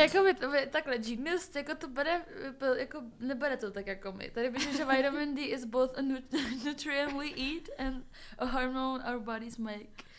Jako 0.00 0.22
by, 0.24 0.46
by 0.46 0.66
takhle, 0.66 0.98
Genius 0.98 1.54
jako 1.54 1.74
to 1.74 1.88
bere, 1.88 2.24
jako 2.76 3.02
nebere 3.20 3.56
to 3.56 3.70
tak 3.70 3.86
jako 3.86 4.12
my. 4.12 4.30
Tady 4.30 4.50
vidím, 4.50 4.72
že 4.72 4.84
vitamin 4.84 5.34
D 5.34 5.42
is 5.42 5.64
both 5.64 5.98
a 5.98 6.02
nut- 6.02 6.64
nutrient 6.64 7.12
we 7.12 7.26
eat 7.26 7.68
and 7.78 8.04
a 8.38 8.44
hormone 8.44 9.04
our 9.04 9.20
bodies 9.20 9.56
make. 9.58 10.09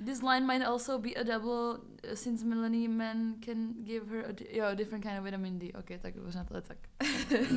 This 0.00 0.22
line 0.22 0.46
might 0.46 0.62
also 0.62 0.98
be 0.98 1.12
a 1.14 1.24
double, 1.24 1.80
uh, 2.06 2.14
since 2.14 2.44
Melanie 2.44 2.86
men 2.86 3.34
can 3.42 3.82
give 3.84 4.06
her 4.14 4.30
a, 4.30 4.32
di- 4.32 4.46
jo, 4.54 4.68
a 4.70 4.76
different 4.76 5.02
kind 5.02 5.18
of 5.18 5.24
vitamin 5.24 5.58
D. 5.58 5.72
Ok, 5.74 5.98
tak 5.98 6.14
možná 6.14 6.44
to 6.46 6.54
je 6.54 6.62
tak. 6.62 6.78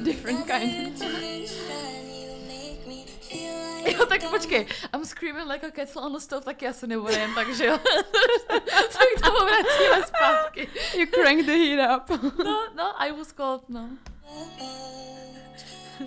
Different 0.03 0.47
kind. 0.49 0.97
Dimension, 0.97 2.01
you 2.09 2.33
make 2.49 2.81
me 2.89 3.05
feel 3.21 3.53
like 3.85 3.93
Jo, 3.97 4.05
tak 4.09 4.25
počkej, 4.25 4.65
I'm 4.89 5.05
screaming 5.05 5.45
like 5.45 5.61
a 5.63 5.69
kettle 5.71 6.01
on 6.01 6.13
the 6.13 6.19
stove, 6.19 6.41
taky 6.45 6.65
asi 6.67 6.87
nebude 6.89 7.13
jen 7.13 7.29
tak, 7.37 7.53
že 7.53 7.65
jo. 7.65 7.77
tak 8.97 9.07
k 9.17 9.21
tomu 9.21 9.37
vracíme 9.45 9.99
zpátky. 10.09 10.63
You 10.97 11.05
crank 11.13 11.45
the 11.45 11.53
heat 11.53 11.77
up. 11.79 12.09
No, 12.41 12.73
no, 12.73 12.87
I 12.97 13.11
was 13.13 13.29
cold, 13.31 13.69
no. 13.69 13.85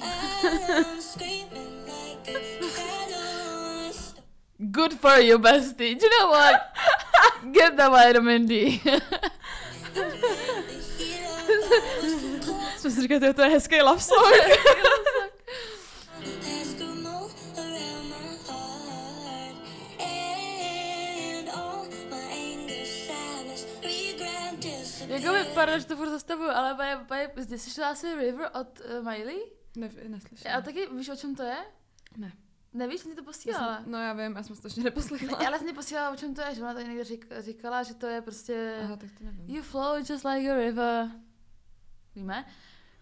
I'm 0.02 0.98
screaming 1.00 1.86
like 1.86 2.26
a 2.26 2.42
cat 2.74 3.06
on 3.06 3.14
a 3.14 3.22
stove. 3.22 3.33
Good 4.70 4.92
for 4.94 5.18
you, 5.18 5.38
bestie. 5.38 5.94
Do 5.98 6.06
you 6.06 6.10
know 6.20 6.30
what? 6.30 6.60
Get 7.52 7.76
the 7.76 7.90
vitamin 7.90 8.46
D. 8.46 8.80
Jsme 12.78 12.90
si 12.90 13.02
říkali, 13.02 13.34
to 13.34 13.42
je 13.42 13.48
hezký 13.48 13.82
love 13.82 14.00
song. 14.00 14.34
Ask 16.60 16.78
her 16.78 16.94
move 16.94 17.32
around 17.56 18.08
my 18.08 18.36
heart 18.46 19.56
and 20.00 21.48
all 21.54 21.86
my 22.10 22.22
anger, 22.32 22.86
sadness, 22.86 23.66
regret, 23.82 24.58
disappear. 24.60 25.20
jako 25.20 25.32
by, 25.32 25.44
pardon, 25.54 25.80
že 25.80 25.86
to 25.86 25.96
furt 25.96 26.10
zastavuju, 26.10 26.50
ale 26.50 26.74
baje, 26.74 26.96
baje, 27.08 27.30
zde 27.36 27.58
slyšela 27.58 27.88
asi 27.88 28.14
River 28.14 28.50
od 28.60 28.80
uh, 28.80 29.04
Miley? 29.04 29.40
Ne, 29.76 29.90
neslyším. 30.08 30.50
A 30.56 30.60
taky 30.60 30.86
víš, 30.96 31.08
o 31.08 31.16
čem 31.16 31.34
to 31.34 31.42
je? 31.42 31.56
Ne. 32.16 32.32
Nevíš, 32.74 33.00
jsem 33.00 33.10
ti 33.10 33.16
to 33.16 33.24
posílala. 33.24 33.76
jsem, 33.76 33.92
no 33.92 33.98
já 33.98 34.12
vím, 34.12 34.36
já 34.36 34.42
jsem 34.42 34.56
to 34.56 34.66
ještě 34.66 34.82
neposlechla. 34.82 35.38
Ne, 35.38 35.46
ale 35.46 35.58
jsem 35.58 35.68
ti 35.68 35.74
posílala, 35.74 36.10
o 36.10 36.16
čem 36.16 36.34
to 36.34 36.40
je, 36.40 36.54
že 36.54 36.62
ona 36.62 36.74
tady 36.74 36.88
někde 36.88 37.04
řík, 37.04 37.26
říkala, 37.38 37.82
že 37.82 37.94
to 37.94 38.06
je 38.06 38.22
prostě... 38.22 38.78
Aha, 38.84 38.96
tak 38.96 39.10
to 39.18 39.24
nevím. 39.24 39.56
You 39.56 39.62
flow 39.62 39.96
just 39.96 40.24
like 40.24 40.50
a 40.50 40.54
river. 40.54 41.10
Víme? 42.14 42.44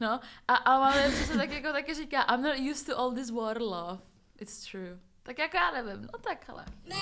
No, 0.00 0.20
a, 0.48 0.54
a 0.54 0.78
máme 0.78 1.10
přesně 1.10 1.36
tak 1.36 1.50
jako 1.50 1.72
taky 1.72 1.94
říká, 1.94 2.22
I'm 2.22 2.42
not 2.42 2.58
used 2.72 2.86
to 2.86 2.98
all 2.98 3.12
this 3.12 3.30
water 3.30 3.62
love. 3.62 3.98
It's 4.40 4.70
true. 4.70 4.98
Tak 5.22 5.38
jako 5.38 5.56
já 5.56 5.70
nevím, 5.70 6.02
no 6.02 6.18
tak 6.18 6.50
ale. 6.50 6.64
To 6.64 6.96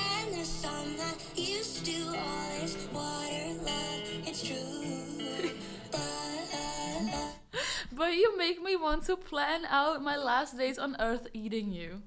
But 7.93 8.12
you 8.14 8.37
make 8.37 8.61
me 8.62 8.77
want 8.77 9.07
to 9.07 9.16
plan 9.16 9.66
out 9.66 10.03
my 10.03 10.16
last 10.16 10.57
days 10.57 10.79
on 10.79 10.97
earth 10.99 11.27
eating 11.35 11.75
you. 11.75 12.03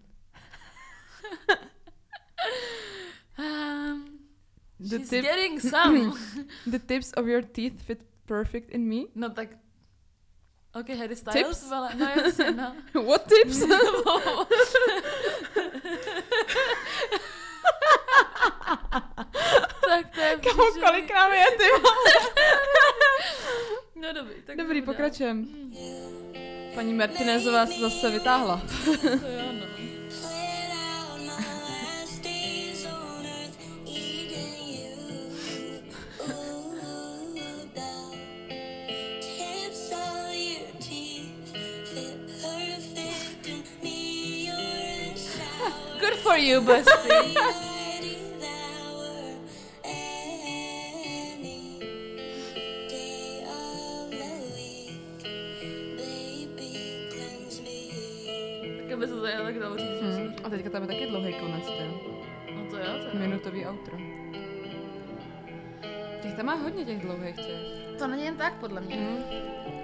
Um, 3.38 4.19
The 4.80 4.97
she's 4.99 5.09
tip- 5.09 5.24
getting 5.26 5.59
some. 5.59 6.13
The 6.67 6.80
tips 6.80 7.13
of 7.13 7.28
your 7.28 7.41
teeth 7.41 7.82
fit 7.82 8.01
perfect 8.26 8.69
in 8.71 8.88
me. 8.89 9.05
no 9.15 9.30
tak... 9.30 9.49
Ok, 10.76 10.89
Harry 10.89 11.15
Styles, 11.15 11.59
Tips? 11.59 11.71
ale 11.71 11.89
no 11.95 12.05
jasně, 12.09 12.51
no. 12.51 12.76
What 13.05 13.28
tips? 13.30 13.59
tak 19.88 20.15
to 20.15 20.21
je 20.21 20.38
příšerný. 20.38 20.82
kolik 20.82 21.13
nám 21.13 21.32
je, 21.34 21.45
ty 21.57 21.63
vole? 21.82 22.13
No 23.95 24.13
dobrý, 24.13 24.36
tak 24.45 24.57
Dobrý, 24.57 24.82
pokračujem. 24.82 25.47
Paní 26.76 26.93
Martinezová 26.93 27.65
se 27.65 27.80
zase 27.80 28.09
vytáhla. 28.11 28.61
To 28.86 28.91
jo, 29.28 29.51
no. 29.51 29.62
Se 59.53 59.59
dalo 59.59 59.77
říct. 59.77 60.01
že 60.01 60.05
Hmm. 60.05 60.34
A 60.43 60.49
teďka 60.49 60.69
tam 60.69 60.81
je 60.81 60.88
taky 60.88 61.05
dlouhý 61.05 61.34
konec, 61.34 61.65
ty. 61.65 61.84
No 62.55 62.69
to 62.69 62.77
jo, 62.77 62.84
to 62.84 63.17
jo. 63.17 63.19
Minutový 63.19 63.65
outro. 63.65 63.97
Těch 66.21 66.34
tam 66.34 66.45
má 66.45 66.53
hodně 66.53 66.86
těch 66.86 66.99
dlouhých 66.99 67.36
těch. 67.36 67.97
To 67.99 68.07
není 68.07 68.25
jen 68.25 68.38
tak, 68.38 68.53
podle 68.59 68.81
mě. 68.81 68.95
Hmm. 68.95 69.82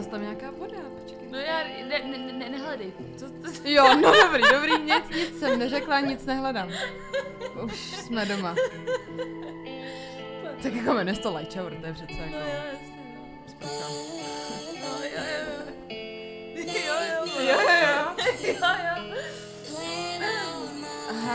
Zase 0.00 0.10
tam 0.10 0.22
nějaká 0.22 0.50
voda, 0.50 0.76
počkej. 1.02 1.28
No 1.30 1.38
já, 1.38 1.58
ne, 1.64 1.98
ne, 2.04 2.18
ne, 2.18 2.32
ne 2.32 2.48
nehledej. 2.48 2.92
Co, 3.16 3.26
to, 3.30 3.68
Jo, 3.68 3.96
no 3.96 4.12
dobrý, 4.24 4.42
dobrý, 4.52 4.72
nic, 4.84 5.16
nic 5.16 5.38
jsem 5.38 5.58
neřekla, 5.58 6.00
nic 6.00 6.26
nehledám. 6.26 6.70
Už 7.64 7.72
jsme 7.76 8.26
doma. 8.26 8.54
Tak 10.62 10.74
jako 10.74 10.94
jmenuje 10.94 11.16
to 11.16 11.36
light 11.36 11.52
shower, 11.52 11.74
to 11.80 11.86
je 11.86 11.92
přece 11.92 12.12
no 12.12 12.18
jako... 12.22 12.36
jo, 12.36 12.42
jasně, 12.72 13.14
no. 13.16 13.68
No, 14.80 15.04
jo, 15.04 15.22
jo. 15.38 15.46
Jo, 16.54 16.94
jo, 17.08 17.42
Jo, 17.42 17.60
jo, 17.60 17.60
jo. 17.82 18.14
jo, 18.42 18.54
jo. 18.62 18.99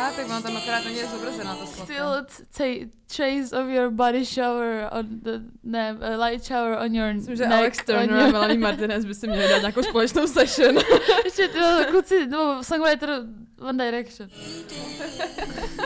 Aha, 0.05 0.13
tak 0.15 0.27
mám 0.27 0.43
tam 0.43 0.57
akorát 0.57 0.85
není 0.85 0.99
zobrazená 1.11 1.55
ta 1.55 1.65
Still 1.65 1.85
sladka. 1.95 2.33
t- 2.57 2.85
trace 3.15 3.57
of 3.63 3.69
your 3.69 3.89
body 3.89 4.25
shower 4.25 4.89
on 4.91 5.05
the, 5.23 5.31
ne, 5.63 5.93
uh, 5.93 6.23
light 6.25 6.45
shower 6.45 6.77
on 6.85 6.95
your 6.95 7.13
Myslím, 7.13 7.35
že 7.35 7.43
neck. 7.47 7.53
Alex 7.59 7.77
Turner 7.85 8.13
a 8.13 8.21
your- 8.23 8.31
Melanie 8.31 8.59
Martinez 8.59 9.05
by 9.05 9.15
si 9.15 9.27
měli 9.27 9.49
dát 9.49 9.57
nějakou 9.59 9.83
společnou 9.83 10.27
session. 10.27 10.75
Ještě 11.25 11.47
ty 11.47 11.59
kluci, 11.91 12.27
nebo 12.27 12.63
songwriter 12.63 13.09
One 13.61 13.85
Direction. 13.85 14.29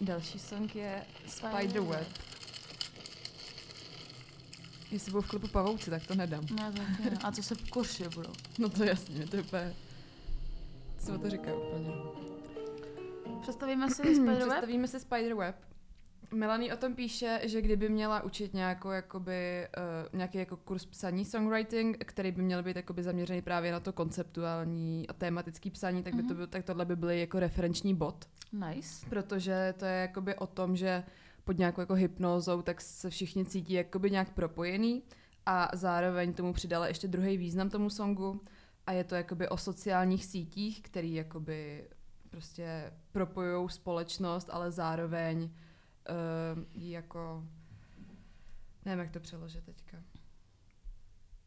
Další 0.00 0.38
song 0.38 0.74
je 0.76 1.02
Spiderweb. 1.26 2.08
Jestli 4.90 5.12
budou 5.12 5.22
v 5.22 5.28
klipu 5.28 5.48
pavouci, 5.48 5.90
tak 5.90 6.06
to 6.06 6.14
nedám. 6.14 6.46
Ne, 6.50 6.72
taky 6.72 7.10
ne. 7.10 7.18
A 7.24 7.32
co 7.32 7.42
se 7.42 7.54
koši 7.70 8.08
budou? 8.08 8.32
No 8.58 8.68
to 8.68 8.84
jasně, 8.84 9.26
to 9.26 9.36
je 9.36 9.42
úplně... 9.42 9.74
Co 10.98 11.18
to 11.18 11.30
říká 11.30 11.54
úplně? 11.54 11.90
Představíme 13.42 13.90
si 13.90 14.02
Spiderweb? 14.14 14.38
Představíme 14.48 14.88
si 14.88 15.00
Spiderweb. 15.00 15.56
Melanie 16.34 16.74
o 16.74 16.76
tom 16.76 16.94
píše, 16.94 17.40
že 17.44 17.62
kdyby 17.62 17.88
měla 17.88 18.22
učit 18.22 18.54
nějakou, 18.54 18.88
jakoby, 18.90 19.68
uh, 20.12 20.18
nějaký 20.18 20.38
jako 20.38 20.56
kurz 20.56 20.86
psaní 20.86 21.24
songwriting, 21.24 22.04
který 22.04 22.32
by 22.32 22.42
měl 22.42 22.62
být 22.62 22.76
jakoby 22.76 23.02
zaměřený 23.02 23.42
právě 23.42 23.72
na 23.72 23.80
to 23.80 23.92
konceptuální 23.92 25.08
a 25.08 25.12
tematický 25.12 25.70
psaní, 25.70 26.02
tak, 26.02 26.14
by 26.14 26.22
to 26.22 26.26
Mhm. 26.28 26.36
byl, 26.36 26.46
tak 26.46 26.64
tohle 26.64 26.84
by 26.84 26.96
byl 26.96 27.10
jako 27.10 27.40
referenční 27.40 27.94
bod. 27.94 28.28
Nice. 28.52 29.06
Protože 29.10 29.74
to 29.78 29.84
je 29.84 29.92
jakoby 29.92 30.34
o 30.34 30.46
tom, 30.46 30.76
že 30.76 31.04
pod 31.44 31.58
nějakou 31.58 31.80
jako 31.80 31.94
hypnózou 31.94 32.62
tak 32.62 32.80
se 32.80 33.10
všichni 33.10 33.44
cítí 33.44 33.72
jakoby 33.72 34.10
nějak 34.10 34.30
propojený 34.30 35.02
a 35.46 35.70
zároveň 35.74 36.32
tomu 36.32 36.52
přidala 36.52 36.88
ještě 36.88 37.08
druhý 37.08 37.36
význam 37.36 37.70
tomu 37.70 37.90
songu 37.90 38.40
a 38.86 38.92
je 38.92 39.04
to 39.04 39.14
jakoby 39.14 39.48
o 39.48 39.56
sociálních 39.56 40.24
sítích, 40.24 40.82
který 40.82 41.14
jakoby 41.14 41.88
prostě 42.30 42.92
propojují 43.12 43.68
společnost, 43.70 44.48
ale 44.52 44.70
zároveň 44.70 45.50
uh, 46.08 46.64
jako 46.74 47.44
nevím, 48.84 48.98
jak 49.00 49.10
to 49.10 49.20
přeložit 49.20 49.64
teďka. 49.64 49.96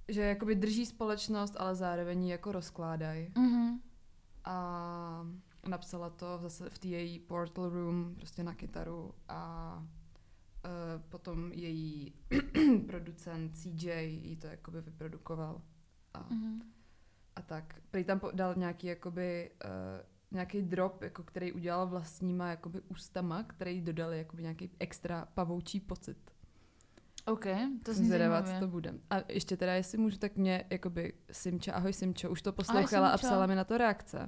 Že 0.08 0.22
jakoby 0.22 0.56
drží 0.56 0.86
společnost, 0.86 1.56
ale 1.60 1.76
zároveň 1.76 2.24
ji 2.24 2.32
jako 2.32 2.52
rozkládají 2.52 3.32
Mhm. 3.38 3.80
a 4.46 5.28
napsala 5.68 6.10
to 6.10 6.38
zase 6.42 6.70
v 6.70 6.80
té 6.80 6.88
její 6.88 7.20
portal 7.20 7.70
room 7.70 8.16
prostě 8.16 8.44
na 8.44 8.54
kytaru 8.54 9.14
a 9.28 9.78
uh, 10.66 11.02
potom 11.10 11.52
její 11.52 12.14
producent 12.88 13.58
CJ 13.58 13.88
jí 14.04 14.36
to 14.36 14.48
jakoby 14.48 14.82
vyprodukoval 14.82 15.62
a, 16.14 16.28
Mhm. 16.30 16.62
a 17.36 17.42
tak. 17.42 17.80
Prý 17.92 18.04
tam 18.04 18.22
dal 18.34 18.56
nějaký 18.56 18.88
jakoby 18.88 19.52
uh, 19.66 19.70
nějaký 20.34 20.62
drop, 20.62 21.02
jako 21.02 21.24
který 21.24 21.52
udělal 21.54 21.88
vlastníma 21.88 22.50
jakoby 22.50 22.82
ústama, 22.88 23.44
který 23.44 23.82
dodali 23.82 24.18
jakoby 24.18 24.42
nějaký 24.42 24.70
extra 24.80 25.28
pavoučí 25.34 25.80
pocit. 25.80 26.18
OK, 27.26 27.46
to 27.84 27.94
zní 27.94 28.08
zvědavá, 28.08 28.44
co 28.44 28.52
to 28.60 28.68
bude. 28.68 28.94
A 29.10 29.16
ještě 29.30 29.58
teda, 29.58 29.74
jestli 29.74 29.98
můžu, 29.98 30.18
tak 30.18 30.36
mě, 30.36 30.66
jakoby, 30.70 31.14
Simča, 31.32 31.74
ahoj 31.74 31.94
Simčo, 31.94 32.30
už 32.30 32.42
to 32.42 32.54
poslouchala 32.54 33.10
a 33.10 33.18
Simčo. 33.18 33.28
psala 33.28 33.46
mi 33.46 33.56
na 33.56 33.64
to 33.64 33.78
reakce. 33.78 34.28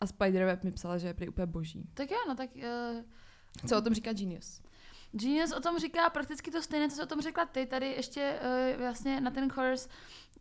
A 0.00 0.06
Spiderweb 0.06 0.64
mi 0.64 0.72
psala, 0.72 0.98
že 0.98 1.06
je 1.06 1.14
prý 1.14 1.28
úplně 1.28 1.46
boží. 1.46 1.88
Tak 1.94 2.10
jo, 2.10 2.16
no 2.28 2.34
tak 2.34 2.50
uh, 2.56 3.02
Co 3.68 3.78
o 3.78 3.80
tom 3.80 3.94
říká 3.94 4.12
Genius? 4.12 4.62
Genius 5.16 5.52
o 5.52 5.60
tom 5.60 5.78
říká 5.78 6.10
prakticky 6.10 6.50
to 6.50 6.62
stejné, 6.62 6.88
co 6.88 6.96
jsi 6.96 7.02
o 7.02 7.06
tom 7.06 7.20
řekla 7.20 7.44
ty. 7.44 7.66
Tady 7.66 7.86
ještě 7.86 8.38
uh, 8.74 8.80
vlastně 8.80 9.20
na 9.20 9.30
ten 9.30 9.50
chorus 9.50 9.86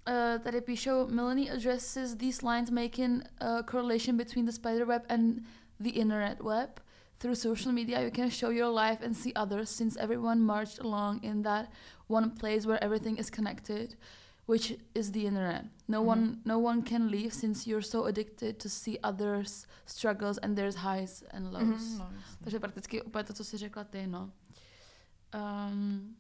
uh, 0.08 0.44
tady 0.44 0.62
píšou 0.62 1.08
Melanie 1.08 1.52
addresses 1.54 2.16
these 2.16 2.50
lines 2.50 2.70
making 2.70 3.24
a 3.40 3.64
correlation 3.72 4.18
between 4.18 4.46
the 4.46 4.52
spider 4.52 4.86
web 4.86 5.02
and 5.10 5.36
the 5.80 5.90
internet 5.90 6.40
web. 6.42 6.70
Through 7.18 7.36
social 7.36 7.72
media, 7.74 8.02
you 8.02 8.12
can 8.12 8.30
show 8.30 8.52
your 8.52 8.80
life 8.82 9.06
and 9.06 9.16
see 9.18 9.34
others 9.34 9.70
since 9.70 10.00
everyone 10.00 10.40
marched 10.40 10.80
along 10.80 11.24
in 11.24 11.44
that 11.44 11.70
one 12.10 12.30
place 12.30 12.68
where 12.68 12.84
everything 12.84 13.20
is 13.20 13.30
connected, 13.30 13.96
which 14.48 14.74
is 14.96 15.12
the 15.12 15.20
internet. 15.20 15.66
No 15.88 16.02
Mhm. 16.02 16.08
one, 16.08 16.36
no 16.46 16.60
one 16.60 16.82
can 16.82 17.08
leave 17.08 17.30
since 17.34 17.70
you're 17.70 17.86
so 17.86 18.06
addicted 18.06 18.58
to 18.58 18.70
see 18.70 18.98
others' 19.04 19.68
struggles 19.86 20.38
and 20.42 20.56
there's 20.58 20.76
highs 20.76 21.24
and 21.32 21.54
lows. 21.54 21.64
Mhm, 21.82 21.98
no, 22.00 22.10
Takže 22.44 22.60
prakticky 22.60 23.02
úplně 23.02 23.24
to, 23.24 23.34
co 23.34 23.44
jsi 23.44 23.58
řekla 23.58 23.84
ty, 23.84 24.08
no. 24.08 24.32
Um, 25.34 26.16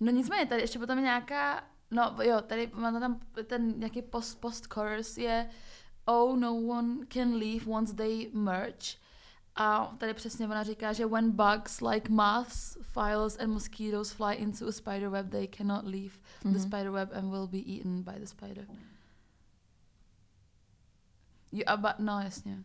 no 0.00 0.12
nicméně, 0.12 0.46
tady 0.46 0.60
ještě 0.60 0.78
potom 0.78 0.98
je 0.98 1.04
nějaká, 1.04 1.64
no 1.90 2.16
jo, 2.22 2.40
tady 2.40 2.70
máme 2.74 3.00
tam 3.00 3.20
ten 3.46 3.78
nějaký 3.78 4.02
post, 4.02 4.34
post 4.40 4.72
chorus 4.74 5.18
je 5.18 5.50
Oh, 6.06 6.36
no 6.36 6.56
one 6.56 7.06
can 7.08 7.34
leave 7.34 7.64
once 7.66 7.94
they 7.94 8.30
merge. 8.32 8.86
A 9.56 9.86
tady 9.98 10.14
přesně 10.14 10.46
ona 10.48 10.62
říká, 10.62 10.92
že 10.92 11.06
when 11.06 11.30
bugs 11.30 11.80
like 11.80 12.08
moths, 12.12 12.76
files 12.82 13.38
and 13.38 13.52
mosquitoes 13.52 14.12
fly 14.12 14.34
into 14.34 14.66
a 14.68 14.72
spider 14.72 15.08
web, 15.08 15.30
they 15.30 15.48
cannot 15.48 15.84
leave 15.84 16.14
the 16.42 16.48
Mhm. 16.48 16.60
spider 16.60 16.90
web 16.90 17.12
and 17.12 17.30
will 17.30 17.46
be 17.46 17.58
eaten 17.58 18.02
by 18.02 18.12
the 18.20 18.26
spider. 18.26 18.66
You, 21.52 21.62
aba, 21.66 21.94
no 21.98 22.20
jasně. 22.20 22.64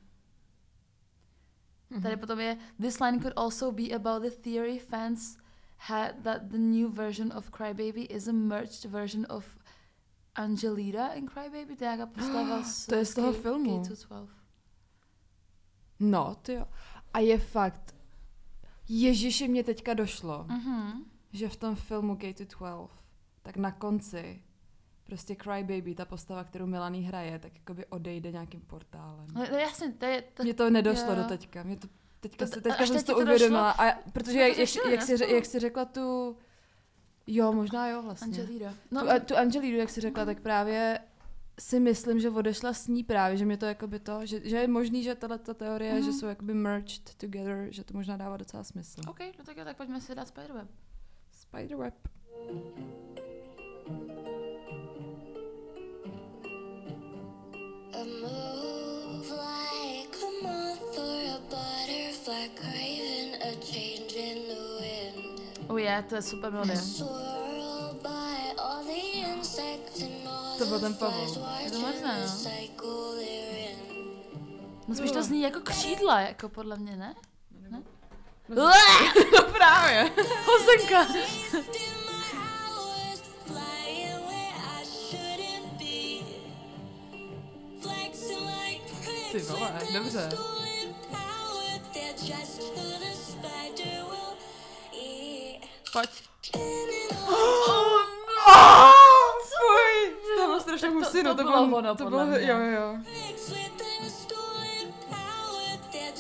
Mhm. 1.90 2.02
Tady 2.02 2.18
potom 2.18 2.40
je 2.40 2.58
This 2.82 3.00
line 3.00 3.20
could 3.20 3.34
also 3.36 3.72
be 3.72 3.84
about 3.96 4.22
the 4.24 4.30
theory 4.30 4.80
fans 4.80 5.38
had 5.78 6.16
that 6.24 6.42
the 6.50 6.58
new 6.58 6.90
version 6.90 7.34
of 7.38 7.50
Crybaby 7.52 8.02
is 8.10 8.28
a 8.28 8.32
merged 8.32 8.92
version 8.92 9.26
of 9.30 9.46
Angelita 10.36 11.08
in 11.14 11.28
Crybaby. 11.28 11.76
To 11.76 11.84
je 11.84 11.88
nějaká 11.96 12.06
postava 12.06 12.64
z 12.64 12.86
To 12.90 12.96
je 12.96 13.06
z 13.06 13.14
toho 13.16 13.34
K- 13.34 13.42
filmu. 13.42 13.82
K212. 13.84 14.28
No, 16.00 16.36
ty 16.42 16.54
jo. 16.54 16.66
A 17.14 17.20
je 17.20 17.38
fakt, 17.40 17.96
Ježiši, 18.90 19.48
mě 19.48 19.64
teďka 19.64 19.94
došlo, 19.94 20.46
Mhm. 20.50 21.04
že 21.34 21.50
v 21.50 21.56
tom 21.56 21.76
filmu 21.76 22.16
K-12, 22.16 22.90
tak 23.42 23.58
na 23.58 23.72
konci 23.72 24.44
prostě 25.10 25.36
Crybaby, 25.36 25.96
ta 25.96 26.06
postava, 26.06 26.44
kterou 26.44 26.66
Melanie 26.66 27.08
hraje, 27.08 27.40
tak 27.40 27.56
jakoby 27.56 27.86
odejde 27.86 28.32
nějakým 28.32 28.62
portálem. 28.62 29.26
No, 29.34 29.42
no 29.52 29.58
jasně, 29.58 29.92
to 29.94 30.06
je... 30.06 30.22
To, 30.34 30.44
Mně 30.44 30.54
to 30.54 30.70
nedošlo 30.70 31.10
jo. 31.10 31.16
do 31.16 31.24
teďka. 31.24 31.64
Mě 31.64 31.78
to, 31.78 31.88
teďka, 32.20 32.46
To- 32.46 32.52
se, 32.52 32.62
teďka 32.62 32.86
jsem 32.86 32.96
teď 32.96 33.06
to 33.06 33.18
uvědomila. 33.18 33.72
A 33.72 33.94
protože 34.14 34.40
jak, 34.40 34.48
jak, 34.50 34.58
řešili, 34.58 34.92
jak, 34.92 35.00
ne, 35.10 35.18
jsi, 35.18 35.34
jak 35.34 35.46
jsi 35.46 35.60
řekla 35.60 35.86
tu... 35.86 36.38
Jo, 37.28 37.52
možná 37.54 37.88
jo 37.88 38.02
vlastně. 38.02 38.42
Angelita. 38.42 38.74
No, 38.92 39.02
tu, 39.02 39.10
a- 39.10 39.20
tu 39.20 39.38
Angelídu, 39.38 39.78
jak 39.78 39.90
jsi 39.90 40.02
řekla, 40.02 40.26
tak 40.26 40.40
právě 40.42 41.00
si 41.60 41.80
myslím, 41.80 42.20
že 42.20 42.30
odešla 42.30 42.74
s 42.74 42.88
ní 42.88 43.04
právě, 43.04 43.38
že 43.38 43.46
mě 43.46 43.58
to 43.58 43.66
jakoby 43.66 44.00
to, 44.00 44.26
že, 44.26 44.50
že 44.50 44.58
je 44.58 44.68
možný, 44.68 45.04
že 45.04 45.16
tato 45.16 45.38
ta 45.38 45.54
teorie, 45.54 45.94
Mhm. 45.94 46.04
že 46.04 46.14
jsou 46.14 46.26
jakoby 46.26 46.54
merged 46.54 47.16
together, 47.16 47.68
že 47.72 47.84
to 47.84 47.94
možná 47.94 48.18
dává 48.18 48.38
docela 48.38 48.64
smysl. 48.64 49.02
OK, 49.10 49.20
no 49.20 49.44
tak 49.46 49.58
jo, 49.58 49.66
tak 49.66 49.78
pojďme 49.78 50.02
si 50.02 50.16
dát 50.16 50.28
Spiderweb. 50.28 50.68
Spiderweb. 51.32 51.94
A 53.90 54.29
Oh 65.68 65.78
je, 65.78 66.06
to 66.10 66.16
je 66.16 66.22
super 66.22 66.52
melodie. 66.52 66.82
To 70.58 70.66
byl 70.66 70.80
the 70.80 70.86
ten 70.86 70.94
Pavel. 70.96 71.48
Je 71.64 71.72
to 71.72 71.80
možné, 71.80 72.28
no. 72.28 72.52
No 74.88 74.96
spíš 74.96 75.12
to 75.12 75.24
zní 75.24 75.42
jako 75.42 75.60
křídla, 75.60 76.20
jako 76.20 76.50
podle 76.50 76.78
mě, 76.78 76.96
ne? 76.98 77.16
Ne? 77.70 77.84
No 79.34 79.44
právě. 79.54 80.12
Hozenka! 80.46 81.08
Spider 93.16 94.04
will 94.10 94.34
eat. 94.94 95.62
Pojď. 95.94 96.10
Fuj, 99.50 100.14
to 100.38 100.46
bylo 100.46 100.60
strašně 100.60 100.88
Tak 100.88 100.94
to- 100.94 101.00
husinu, 101.00 101.30
to 101.30 101.36
to, 101.36 101.44
bylo 101.44 101.66
bylo, 101.66 101.78
ono, 101.78 101.96
to 101.96 102.06
bylo, 102.10 102.22
jo, 102.22 102.38
jo, 102.38 102.58
jo. 102.58 102.96
bricks 103.04 103.50
with 103.50 103.72
their 103.78 104.10
stolen 104.10 104.94
power. 105.10 105.80
They're 105.92 106.14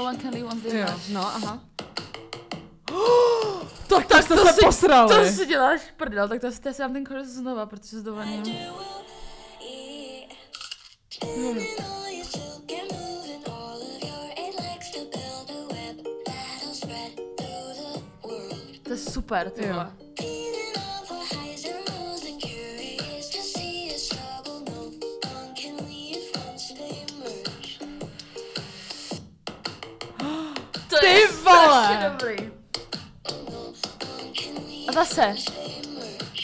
no 0.00 0.06
one 0.06 0.18
can 0.18 0.30
they 0.30 0.40
Jo, 0.40 0.48
merge. 0.64 1.12
no, 1.12 1.20
aha. 1.20 1.60
tak, 3.88 4.06
tak 4.06 4.28
to 4.28 4.36
se 4.36 4.52
si- 4.52 4.60
posrali. 4.64 5.14
To 5.14 5.32
si 5.32 5.46
děláš 5.46 5.80
prdel, 5.96 6.28
tak 6.28 6.40
to 6.40 6.52
si 6.52 6.60
si 6.72 6.78
dám 6.82 6.92
ten 6.92 7.06
chorus 7.06 7.26
znova, 7.28 7.66
protože 7.66 7.98
s 7.98 8.02
dovolením. 8.02 8.42
to 8.42 8.50
To 18.82 18.90
je 18.90 18.96
super, 18.98 19.50
ty 19.50 19.66
Jo. 19.66 20.09
Vole! 31.44 32.10
dobrý. 32.10 32.50
No 34.86 34.88
A 34.88 34.92
zase, 34.92 35.34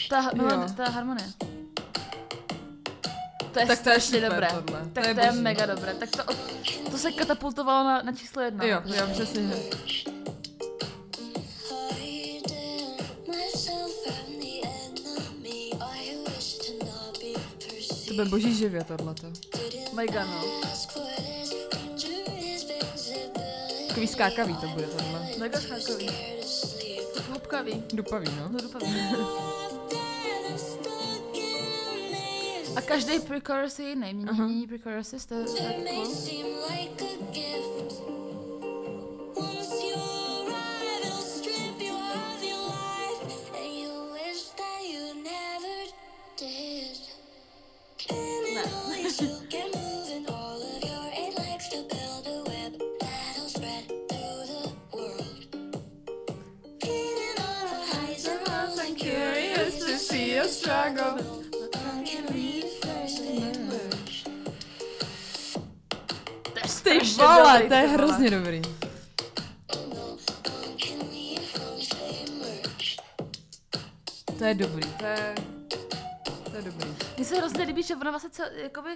ta, 0.09 0.21
Jo. 0.35 0.43
melodie, 0.43 0.73
ta 0.75 0.89
harmonie. 0.89 1.25
To 3.53 3.59
je 3.59 3.65
Tak 3.65 3.65
to 3.65 3.71
je 3.71 3.75
strašně 3.99 4.17
super 4.21 4.29
dobré. 4.29 4.47
tohle. 4.47 4.79
Tak 4.93 5.03
To 5.03 5.09
je 5.09 5.15
to 5.15 5.21
je 5.21 5.27
boží. 5.29 5.41
mega 5.41 5.65
dobré. 5.65 5.93
Tak 5.93 6.09
to, 6.09 6.23
to 6.91 6.97
se 6.97 7.11
katapultovalo 7.11 7.83
na, 7.83 8.01
na 8.01 8.11
číslo 8.11 8.41
jedna. 8.41 8.65
Jo, 8.65 8.81
jo, 8.85 9.07
přesně. 9.13 9.41
Wish 9.41 10.03
to 18.07 18.13
bude 18.13 18.25
boží 18.29 18.55
živě 18.55 18.83
tohleto. 18.83 19.27
Mega, 19.93 20.25
no. 20.25 20.41
Takový 23.97 24.07
skákavý 24.07 24.55
to 24.57 24.67
bude 24.67 24.87
tohle. 24.87 25.27
Mega 25.39 25.59
sleep. 25.79 26.11
Hloubkavý. 27.27 27.83
Dupavý, 27.93 28.27
no. 28.39 28.49
No, 28.49 28.59
dupavý. 28.61 28.85
A 32.75 32.81
každý 32.81 33.19
pre-chorus 33.19 33.79
je 33.79 33.89
jiný. 33.89 34.13
Mění, 34.13 34.67
pre-choruses, 34.67 35.25
to 35.25 35.35
je 35.35 35.41
may 36.69 36.87
cool. 36.99 37.06
Je 67.77 67.87
hrozně 67.87 68.29
dobrý. 68.29 68.61
To 74.37 74.43
je 74.45 74.53
dobrý, 74.53 74.89
to 74.99 75.05
je... 75.05 75.35
To 76.51 76.55
je 76.55 76.61
dobrý. 76.61 76.89
Mně 77.17 77.25
se 77.25 77.35
hrozně 77.37 77.63
líbí, 77.63 77.83
že 77.83 77.95
ona 77.95 78.11
vlastně 78.11 78.29
cel, 78.29 78.45
jakoby, 78.55 78.89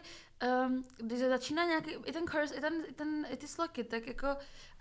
um, 0.65 0.83
když 0.97 1.19
začíná 1.19 1.65
nějaký, 1.65 1.91
i 2.05 2.11
ten 2.11 2.27
chorus, 2.27 2.51
i, 2.57 2.61
ten, 2.61 2.73
i, 2.89 2.93
ten, 2.93 3.25
i 3.29 3.37
ty 3.37 3.47
sloky, 3.47 3.83
tak 3.83 4.07
jako 4.07 4.27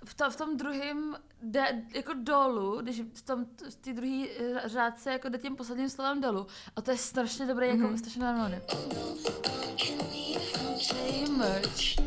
v, 0.05 0.15
to, 0.15 0.31
v 0.31 0.37
tom 0.37 0.57
druhém 0.57 1.17
jde 1.43 1.83
jako 1.95 2.13
dolů, 2.15 2.81
když 2.81 3.03
v 3.15 3.23
tom, 3.23 3.47
v 3.71 3.75
té 3.75 3.93
druhé 3.93 4.27
řádce 4.65 5.13
jako 5.13 5.29
jde 5.29 5.39
tím 5.39 5.57
posledním 5.57 5.91
slovem 5.91 6.21
dolů. 6.21 6.47
A 6.77 6.81
to 6.83 6.91
je 6.91 6.97
strašně 6.97 7.47
dobrý, 7.47 7.67
jako 7.67 7.79
Mhm. 7.83 7.99
strašně 7.99 8.25
harmonie. 8.25 8.63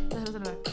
To 0.09 0.15
je 0.15 0.21
hrozně 0.21 0.39
dobré. 0.39 0.72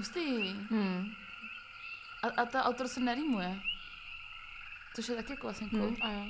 Hustý. 0.00 0.52
Hmm. 0.70 1.04
A, 2.22 2.42
a 2.42 2.46
ta 2.46 2.64
autor 2.64 2.88
se 2.88 3.00
nerýmuje. 3.00 3.56
Což 4.96 5.08
je 5.08 5.16
taky 5.16 5.32
jako 5.32 5.46
vlastně 5.46 5.68
cool. 5.70 5.80
Hmm. 5.86 5.96
A 6.02 6.10
jo. 6.12 6.24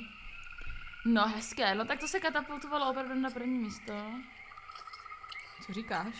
No 1.05 1.27
hezké, 1.27 1.75
no 1.75 1.85
tak 1.85 1.99
to 1.99 2.07
se 2.07 2.19
katapultovalo 2.19 2.89
opravdu 2.89 3.15
na 3.15 3.29
první 3.29 3.59
místo. 3.59 3.93
Co 5.65 5.73
říkáš? 5.73 6.15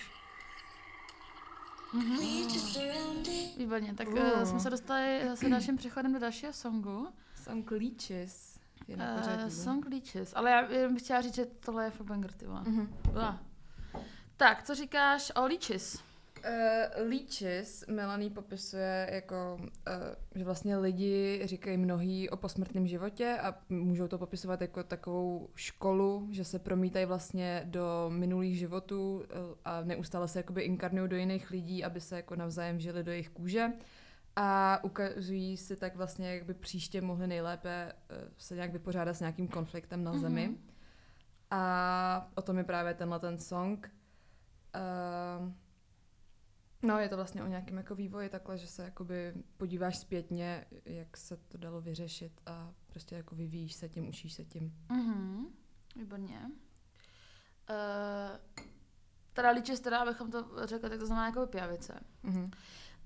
It, 2.21 3.57
Výborně, 3.57 3.93
tak 3.93 4.07
Uh. 4.07 4.13
uh. 4.19 4.43
jsme 4.43 4.59
se 4.59 4.69
dostali 4.69 5.21
zase 5.27 5.49
dalším 5.49 5.77
přechodem 5.77 6.13
do 6.13 6.19
dalšího 6.19 6.53
songu. 6.53 7.13
Song 7.43 7.71
Leeches 7.71 8.61
Uh, 8.87 9.19
pořadí. 9.19 9.51
song 9.51 9.85
Leeches, 9.89 10.33
ale 10.35 10.51
já 10.51 10.61
jenom 10.61 10.93
bych 10.93 11.03
chtěla 11.03 11.21
říct, 11.21 11.35
že 11.35 11.45
tohle 11.45 11.83
je 11.83 11.91
fakt 11.91 12.07
banger, 12.07 12.31
ty. 12.33 12.45
Mhm. 12.47 12.93
Uh. 13.15 13.35
Tak, 14.37 14.63
co 14.63 14.75
říkáš 14.75 15.31
o 15.35 15.41
Leeches? 15.47 16.03
Uh, 16.45 17.09
Leeches 17.09 17.85
Melanie 17.87 18.29
popisuje 18.29 19.09
jako, 19.13 19.57
uh, 19.59 19.67
že 20.35 20.43
vlastně 20.43 20.77
lidi 20.77 21.41
říkají 21.43 21.77
mnohý 21.77 22.29
o 22.29 22.37
posmrtném 22.37 22.87
životě 22.87 23.37
a 23.41 23.55
můžou 23.69 24.07
to 24.07 24.17
popisovat 24.17 24.61
jako 24.61 24.83
takovou 24.83 25.49
školu, 25.55 26.27
že 26.31 26.43
se 26.43 26.59
promítají 26.59 27.05
vlastně 27.05 27.61
do 27.65 28.09
minulých 28.09 28.57
životů 28.57 29.15
uh, 29.15 29.23
a 29.65 29.81
neustále 29.81 30.27
se 30.27 30.39
jakoby 30.39 30.61
inkarnují 30.61 31.09
do 31.09 31.15
jiných 31.15 31.51
lidí, 31.51 31.83
aby 31.83 32.01
se 32.01 32.15
jako 32.15 32.35
navzájem 32.35 32.79
žili 32.79 33.03
do 33.03 33.11
jejich 33.11 33.29
kůže 33.29 33.71
a 34.35 34.79
ukazují 34.83 35.57
si 35.57 35.75
tak 35.75 35.95
vlastně, 35.95 36.33
jak 36.33 36.45
by 36.45 36.53
příště 36.53 37.01
mohli 37.01 37.27
nejlépe 37.27 37.93
uh, 37.93 38.17
se 38.37 38.55
nějak 38.55 38.71
vypořádat 38.71 39.13
s 39.13 39.19
nějakým 39.19 39.47
konfliktem 39.47 40.03
na 40.03 40.17
zemi. 40.17 40.47
Mhm. 40.47 40.57
A 41.51 42.31
o 42.35 42.41
tom 42.41 42.57
je 42.57 42.63
právě 42.63 42.93
tenhle 42.93 43.19
ten 43.19 43.37
song. 43.37 43.91
Uh, 44.75 45.51
no, 46.83 46.99
je 46.99 47.09
to 47.09 47.15
vlastně 47.15 47.43
o 47.43 47.47
nějakém 47.47 47.77
jako 47.77 47.95
vývoji 47.95 48.29
takhle, 48.29 48.57
že 48.57 48.67
se 48.67 48.83
jakoby 48.83 49.33
podíváš 49.57 49.97
zpětně, 49.97 50.65
jak 50.85 51.17
se 51.17 51.37
to 51.37 51.57
dalo 51.57 51.81
vyřešit 51.81 52.41
a 52.45 52.73
prostě 52.87 53.15
jako 53.15 53.35
vyvíjíš 53.35 53.73
se 53.73 53.89
tím, 53.89 54.07
učíš 54.09 54.33
se 54.33 54.45
tím. 54.45 54.73
Mhm, 54.89 55.45
výborně. 55.95 56.51
Uh, 57.69 58.37
teda 59.33 59.51
Leeches, 59.51 59.79
teda 59.79 59.99
abychom 59.99 60.31
to 60.31 60.67
řekli, 60.67 60.89
tak 60.89 60.99
to 60.99 61.05
znamená 61.05 61.25
jako 61.27 61.47
pijavice. 61.47 61.99
Mhm. 62.23 62.51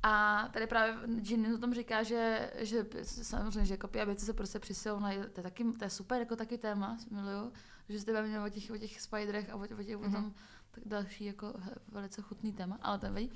A 0.03 0.47
tady 0.53 0.67
právě 0.67 0.95
Ginny 1.21 1.53
o 1.53 1.57
tom 1.57 1.73
říká, 1.73 2.03
že, 2.03 2.51
že 2.57 2.85
samozřejmě, 3.03 3.65
že 3.65 3.73
jako 3.73 3.87
pijavice 3.87 4.25
se 4.25 4.33
prostě 4.33 4.59
přisilnají, 4.59 5.17
to 5.17 5.39
je, 5.39 5.43
taky, 5.43 5.63
to 5.63 5.83
je 5.83 5.89
super, 5.89 6.19
jako 6.19 6.35
taky 6.35 6.57
téma, 6.57 6.97
miluju, 7.11 7.53
že 7.89 7.99
jste 7.99 8.13
bavíme 8.13 8.43
o 8.45 8.49
těch, 8.49 8.71
o 8.71 8.77
těch 8.77 9.01
spiderech 9.01 9.49
a 9.49 9.55
o, 9.55 9.59
o 9.59 9.83
těch, 9.83 9.97
Mhm. 9.97 10.05
o 10.09 10.11
tom, 10.11 10.33
tak 10.75 10.87
další 10.87 11.25
jako 11.25 11.53
velice 11.91 12.21
chutný 12.21 12.53
téma, 12.53 12.77
ale 12.81 12.99
to 12.99 13.05
nevadí. 13.05 13.31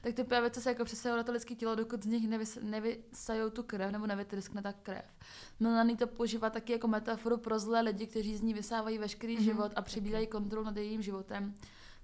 Tak 0.00 0.14
ty 0.14 0.24
pijavice 0.24 0.60
se 0.60 0.68
jako 0.70 0.84
přesilují 0.84 1.16
na 1.16 1.22
to 1.22 1.32
lidské 1.32 1.54
tělo, 1.54 1.74
dokud 1.74 2.02
z 2.02 2.06
nich 2.06 2.28
nevys, 2.28 2.58
nevysajou 2.62 3.50
tu 3.50 3.62
krev 3.62 3.92
nebo 3.92 4.06
nevytryskne 4.06 4.62
ta 4.62 4.72
krev. 4.72 5.04
Melanie 5.60 5.96
to 5.96 6.06
používá 6.06 6.50
taky 6.50 6.72
jako 6.72 6.88
metaforu 6.88 7.36
pro 7.36 7.58
zlé 7.58 7.80
lidi, 7.80 8.06
kteří 8.06 8.36
z 8.36 8.42
ní 8.42 8.54
vysávají 8.54 8.98
veškerý 8.98 9.34
Mhm, 9.34 9.44
život 9.44 9.72
a 9.76 9.82
přebírají 9.82 10.26
kontrolu 10.26 10.64
nad 10.64 10.76
jejím 10.76 11.02
životem. 11.02 11.54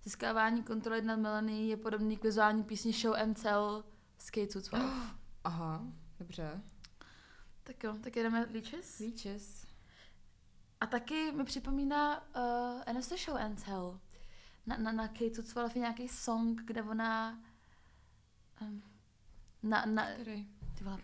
Získávání 0.05 0.63
kontroly 0.63 1.03
nad 1.03 1.17
Melanie 1.17 1.67
je 1.67 1.77
podobný 1.77 2.17
k 2.17 2.23
vizuální 2.23 2.63
písni 2.65 2.93
Show 2.93 3.15
and 3.15 3.43
Tell 3.43 3.85
z 4.19 4.27
K212. 4.31 4.93
Aha, 5.45 5.85
dobře. 6.19 6.61
tak 7.63 7.85
jo, 7.85 7.97
tak 8.01 8.17
jedeme 8.17 8.47
Leeches. 8.53 8.99
Leeches. 8.99 9.67
A 10.81 10.87
taky 10.87 11.33
mi 11.33 11.45
připomíná 11.45 12.21
uh, 12.21 12.83
Anastasia 12.87 13.25
Show 13.25 13.37
and 13.47 13.65
Tell. 13.65 14.01
Na, 14.67 14.77
na, 14.77 14.93
na 14.93 15.09
K212 15.09 15.71
je 15.75 15.81
nějaký 15.81 16.09
song, 16.09 16.63
kde 16.65 16.83
ona 16.83 17.39
um, 18.61 18.83
na, 19.63 19.87
na, 19.87 20.07
Který? 20.21 20.49
ty 20.79 20.85
vole. 20.85 20.99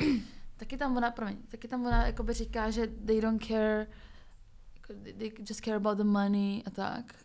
taky 0.56 0.76
tam 0.76 0.96
ona, 0.96 1.10
promiň, 1.10 1.36
taky 1.36 1.68
tam 1.68 1.86
ona 1.86 2.06
jakoby 2.06 2.32
říká, 2.32 2.70
že 2.70 2.86
they 2.86 3.20
don't 3.20 3.46
care, 3.46 3.86
jako 4.74 4.94
they, 5.18 5.32
just 5.38 5.64
care 5.64 5.76
about 5.76 5.98
the 5.98 6.04
money 6.04 6.62
a 6.66 6.70
tak. 6.70 7.24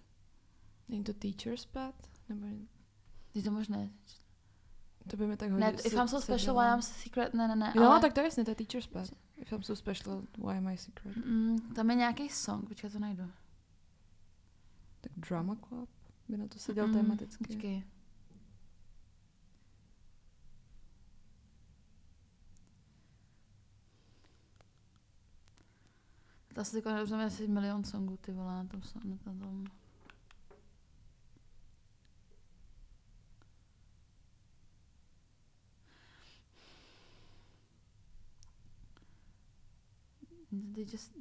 Není 0.90 1.04
to 1.04 1.14
Teacher's 1.14 1.66
Pet? 1.66 1.96
Nebo 2.30 2.48
Je 3.34 3.44
to 3.44 3.52
možné? 3.52 3.90
to 5.08 5.18
by 5.18 5.28
mi 5.28 5.38
tak 5.38 5.52
hodně 5.52 5.66
Ne, 5.66 5.72
if 5.72 5.94
I'm 5.94 6.08
so 6.08 6.22
special, 6.22 6.56
why 6.56 6.74
I'm 6.74 6.82
secret, 6.82 7.34
ne, 7.34 7.48
ne, 7.48 7.56
ne. 7.56 7.74
No, 7.76 7.92
ale, 7.92 8.00
tak 8.00 8.14
to 8.14 8.20
je 8.20 8.24
jasně, 8.24 8.46
to 8.46 8.52
je 8.52 8.56
Teacher's 8.56 8.88
Pet. 8.88 9.14
If 9.38 9.52
I'm 9.52 9.64
so 9.64 9.76
special, 9.76 10.24
why 10.38 10.58
am 10.58 10.68
I 10.68 10.78
secret? 10.78 11.18
Mm, 11.26 11.60
tam 11.60 11.90
je 11.90 11.96
nějaký 11.96 12.30
song, 12.30 12.68
počkej, 12.68 12.90
to 12.90 13.00
najdu. 13.00 13.24
Tak 15.06 15.30
Drama 15.30 15.56
Club 15.56 15.90
by 16.28 16.38
na 16.38 16.48
to 16.48 16.60
seděl 16.60 16.88
mm, 16.88 16.94
tematicky. 16.94 17.44
Počkej. 17.44 17.84
Ta 26.54 26.64
se 26.64 26.72
teďka 26.72 26.94
neuznám 26.94 27.22
asi 27.22 27.48
milion 27.48 27.84
songů, 27.84 28.18
ty 28.18 28.32
vole, 28.32 28.54
na 28.54 28.66
tom, 28.66 28.82
na 29.26 29.34
tom. 29.34 29.66
They 40.74 40.86
just, 40.92 41.12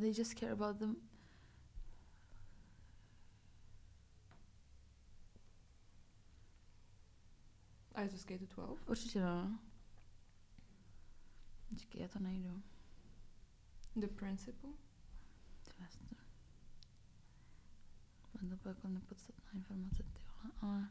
they 0.00 0.12
just 0.18 0.34
care 0.34 0.52
about 0.52 0.78
them 0.78 0.96
A 7.94 8.00
je 8.00 8.08
to 8.08 8.18
Skate 8.18 8.46
12? 8.46 8.88
Určitě 8.88 9.20
no. 9.20 9.58
Počkej, 11.68 12.02
já 12.02 12.08
to 12.08 12.18
najdu. 12.18 12.62
The 13.96 14.06
Principle? 14.06 14.70
Vlastně. 15.78 16.16
To 18.32 18.46
je 18.46 18.56
to 18.56 18.68
jako 18.68 18.88
nepodstatná 18.88 19.52
informace, 19.52 20.02
ty 20.02 20.20
vole, 20.26 20.52
ale... 20.60 20.88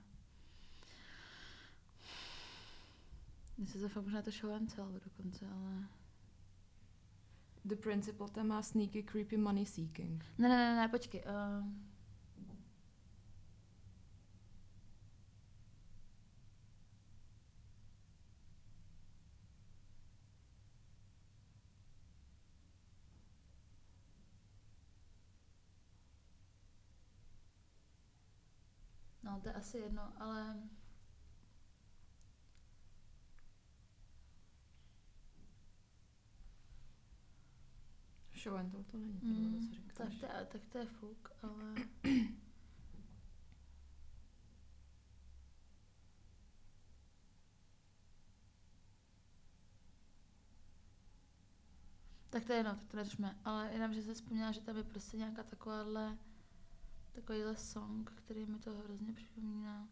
Jestli 3.57 3.79
to 3.79 3.89
fakt 3.89 4.03
možná 4.03 4.21
to 4.21 4.31
show 4.31 4.51
and 4.51 4.75
tell 4.75 4.91
dokonce, 4.91 5.47
ale... 5.47 5.87
The 7.65 7.75
Principle, 7.75 8.29
ten 8.29 8.47
má 8.47 8.61
sneaky, 8.61 9.03
creepy 9.03 9.37
money 9.37 9.65
seeking. 9.65 10.25
Ne, 10.37 10.49
ne, 10.49 10.57
ne, 10.57 10.75
ne, 10.75 10.87
počkej. 10.87 11.23
Uh... 11.23 11.92
to 29.43 29.49
je 29.49 29.55
asi 29.55 29.77
jedno, 29.77 30.13
ale... 30.21 30.55
Show 38.43 38.55
and 38.55 38.71
tell 38.71 38.83
to 38.83 38.97
není, 38.97 39.19
Mm, 39.23 39.53
tohle, 39.53 39.61
co 39.93 40.03
tak, 40.03 40.09
to 40.19 40.25
je, 40.25 40.45
tak 40.45 40.61
to 40.71 40.77
je 40.77 40.85
fuk, 40.85 41.31
ale... 41.41 41.75
tak 52.29 52.45
to 52.45 52.51
je 52.51 52.59
jedno, 52.59 52.75
tak 52.75 52.87
to 52.87 52.97
neřešme. 52.97 53.39
Ale 53.45 53.69
jenom, 53.73 53.93
že 53.93 54.01
se 54.01 54.13
vzpomněla, 54.13 54.51
že 54.51 54.61
tam 54.61 54.77
je 54.77 54.83
prostě 54.83 55.17
nějaká 55.17 55.43
takováhle 55.43 56.17
takovýhle 57.14 57.57
song, 57.57 58.11
který 58.11 58.45
mi 58.45 58.59
to 58.59 58.74
hrozně 58.76 59.14
připomíná. 59.14 59.88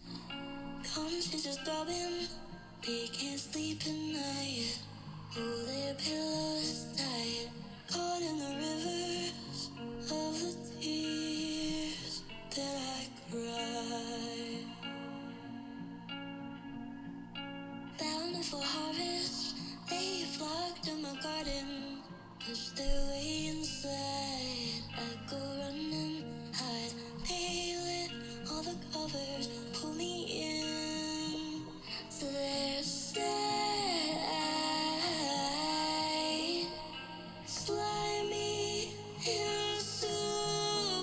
Conscience 0.94 1.46
is 1.46 1.58
throbbing, 1.58 2.26
they 2.86 3.06
can't 3.12 3.38
sleep 3.38 3.82
at 3.82 3.92
night. 3.92 4.78
Hold 5.34 5.68
their 5.68 5.94
pillows 5.94 6.86
tight, 6.96 7.50
caught 7.90 8.22
in 8.22 8.38
the 8.38 8.56
rivers 8.56 9.70
of 10.10 10.40
the 10.40 10.54
tears 10.80 12.22
that 12.56 12.76
I 12.96 13.08
cry. 13.30 14.64
Bountiful 17.98 18.62
harvest, 18.62 19.56
they 19.90 20.24
flock 20.24 20.80
to 20.82 20.94
my 20.96 21.14
garden, 21.22 21.93
push 22.46 22.68
their 22.76 23.00
way 23.08 23.46
inside. 23.48 24.82
I 24.96 24.98
go 25.30 25.38
running, 25.60 26.24
hide, 26.52 26.92
lit 27.86 28.10
all 28.50 28.62
the 28.62 28.76
covers, 28.92 29.48
pull 29.72 29.94
me 29.94 30.12
in. 30.28 31.62
Slimy 37.46 38.88
superficial. 39.80 41.02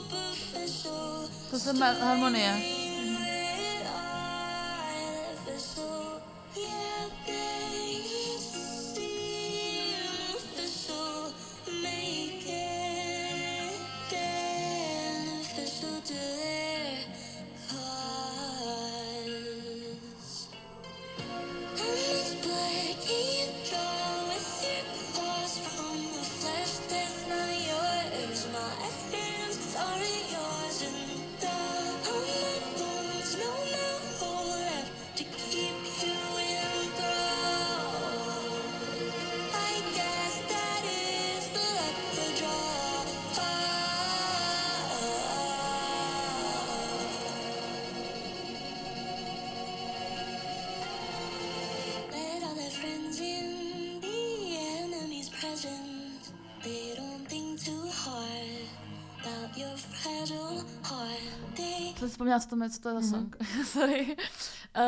Vzpomněla, 62.40 62.40
co 62.40 62.50
to 62.50 62.64
je, 62.64 62.70
co 62.70 62.82
to 62.82 62.90
je 62.90 63.02
za 63.02 63.10
song. 63.10 63.36
Sorry. 63.66 64.18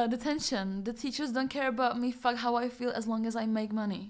Uh, 0.03 0.07
detention. 0.09 0.83
The 0.83 0.93
teachers 0.93 1.31
don't 1.31 1.53
care 1.53 1.67
about 1.67 1.95
me, 2.01 2.11
fuck 2.11 2.35
how 2.35 2.55
I 2.55 2.69
feel 2.69 2.91
as 2.95 3.05
long 3.05 3.27
as 3.27 3.35
I 3.35 3.47
make 3.47 3.73
money. 3.73 4.09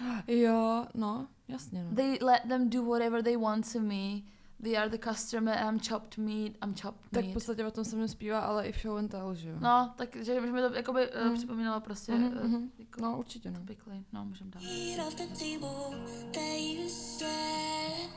Jo, 0.28 0.86
no, 0.94 1.26
jasně 1.48 1.84
no. 1.84 1.94
They 1.96 2.18
let 2.22 2.42
them 2.48 2.70
do 2.70 2.82
whatever 2.82 3.22
they 3.22 3.36
want 3.36 3.72
to 3.72 3.80
me. 3.80 4.22
They 4.62 4.76
are 4.76 4.88
the 4.90 4.98
customer, 4.98 5.54
I'm 5.54 5.78
chopped 5.88 6.18
meat, 6.18 6.56
I'm 6.64 6.74
chopped 6.82 7.00
tak 7.10 7.22
v 7.22 7.26
meat. 7.26 7.34
podstatě 7.34 7.66
o 7.66 7.70
tom 7.70 7.84
se 7.84 7.96
mi 7.96 8.08
zpívá, 8.08 8.40
ale 8.40 8.66
i 8.68 8.72
v 8.72 8.78
show 8.82 8.96
and 8.96 9.08
tell, 9.08 9.34
že 9.34 9.48
jo? 9.48 9.56
No, 9.60 9.92
takže 9.96 10.24
že 10.24 10.40
mi 10.40 10.60
to 10.60 10.74
jakoby 10.74 11.00
mm. 11.16 11.24
Mm. 11.24 11.30
uh, 11.30 11.36
připomínalo 11.36 11.80
prostě 11.80 12.12
Mhm, 12.12 12.26
uh, 12.36 12.44
mhm. 12.44 12.70
jako 12.78 13.00
No, 13.02 13.18
určitě 13.18 13.50
no. 13.50 13.60
typically. 13.60 14.04
No, 14.12 14.24
můžeme 14.24 14.50
dát. 14.50 14.62
eat 14.62 15.06
off 15.08 15.14
the 15.14 15.26
table 15.26 15.98
that 16.32 16.60
you 16.60 16.88
set, 16.88 18.10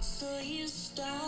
so 0.00 0.38
you 0.42 0.68
starve. 0.68 1.16
Stop 1.16 1.25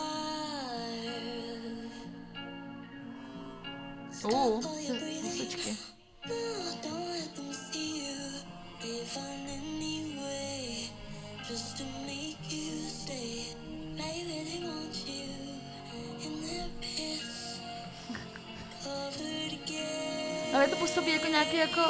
Ale 20.55 20.69
to 20.69 20.77
působí 20.77 21.13
jako 21.13 21.27
nějaký 21.27 21.57
jako 21.57 21.81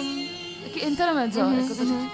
um, 0.00 0.28
jaký 0.62 0.80
intermezzo, 0.80 1.40
Mhm, 1.40 1.58
jako 1.60 1.74
to 1.74 1.84
mhm. 1.84 2.10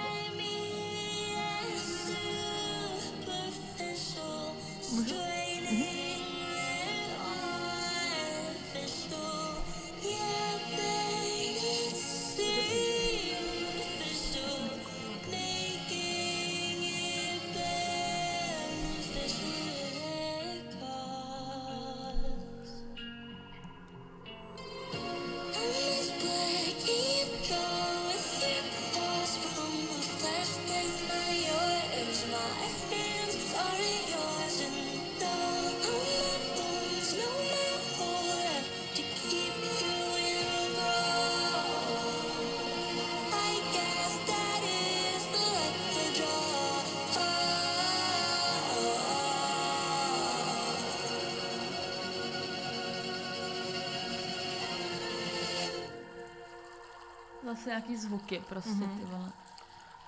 Zase 57.65 57.71
nějaký 57.71 57.97
zvuky 57.97 58.43
prostě, 58.49 58.71
Mhm. 58.71 58.99
ty 58.99 59.05
vole. 59.05 59.33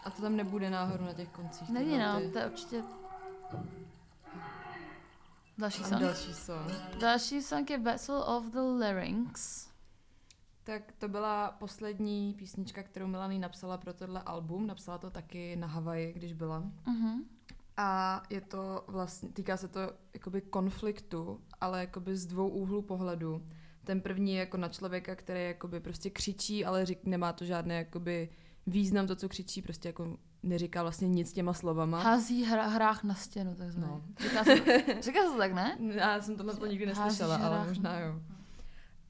A 0.05 0.11
to 0.11 0.23
tam 0.23 0.37
nebude 0.37 0.71
náhodou 0.71 1.05
na 1.05 1.13
těch 1.13 1.29
koncích. 1.29 1.67
ty 1.67 1.73
Není 1.73 1.99
no, 1.99 2.13
noty. 2.13 2.29
to 2.31 2.39
je 2.39 2.47
určitě... 2.47 2.83
Další 5.59 5.85
song. 5.85 6.01
další 6.01 6.35
song. 6.35 6.71
Další 7.01 7.43
song 7.43 7.71
je 7.71 7.79
Vessel 7.79 8.17
of 8.23 8.45
the 8.45 8.59
Larynx. 8.81 9.67
Tak 10.65 10.93
to 10.99 11.09
byla 11.09 11.51
poslední 11.51 12.35
písnička, 12.35 12.83
kterou 12.83 13.07
Melanie 13.07 13.41
napsala 13.41 13.79
pro 13.79 13.93
tohle 13.95 14.23
album. 14.23 14.67
Napsala 14.67 14.99
to 14.99 15.11
taky 15.11 15.57
na 15.57 15.67
Havaji, 15.67 16.13
když 16.13 16.33
byla. 16.33 16.63
Mhm. 16.87 17.23
A 17.77 18.23
je 18.31 18.41
to 18.41 18.85
vlastně, 18.87 19.29
týká 19.29 19.57
se 19.57 19.69
to 19.69 19.81
jakoby 20.15 20.41
konfliktu, 20.41 21.41
ale 21.61 21.81
jakoby 21.81 22.17
z 22.17 22.27
dvou 22.27 22.49
úhlů 22.49 22.83
pohledu. 22.83 23.43
Ten 23.87 24.01
první 24.01 24.33
je 24.33 24.39
jako 24.41 24.57
na 24.57 24.69
člověka, 24.69 25.15
který 25.17 25.45
jakoby 25.45 25.81
prostě 25.81 26.11
křičí, 26.11 26.65
ale 26.65 26.87
řík, 26.87 26.99
nemá 27.05 27.33
to 27.33 27.45
žádný 27.45 27.75
jakoby 27.75 28.29
význam 28.67 29.07
to, 29.07 29.17
co 29.17 29.29
křičí, 29.29 29.63
prostě 29.63 29.89
jako 29.89 30.17
neříká 30.43 30.83
vlastně 30.83 31.09
nic 31.09 31.33
těma 31.33 31.53
slovama. 31.53 32.03
Hází 32.03 32.45
hra, 32.45 32.67
hrách 32.67 33.05
na 33.05 33.15
stěnu, 33.15 33.55
takzvaně. 33.55 33.87
No. 33.93 34.03
Říká, 34.21 34.45
se, 34.45 34.55
říká 35.03 35.21
se 35.23 35.31
to 35.33 35.39
tak, 35.39 35.53
ne? 35.53 35.79
Já 35.81 36.21
jsem 36.21 36.37
tohle 36.37 36.57
to 36.57 36.67
nikdy 36.67 36.87
neslyšela, 36.87 37.37
ale 37.37 37.57
hrách. 37.57 37.69
možná 37.69 38.01
jo. 38.01 38.21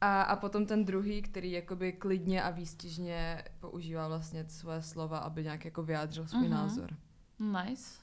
A, 0.01 0.23
a 0.23 0.37
potom 0.37 0.67
ten 0.67 0.85
druhý, 0.85 1.23
který 1.23 1.53
jakoby 1.53 1.93
klidně 1.93 2.43
a 2.43 2.51
výstižně 2.51 3.45
používá 3.61 4.09
vlastně 4.09 4.45
své 4.49 4.83
slova, 4.83 5.19
aby 5.19 5.43
nějak 5.43 5.65
jako 5.65 5.83
vyjádřil 5.83 6.27
svůj 6.29 6.43
Mhm. 6.49 6.51
názor. 6.51 6.91
Nice. 7.39 8.01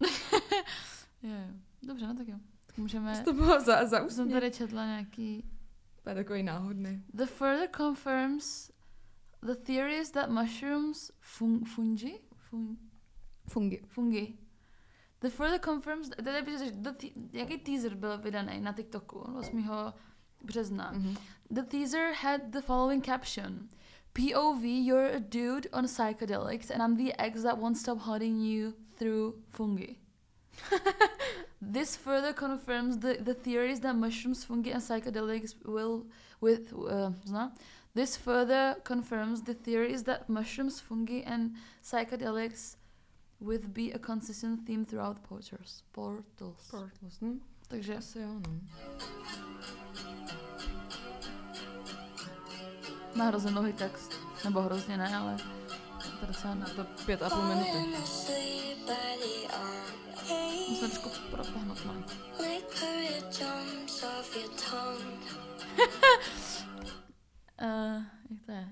jo. 1.22 1.71
Dobře, 1.82 2.06
no 2.06 2.14
tak 2.14 2.28
jo. 2.28 2.38
Můžeme... 2.76 3.22
To 3.24 3.32
bylo 3.32 3.60
za, 3.60 3.86
za 3.86 4.02
Už 4.04 4.12
jsem 4.12 4.24
úsměv. 4.24 4.40
tady 4.40 4.50
četla 4.52 4.86
nějaký... 4.86 5.44
To 6.02 6.08
je 6.08 6.14
takový 6.14 6.42
náhodný. 6.42 7.04
The 7.14 7.26
further 7.26 7.68
confirms 7.76 8.70
the 9.42 9.54
theories 9.54 10.10
that 10.10 10.30
mushrooms 10.30 11.10
fun, 11.20 11.64
fungi? 11.64 12.20
Fun, 12.36 12.76
Fungi. 13.48 13.82
fungi. 13.86 14.38
The 15.20 15.28
further 15.30 15.60
confirms, 15.60 16.08
tady 16.24 16.42
píše, 16.42 16.70
the, 16.70 16.90
jaký 17.32 17.58
teaser 17.58 17.94
byl 17.94 18.18
vydaný 18.18 18.60
na 18.60 18.72
TikToku 18.72 19.18
8. 19.18 19.68
března. 20.44 20.92
Mhm. 20.92 21.14
The 21.50 21.62
teaser 21.62 22.12
had 22.22 22.40
the 22.50 22.60
following 22.60 23.04
caption. 23.06 23.68
POV, 24.12 24.64
you're 24.64 25.16
a 25.16 25.18
dude 25.18 25.70
on 25.72 25.84
psychedelics 25.86 26.70
and 26.70 26.82
I'm 26.82 26.96
the 27.06 27.12
ex 27.18 27.42
that 27.42 27.58
won't 27.58 27.78
stop 27.78 27.98
hunting 27.98 28.42
you 28.42 28.72
through 28.98 29.34
fungi. 29.50 29.96
this 31.62 31.96
further 31.96 32.32
confirms 32.32 32.98
the, 32.98 33.18
the 33.20 33.34
theories 33.34 33.80
that 33.80 33.94
mushrooms, 33.94 34.44
fungi 34.44 34.70
and 34.70 34.82
psychedelics 34.82 35.54
will 35.64 36.06
with 36.40 36.72
uh, 36.72 37.12
zna? 37.24 37.52
This 37.94 38.16
further 38.16 38.76
confirms 38.84 39.42
the 39.42 39.54
theories 39.54 40.02
that 40.04 40.28
mushrooms, 40.28 40.80
fungi 40.80 41.22
and 41.24 41.54
psychedelics 41.82 42.76
with 43.40 43.72
be 43.72 43.92
a 43.92 43.98
consistent 43.98 44.66
theme 44.66 44.84
throughout 44.84 45.22
portals. 45.22 45.82
Portals. 45.92 46.68
Portals, 46.70 47.18
hm? 47.20 47.40
Takže 47.68 47.96
Asi 47.96 48.18
jo, 48.18 48.28
no. 48.28 48.60
má 53.14 53.24
hrozně 53.24 53.50
dlouhý 53.50 53.72
text. 53.72 54.12
Nebo 54.44 54.60
hrozně 54.60 54.96
ne, 54.96 55.16
ale 55.16 55.36
to 56.20 56.26
docela 56.26 56.54
na 56.54 56.66
To 56.66 56.84
pět 57.04 57.22
a 57.22 57.30
půl 57.30 57.42
minuty. 57.42 58.02
Tongue. 64.70 65.22
Uh, 67.62 68.02
jak 68.30 68.46
to 68.46 68.52
je? 68.52 68.68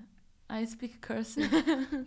I 0.49 0.67
speak 0.67 0.99
cursive. 1.07 1.49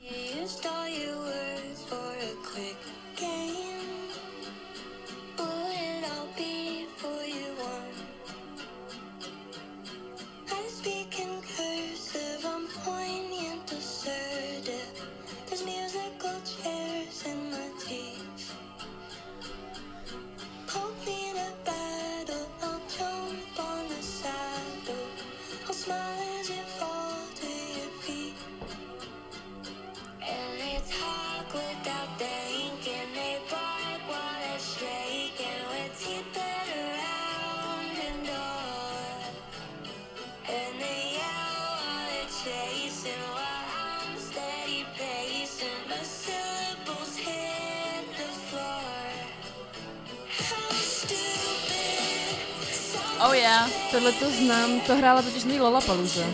Tohle 53.94 54.12
to 54.12 54.30
znám, 54.30 54.80
to 54.80 54.96
hrála 54.96 55.22
totiž 55.22 55.44
nej 55.44 55.60
Lollapalooza. 55.60 56.26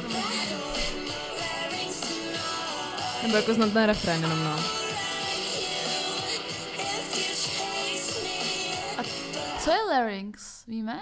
Nebo 3.23 3.37
jako 3.37 3.55
znám 3.55 3.71
ten 3.71 3.85
refrén 3.85 4.23
jenom, 4.23 4.45
no. 4.45 4.57
Co 9.59 9.71
je 9.71 9.83
larynx? 9.83 10.67
Víme? 10.67 11.01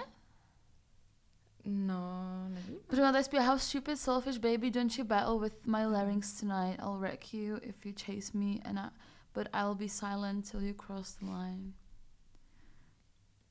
No, 1.64 2.48
nevím. 2.48 2.78
Protože 2.86 3.02
má 3.02 3.12
tady 3.12 3.24
zpívá 3.24 3.42
How 3.42 3.58
stupid, 3.58 3.98
selfish 3.98 4.38
baby, 4.38 4.70
don't 4.70 4.98
you 4.98 5.04
battle 5.04 5.38
with 5.40 5.66
my 5.66 5.86
larynx 5.86 6.40
tonight. 6.40 6.80
I'll 6.80 6.98
wreck 6.98 7.34
you 7.34 7.58
if 7.62 7.86
you 7.86 7.92
chase 8.06 8.38
me, 8.38 8.54
and 8.64 8.78
I, 8.78 8.90
but 9.34 9.48
I'll 9.54 9.74
be 9.74 9.88
silent 9.88 10.50
till 10.50 10.62
you 10.62 10.74
cross 10.74 11.14
the 11.14 11.26
line. 11.26 11.72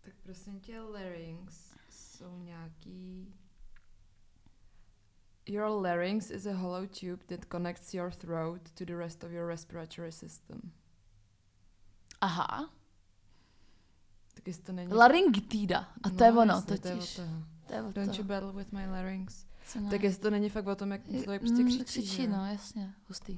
Tak 0.01 0.13
prosím 0.23 0.59
tě, 0.59 0.79
larynx 0.79 1.76
jsou 2.17 2.39
nějaký... 2.39 3.33
Your 5.45 5.69
larynx 5.81 6.29
is 6.31 6.45
a 6.45 6.53
hollow 6.55 6.87
tube 6.87 7.23
that 7.37 7.45
connects 7.45 7.93
your 7.93 8.11
throat 8.11 8.61
to 8.73 8.85
the 8.85 8.95
rest 8.95 9.23
of 9.23 9.31
your 9.31 9.47
respiratory 9.47 10.11
system. 10.11 10.61
Aha. 12.21 12.69
Tak 14.33 14.47
jestli 14.47 14.63
to 14.63 14.71
není... 14.71 14.93
Laryngitida. 14.93 15.87
A 16.03 16.09
to 16.09 16.23
je 16.23 16.31
No, 16.31 16.41
ono 16.41 16.53
jasně, 16.53 16.77
to 16.79 16.87
je 16.87 16.95
totiž. 16.95 17.19
od 17.19 17.23
toho. 17.25 17.43
To 17.67 17.73
je 17.73 17.81
o 17.83 17.91
Don't 17.91 18.11
to. 18.11 18.17
you 18.17 18.23
battle 18.23 18.51
with 18.53 18.71
my 18.71 18.87
larynx. 18.87 19.45
Co 19.67 19.79
ne? 19.79 19.89
Tak 19.89 20.03
jestli 20.03 20.21
to 20.21 20.29
není 20.29 20.49
fakt 20.49 20.67
o 20.67 20.75
tom, 20.75 20.91
jak 20.91 21.07
Je- 21.07 21.23
člověk 21.23 21.41
prostě 21.41 21.61
mm, 21.63 21.67
křičí. 21.67 21.83
křičí, 21.83 22.07
že 22.15 22.23
jo? 22.23 22.29
no, 22.29 22.45
jasně. 22.51 22.93
Hustý. 23.07 23.37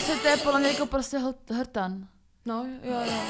Se 0.00 0.16
to 0.16 0.28
je 0.28 0.36
podle 0.36 0.60
mě 0.60 0.68
jako 0.68 0.86
prostě 0.86 1.18
hrtan. 1.50 2.08
No, 2.46 2.66
jo, 2.82 3.00
jo. 3.04 3.22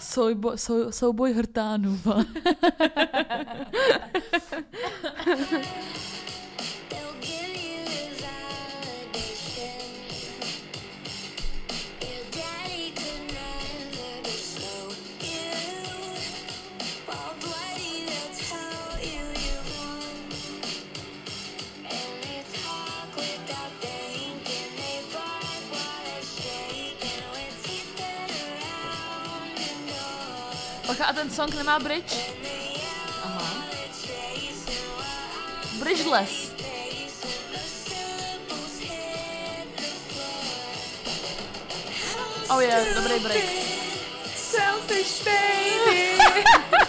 Souboj, 0.00 0.58
sou, 0.58 0.92
souboj 0.92 1.32
hrtánů. 1.32 2.00
a 31.04 31.12
ten 31.12 31.30
song 31.30 31.52
nemá 31.52 31.78
bridge? 31.78 32.16
Aha. 33.24 33.64
Bridgeless. 35.78 36.54
Oh 42.48 42.60
yeah, 42.60 42.84
dobrý 42.94 43.20
break. 43.20 43.44
Selfish 44.36 45.24
baby. 45.24 46.16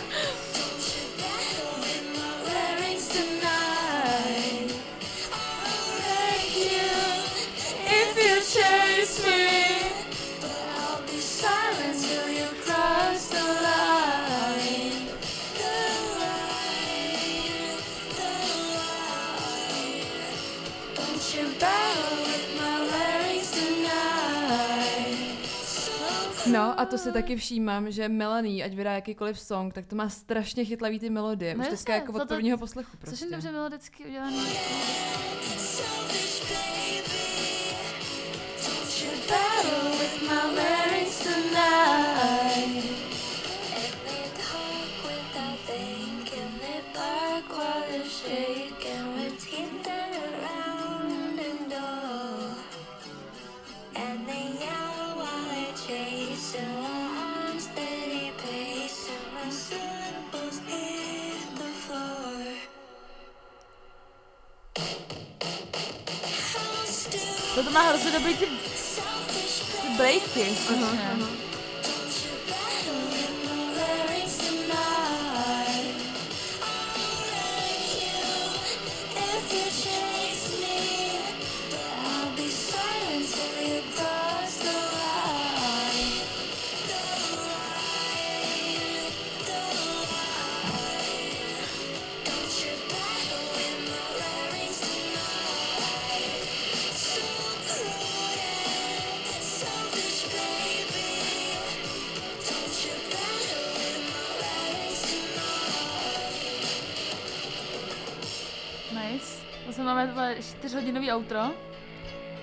No 26.75 26.81
a 26.81 26.85
to 26.85 26.97
si 26.97 27.11
taky 27.11 27.35
všímám, 27.35 27.91
že 27.91 28.09
Melanie, 28.09 28.65
ať 28.65 28.73
vydá 28.75 28.91
jakýkoliv 28.99 29.39
song, 29.39 29.73
tak 29.73 29.85
to 29.87 29.95
má 29.95 30.09
strašně 30.09 30.65
chytlavý 30.65 30.99
ty 30.99 31.09
melodie. 31.09 31.55
No 31.55 31.63
Už 31.63 31.69
teďka 31.69 31.95
jako 31.95 32.11
to- 32.11 32.17
od 32.17 32.27
to- 32.27 32.33
prvního 32.35 32.57
poslechu 32.57 32.91
Což 32.91 32.99
prostě. 32.99 33.25
je 33.25 33.31
dobře 33.31 33.51
melodicky 33.51 34.03
you 34.03 34.21
Battle 39.29 39.91
with 39.99 40.21
my 40.21 40.55
lyrics 40.55 41.23
tonight. 41.23 42.54
Still 67.75 67.83
To 67.83 67.83
má 67.83 67.89
hrozně 67.89 68.11
dobrý 68.11 68.35
ty, 70.33 71.44
Tohle 110.05 110.35
čtyřhodinový 110.41 111.11
outro. 111.11 111.39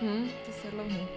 Hm, 0.00 0.30
to 0.46 0.52
se 0.52 0.70
dlouhý. 0.70 1.08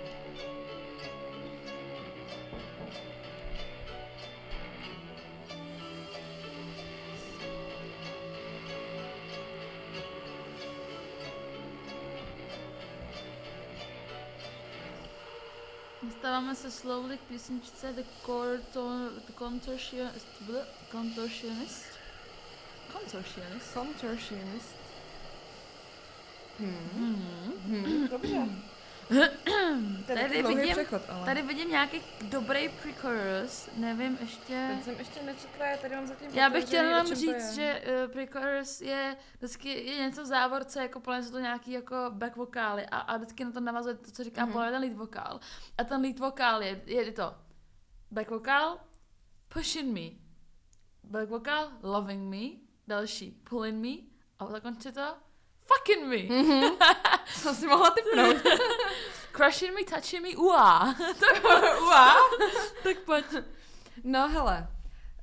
Dostáváme 16.03 16.55
se 16.55 16.71
slowly 16.71 17.17
k 17.17 17.21
písničce 17.21 17.93
The, 17.93 18.03
Corton, 18.25 19.09
the 19.27 19.33
Contortionist. 19.33 20.27
Contortionist? 20.91 21.85
Contortionist. 22.91 23.73
Contortionist. 23.73 24.84
Hmm. 26.59 26.89
Hmm. 26.93 27.83
Hmm. 27.83 28.07
Dobře. 28.07 28.47
Tady 30.07 30.43
vidím- 30.43 30.71
přechod, 30.71 31.01
ale. 31.09 31.25
Tady 31.25 31.41
vidím 31.41 31.69
nějaký 31.69 32.01
dobrý 32.21 32.69
pre-chorus, 32.69 33.69
nevím 33.77 34.17
ještě. 34.21 34.67
Teď 34.75 34.83
jsem 34.83 34.95
ještě 34.99 35.23
nečetla, 35.23 35.65
já 35.65 35.77
tady 35.77 35.95
mám 35.95 36.07
zatím 36.07 36.29
Já 36.33 36.49
bych 36.49 36.65
chtěla 36.65 36.83
jenom 36.89 37.07
říct, 37.15 37.53
že 37.55 37.83
uh, 38.05 38.11
pre-chorus 38.11 38.81
je 38.85 39.15
vždycky 39.37 39.69
je 39.85 39.97
něco 39.97 40.23
v 40.23 40.25
závorce, 40.25 40.81
jako 40.81 40.99
plně 40.99 41.23
jsou 41.23 41.31
to 41.31 41.39
nějaký 41.39 41.71
jako 41.71 41.95
back 42.09 42.35
vokály 42.35 42.85
a, 42.85 42.97
a 42.97 43.17
vždycky 43.17 43.45
na 43.45 43.51
to 43.51 43.59
navazuje 43.59 43.95
to, 43.95 44.11
co 44.11 44.23
říká 44.23 44.45
Mhm. 44.45 44.53
mm-hmm. 44.55 44.69
ten 44.71 44.81
lead 44.81 44.93
vokál. 44.93 45.39
A 45.77 45.83
ten 45.83 46.01
lead 46.01 46.19
vokál 46.19 46.63
je, 46.63 46.81
je 46.85 47.11
to 47.11 47.35
back 48.11 48.29
vokál, 48.29 48.79
pushing 49.53 49.93
me, 49.93 50.17
back 51.03 51.29
vokál, 51.29 51.71
loving 51.83 52.29
me, 52.35 52.59
další 52.87 53.31
pulling 53.31 53.81
me 53.85 54.07
a 54.39 54.45
zakončí 54.51 54.91
to 54.91 55.15
fucking 55.65 56.07
me, 56.07 56.35
Mhm. 56.43 56.77
Co 57.43 57.53
si 57.55 57.67
mohla 57.67 57.89
typnout? 57.91 58.37
crushing 59.31 59.73
me, 59.75 59.83
touching 59.83 60.23
me, 60.23 60.29
uá. 60.35 60.95
Uá. 61.87 62.13
tak 62.83 62.97
pojď. 63.05 63.25
No 64.03 64.27
hele, 64.29 64.67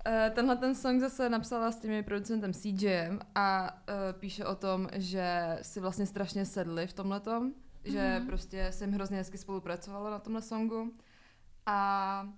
eh, 0.07 0.31
tenhle 0.35 0.57
ten 0.57 0.75
song 0.75 1.01
zase 1.01 1.29
napsala 1.29 1.73
s 1.73 1.77
tím 1.79 2.05
producentem 2.05 2.53
CJem 2.53 3.21
a 3.35 3.71
eh, 3.89 4.13
píše 4.13 4.45
o 4.45 4.55
tom, 4.55 4.89
že 4.93 5.59
si 5.63 5.81
vlastně 5.81 6.07
strašně 6.07 6.47
sedli 6.47 6.87
v 6.87 6.93
tomhletom, 6.93 7.53
že 7.85 8.17
Mhm. 8.19 8.27
prostě 8.27 8.73
se 8.73 8.85
jim 8.85 8.93
hrozně 8.95 9.17
hezky 9.17 9.39
spolupracovalo 9.39 10.11
na 10.11 10.19
tomhle 10.19 10.43
songu 10.43 10.93
a 11.67 12.29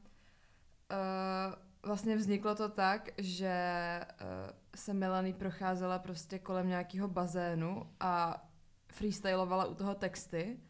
eh, 0.91 1.57
vlastně 1.83 2.17
vzniklo 2.17 2.55
to 2.55 2.69
tak, 2.69 3.09
že 3.19 3.47
eh, 3.49 4.53
se 4.77 4.95
Melanie 4.95 5.35
procházela 5.35 5.99
prostě 5.99 6.39
kolem 6.39 6.69
nějakého 6.69 7.09
bazénu 7.09 7.87
a 8.01 8.45
freestylovala 8.93 9.65
u 9.65 9.75
toho 9.75 9.95
texty 9.95 10.61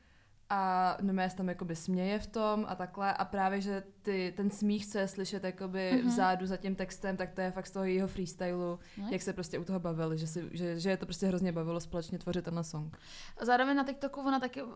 a 0.50 0.96
Nomé 1.02 1.30
se 1.30 1.36
tam 1.36 1.48
jakoby 1.48 1.76
směje 1.76 2.18
v 2.18 2.26
tom 2.26 2.66
a 2.68 2.74
takhle 2.74 3.14
a 3.14 3.24
právě, 3.24 3.60
že 3.60 3.82
ty, 4.02 4.34
ten 4.36 4.50
smích, 4.50 4.86
co 4.86 4.98
je 4.98 5.08
slyšet 5.08 5.44
jakoby 5.44 5.92
Mhm. 5.92 6.08
vzadu 6.08 6.46
za 6.46 6.56
tím 6.56 6.74
textem, 6.76 7.16
tak 7.16 7.30
to 7.32 7.40
je 7.40 7.50
fakt 7.50 7.66
z 7.66 7.70
toho 7.70 7.84
jejího 7.84 8.08
freestylu, 8.08 8.78
Nice. 8.96 9.12
jak 9.14 9.22
se 9.22 9.32
prostě 9.32 9.58
u 9.58 9.64
toho 9.64 9.80
bavili, 9.80 10.18
že, 10.18 10.26
si, 10.26 10.48
že, 10.52 10.80
že 10.80 10.90
je 10.90 10.96
to 10.96 11.06
prostě 11.06 11.26
hrozně 11.26 11.52
bavilo 11.52 11.80
společně 11.80 12.18
tvořit 12.18 12.44
tenhle 12.44 12.64
song. 12.64 12.98
A 13.40 13.44
Zároveň 13.44 13.76
na 13.76 13.84
TikToku 13.84 14.20
ona 14.20 14.40
taky 14.40 14.62
uh, 14.62 14.72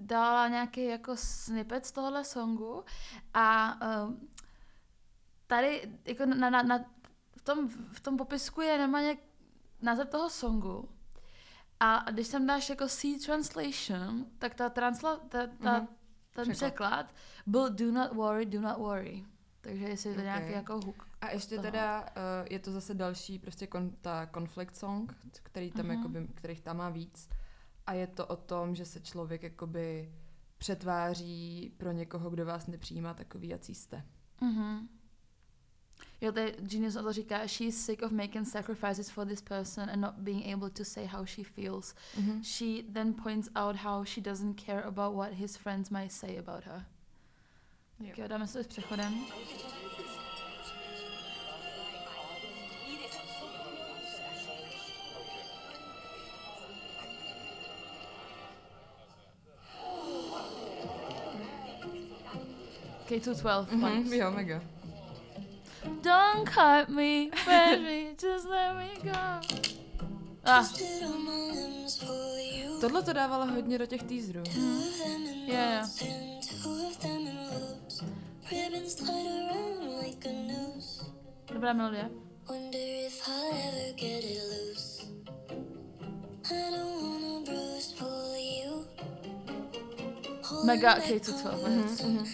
dala 0.00 0.48
nějaký 0.48 0.84
jako 0.84 1.16
snippet 1.16 1.86
z 1.86 1.92
tohohle 1.92 2.24
songu 2.24 2.84
a 3.34 3.74
uh, 4.06 4.14
tady 5.46 5.82
jako 6.04 6.26
na, 6.26 6.50
na, 6.50 6.62
na, 6.62 6.84
tom, 7.46 7.68
v 7.92 8.00
tom 8.00 8.16
popisku 8.16 8.60
je 8.60 8.78
normálně 8.78 9.16
název 9.82 10.08
toho 10.08 10.30
songu 10.30 10.88
a 11.80 12.10
když 12.10 12.28
tam 12.28 12.46
dáš 12.46 12.70
jako 12.70 12.88
C 12.88 13.18
translation, 13.26 14.26
tak 14.38 14.54
ta, 14.54 14.68
transla, 14.68 15.16
ta, 15.16 15.46
ta, 15.46 15.78
Mhm. 15.78 15.88
ten 16.34 16.44
Překlad. 16.50 16.56
překlad 16.56 17.14
byl 17.46 17.70
do 17.70 17.92
not 17.92 18.12
worry, 18.12 18.46
do 18.46 18.60
not 18.60 18.78
worry. 18.78 19.24
Takže 19.60 19.84
jestli 19.88 20.10
je 20.10 20.14
to 20.14 20.20
Ok. 20.20 20.24
nějaký 20.24 20.52
jako 20.52 20.72
hook. 20.80 21.08
A 21.20 21.30
ještě 21.30 21.58
teda 21.58 22.00
uh, 22.02 22.06
je 22.50 22.58
to 22.58 22.72
zase 22.72 22.94
další 22.94 23.38
prostě 23.38 23.66
kon, 23.66 23.90
ta 24.00 24.26
conflict 24.34 24.76
song, 24.76 25.14
který 25.42 25.70
tam 25.72 25.86
Mhm. 25.86 25.96
jakoby, 25.96 26.28
kterých 26.34 26.60
tam 26.60 26.76
má 26.76 26.90
víc. 26.90 27.28
A 27.86 27.92
je 27.92 28.06
to 28.06 28.26
o 28.26 28.36
tom, 28.36 28.74
že 28.74 28.84
se 28.84 29.00
člověk 29.00 29.42
jakoby 29.42 30.12
přetváří 30.58 31.74
pro 31.78 31.92
někoho, 31.92 32.30
kdo 32.30 32.46
vás 32.46 32.66
nepřijímá 32.66 33.14
takový, 33.14 33.48
jací 33.48 33.74
jste. 33.74 34.04
Mhm. 34.40 34.88
Jo, 36.20 36.32
tady 36.32 36.54
Genius 36.60 36.94
to 36.94 37.12
říká, 37.12 37.46
she 37.46 37.64
is 37.64 37.84
sick 37.84 38.02
of 38.02 38.12
making 38.12 38.48
sacrifices 38.48 39.10
for 39.10 39.26
this 39.26 39.42
person 39.42 39.90
and 39.90 40.00
not 40.02 40.14
being 40.18 40.54
able 40.54 40.70
to 40.70 40.84
say 40.84 41.06
how 41.06 41.24
she 41.26 41.44
feels. 41.44 41.94
Mhm. 42.18 42.42
She 42.44 42.82
then 42.92 43.14
points 43.14 43.48
out 43.54 43.76
how 43.76 44.04
she 44.04 44.20
doesn't 44.20 44.60
care 44.66 44.82
about 44.84 45.14
what 45.14 45.32
his 45.32 45.56
friends 45.56 45.90
might 45.90 46.12
say 46.12 46.38
about 46.38 46.64
her. 46.64 46.84
Jo. 48.00 48.06
Tak 48.08 48.18
jo, 48.18 48.28
dáme 48.28 48.46
se 48.46 48.64
s 48.64 48.66
přechodem. 48.66 49.14
K212 63.08 63.66
Mhm, 63.72 63.80
points. 63.80 64.12
jo, 64.12 64.30
mega. 64.30 64.62
Don't 65.86 66.44
cut 66.44 66.88
me, 66.88 67.30
baby, 67.46 68.16
just 68.20 68.48
let 68.48 68.76
me 68.76 68.90
go. 69.02 69.18
Ah. 70.44 70.64
Tohle 72.80 73.02
to 73.02 73.12
dávalo 73.12 73.46
hodně 73.46 73.78
do 73.78 73.86
těch 73.86 74.02
teaserů. 74.02 74.42
Mhm. 74.56 74.82
Yeah. 75.46 75.88
Dobrá 81.52 81.72
melodie. 81.72 82.10
Mega 90.64 90.94
Kate 90.94 91.20
to 91.20 91.32
12. 91.32 92.00
Mm-hmm. 92.00 92.26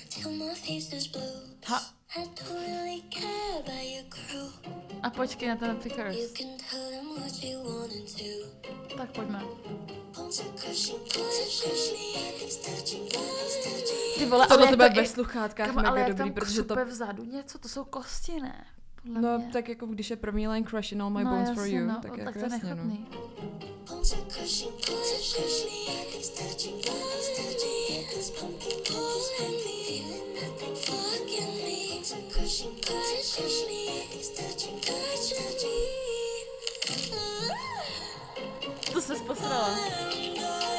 Ha. 1.66 2.01
I 2.16 2.24
don't 2.24 2.60
really 2.60 3.00
care 3.10 3.60
about 3.60 3.84
your 3.88 4.04
crew. 4.12 4.52
A 5.02 5.10
počkej 5.10 5.48
na 5.48 5.56
ten 5.56 5.70
You 5.70 5.76
pre-chorus. 5.80 6.32
can 6.36 6.48
tell 6.70 6.90
them 6.90 7.06
what 7.16 7.42
you 7.42 7.56
wanted 7.64 8.04
to. 8.04 8.30
Tak 8.96 9.10
pojďme. 9.16 9.40
Crushing. 10.56 10.98
Ty 14.18 14.26
vole, 14.26 14.46
To 14.46 14.60
jak 14.60 14.70
tebe 14.70 14.90
to 14.90 14.96
ve 15.00 15.06
sluchátkách 15.06 15.66
Kamo, 15.66 15.78
ale 15.80 15.90
mega 15.90 16.08
dobrý, 16.08 16.18
tam 16.18 16.32
protože 16.32 16.62
to... 16.62 16.84
vzadu 16.84 17.24
něco, 17.24 17.58
to 17.58 17.68
jsou 17.68 17.84
kosti, 17.84 18.40
ne? 18.40 18.66
Podle 19.02 19.20
No, 19.20 19.38
mě. 19.38 19.50
tak 19.52 19.68
jako 19.68 19.86
když 19.86 20.10
je 20.10 20.16
první 20.16 20.48
line 20.48 20.66
Crush 20.66 20.92
in 20.92 21.02
all 21.02 21.10
my 21.10 21.24
no, 21.24 21.30
bones 21.30 21.48
jasně, 21.48 21.62
for 21.62 21.70
you, 21.70 21.86
no, 21.86 21.94
tak, 22.02 22.10
tak 22.10 22.18
jako 22.18 22.32
to 22.32 22.38
je 22.38 22.44
jasně, 22.52 22.74
no. 22.74 22.84
nechutný. 22.84 23.06
Crushing, 24.28 24.72
no 39.28 39.34
fun. 39.34 39.48
No. 39.48 40.72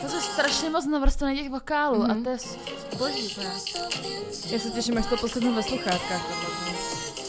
To 0.00 0.08
se 0.08 0.20
strašně 0.20 0.70
moc 0.70 0.86
navrstane 0.86 1.36
těch 1.36 1.50
vokálů 1.50 1.98
Mhm. 2.02 2.10
a 2.10 2.24
to 2.24 2.30
je 2.30 2.38
boží, 2.98 3.34
to. 3.34 3.40
Já 4.50 4.58
se 4.60 4.70
těším, 4.70 4.98
až 4.98 5.06
to 5.06 5.16
poslechnu 5.16 5.54
ve 5.54 5.62
sluchátkách. 5.62 6.26
tohle. 6.26 7.23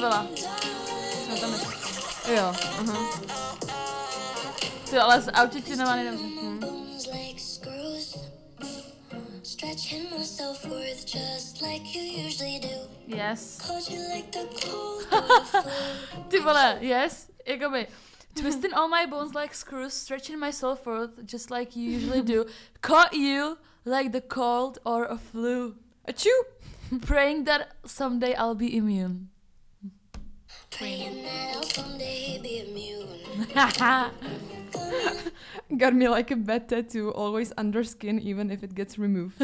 Jak 0.00 0.38
jsi 0.38 0.46
o 0.46 0.58
něm 0.58 0.78
mluvila. 0.80 1.16
Jsme 1.24 1.36
tam 1.40 1.52
ještě. 1.52 2.34
Jo, 2.34 2.54
aha. 2.78 3.20
Ty 4.90 4.98
ale 4.98 5.20
z 5.20 5.32
autotunovaný 5.32 6.04
dobře. 6.10 6.24
bones 6.60 7.06
like 7.06 7.40
screws. 7.40 8.16
Stretching 9.42 10.10
my 10.10 10.24
self 10.24 10.64
worth 10.64 11.14
just 11.14 11.62
like 11.62 11.98
you 11.98 12.26
usually 12.26 12.60
do. 12.60 12.88
Yes. 13.06 13.58
Called 13.66 13.90
you 13.90 14.00
like 14.14 14.30
the 14.30 14.46
cold 14.66 15.06
or 15.12 15.20
the 15.28 15.44
flu. 15.44 16.22
Ty 16.28 16.38
vole, 16.40 16.78
yes. 16.80 17.30
Jakoby. 17.46 17.86
Twisting 18.34 18.74
all 18.74 18.88
my 18.88 19.06
bones 19.06 19.34
like 19.34 19.54
screws, 19.54 19.92
stretching 19.94 20.38
my 20.40 20.50
self 20.50 20.86
worth 20.86 21.24
just 21.24 21.50
like 21.50 21.76
you 21.76 21.90
usually 21.90 22.22
do. 22.22 22.46
Caught 22.80 23.12
you 23.12 23.58
like 23.84 24.10
the 24.12 24.20
cold 24.20 24.78
or 24.84 25.04
a 25.04 25.18
flu. 25.18 25.74
Aču! 26.08 26.32
Praying 27.00 27.44
that 27.44 27.68
someday 27.86 28.34
I'll 28.34 28.54
be 28.54 28.76
immune. 28.76 29.28
Praying 30.78 31.22
that 31.22 31.54
I'll 31.56 31.62
someday 31.62 32.38
be 32.42 32.58
immune. 32.66 33.46
Got 35.78 35.94
me 35.94 36.08
like 36.08 36.30
a 36.30 36.36
bad 36.36 36.68
tattoo, 36.68 37.10
always 37.12 37.52
under 37.56 37.82
skin, 37.84 38.20
even 38.20 38.50
if 38.50 38.62
it 38.62 38.74
gets 38.74 38.98
removed. 38.98 39.38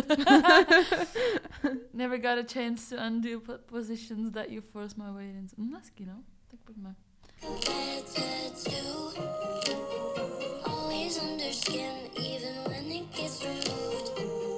Never 1.94 2.18
got 2.18 2.38
a 2.38 2.44
chance 2.44 2.88
to 2.90 3.02
undo 3.02 3.40
po- 3.40 3.58
positions 3.58 4.32
that 4.32 4.50
you 4.50 4.60
forced 4.60 4.98
my 4.98 5.10
way 5.10 5.30
into. 5.30 5.56
Mm, 5.56 5.72
hezký, 5.74 6.06
no. 6.06 6.22
Tak 6.50 6.60
pojďme. 6.64 6.94
Bad 7.40 8.04
tattoo. 8.14 9.12
Always 10.66 11.18
under 11.18 11.52
skin, 11.52 11.94
even 12.16 12.54
when 12.66 12.84
it 12.90 13.10
gets 13.14 13.42
removed. 13.44 14.10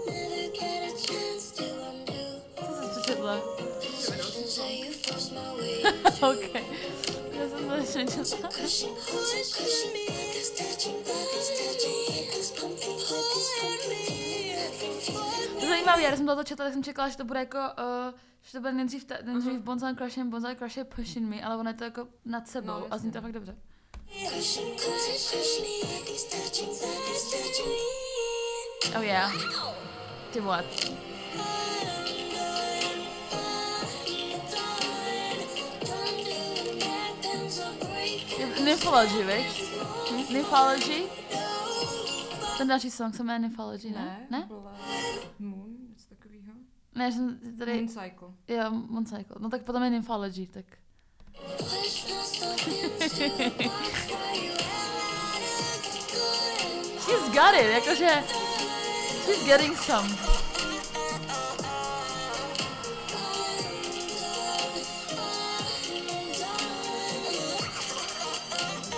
Never 0.09 0.51
get 0.61 0.89
a 0.89 0.91
chance 1.07 1.51
to 1.57 1.65
undo 1.91 2.23
Co 2.57 2.65
jsi 2.65 3.01
přečetla? 3.01 3.62
Positions 7.81 8.31
that 8.31 8.83
you 8.83 8.95
forced 8.97 9.57
my 9.93 10.05
way 10.07 10.19
into. 10.19 10.69
OK. 11.13 11.35
Já 12.93 13.07
jsem 13.07 13.27
to 13.27 14.05
četla. 14.05 15.33
Je 15.61 15.69
zajímavé, 15.69 16.03
tak 16.57 16.73
jsem 16.73 16.85
čekala, 16.85 17.09
že 17.09 17.17
to 17.17 17.25
bude 17.25 17.39
jako, 17.39 17.59
uh, 17.59 18.15
že 18.43 18.53
to 18.53 18.61
bude 18.61 18.73
nejdřív, 18.73 19.05
ta, 19.05 19.15
nejdřív 19.23 19.53
Mhm. 19.53 19.63
Bonsai 19.63 19.95
Crushing, 19.97 20.31
Bonsai 20.31 20.57
Crushing 20.57 20.89
Pushing 20.95 21.29
Me, 21.29 21.43
ale 21.43 21.57
ono 21.57 21.71
je 21.71 21.75
to 21.75 21.85
jako 21.85 22.09
nad 22.25 22.49
sebou 22.49 22.67
No, 22.67 22.87
a 22.91 22.99
zní 22.99 23.13
to 23.13 23.21
fakt 23.21 23.33
dobře. 23.33 23.57
Oh 28.97 29.03
yeah. 29.05 29.33
Ty 30.33 30.41
vole. 30.41 30.65
Nymphology, 38.65 39.25
viď? 39.25 39.73
Nymphology? 40.33 41.03
Ten 42.59 42.69
další 42.69 42.91
song 42.91 43.15
se 43.17 43.23
jmenuje 43.23 43.39
Nymphology, 43.39 43.91
ne? 43.91 44.27
Ne? 44.31 44.45
Byla 44.47 44.77
Moon, 45.39 45.71
něco 45.91 46.05
takového. 46.09 46.53
Ne, 46.95 47.13
jsem 47.13 47.39
tady, 47.59 47.75
Moon 47.75 47.89
Cycle. 47.89 48.29
jo, 48.49 48.71
Moon 48.71 49.07
Cycle. 49.07 49.37
No 49.39 49.51
tak 49.51 49.63
potom 49.63 49.83
je 49.83 49.91
Nymphology, 49.91 50.47
tak. 50.47 50.65
She's 57.05 57.29
got 57.35 57.55
it, 57.55 57.71
jakože, 57.73 58.25
she's 59.25 59.45
getting 59.45 59.77
some. 59.77 60.09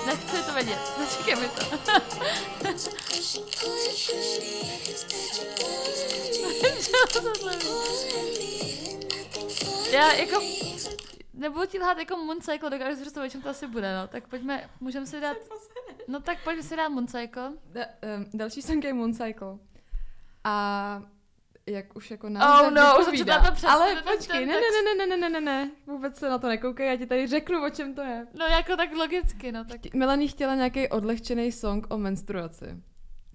Nechci 0.06 0.43
to 0.43 0.52
vědět, 0.52 0.78
neříkej 0.98 1.36
mi 1.36 1.48
to. 1.48 1.64
Já 9.93 10.12
jako, 10.12 10.43
nebudu 11.35 11.66
ti 11.66 11.78
lhát 11.78 11.98
jako 11.98 12.16
Moon 12.16 12.40
Cycle, 12.40 12.70
dokážu 12.70 12.97
si 12.97 13.02
představit, 13.02 13.31
čem 13.31 13.43
to 13.43 13.48
asi 13.48 13.66
bude, 13.66 13.97
no. 13.97 14.09
Tak 14.09 14.28
pojďme, 14.28 14.70
můžeme 14.81 15.06
si 15.06 15.20
dát, 15.20 15.36
no 16.09 16.20
tak 16.20 16.44
pojďme 16.44 16.62
si 16.62 16.76
dát 16.76 16.89
Moon 16.89 17.06
Cycle. 17.06 17.52
Da, 17.72 17.85
um, 18.16 18.26
další 18.35 18.62
song 18.62 18.85
je 18.85 18.93
Moon 18.93 19.14
Cycle. 19.14 19.59
A 20.44 21.02
jak 21.66 21.97
už 21.97 22.11
jako 22.11 22.28
název 22.28 22.66
Oh 22.66 22.74
no, 22.74 23.12
už 23.12 23.19
četla 23.19 23.51
to 23.51 23.69
Ale 23.69 24.03
počkej, 24.03 24.47
ne, 24.47 24.53
ne, 24.53 24.61
ne, 24.61 25.07
ne, 25.07 25.07
ne, 25.07 25.16
ne, 25.16 25.31
ne, 25.31 25.41
ne, 25.41 25.70
vůbec 25.86 26.19
se 26.19 26.28
na 26.28 26.39
to 26.39 26.49
nekoukej, 26.49 26.89
já 26.89 26.97
ti 26.97 27.07
tady 27.07 27.27
řeknu, 27.27 27.66
o 27.66 27.70
čem 27.70 27.95
to 27.95 28.03
je. 28.03 28.27
No 28.39 28.47
jako 28.47 28.77
tak 28.77 28.93
logicky, 28.93 29.53
no 29.53 29.65
tak. 29.65 29.95
Melanie 29.95 30.28
chtěla 30.28 30.55
nějaký 30.55 30.89
odlehčený 30.89 31.53
song 31.53 31.86
o 31.91 31.99
menstruaci. 31.99 32.66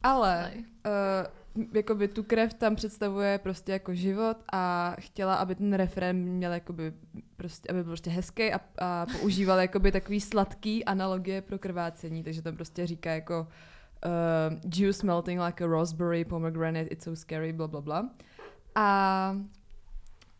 Ale 0.03 0.53
uh, 0.56 1.65
jakoby 1.73 2.07
tu 2.07 2.23
krev 2.23 2.53
tam 2.53 2.76
představuje 2.76 3.38
prostě 3.38 3.72
jako 3.72 3.93
život 3.93 4.38
a 4.53 4.95
chtěla, 4.99 5.35
aby 5.35 5.56
ten 5.56 5.73
refrén 5.73 6.18
měl 6.18 6.53
jakoby 6.53 6.93
prostě, 7.38 7.69
aby 7.69 7.84
byl 7.84 7.91
prostě 7.91 8.10
hezký 8.10 8.53
a, 8.53 8.60
a 8.80 9.06
používal 9.19 9.60
jakoby 9.60 9.91
takový 9.91 10.22
sladký 10.22 10.85
analogie 10.85 11.41
pro 11.41 11.60
krvácení, 11.60 12.23
takže 12.23 12.41
tam 12.41 12.56
prostě 12.56 12.88
říká 12.88 13.11
jako 13.11 13.41
uh, 13.41 13.47
juice 14.76 15.05
melting 15.05 15.39
like 15.41 15.63
a 15.63 15.67
raspberry, 15.67 16.26
pomegranate, 16.26 16.88
it's 16.89 17.03
so 17.03 17.15
scary, 17.15 17.53
bla 17.53 17.67
bla 17.67 17.81
bla. 17.81 18.09
A 18.76 19.31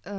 uh, 0.08 0.14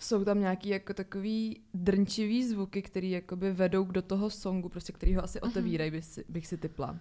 jsou 0.00 0.24
tam 0.24 0.40
nějaký 0.40 0.68
jako 0.68 0.94
takový 0.94 1.60
drnčivý 1.74 2.44
zvuky, 2.48 2.82
které 2.82 3.06
jakoby 3.06 3.52
vedou 3.52 3.84
do 3.84 4.02
toho 4.02 4.30
songu, 4.30 4.68
prostě 4.68 4.92
který 4.92 5.14
ho 5.14 5.24
asi 5.24 5.38
Mhm. 5.42 5.50
otevírají, 5.50 5.90
bych 5.90 6.04
si, 6.04 6.24
bych 6.28 6.46
si 6.46 6.56
typla. 6.56 6.96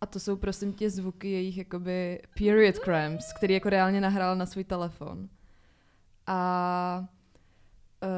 A 0.00 0.06
to 0.06 0.20
jsou 0.20 0.36
prosím 0.36 0.72
tě 0.72 0.90
zvuky 0.90 1.30
jejich 1.30 1.58
jakoby 1.58 2.20
period 2.38 2.76
cramps, 2.76 3.32
který 3.32 3.54
jako 3.54 3.70
reálně 3.70 4.00
nahrál 4.00 4.36
na 4.36 4.46
svůj 4.46 4.64
telefon. 4.64 5.28
A 6.26 7.04
uh, 8.02 8.08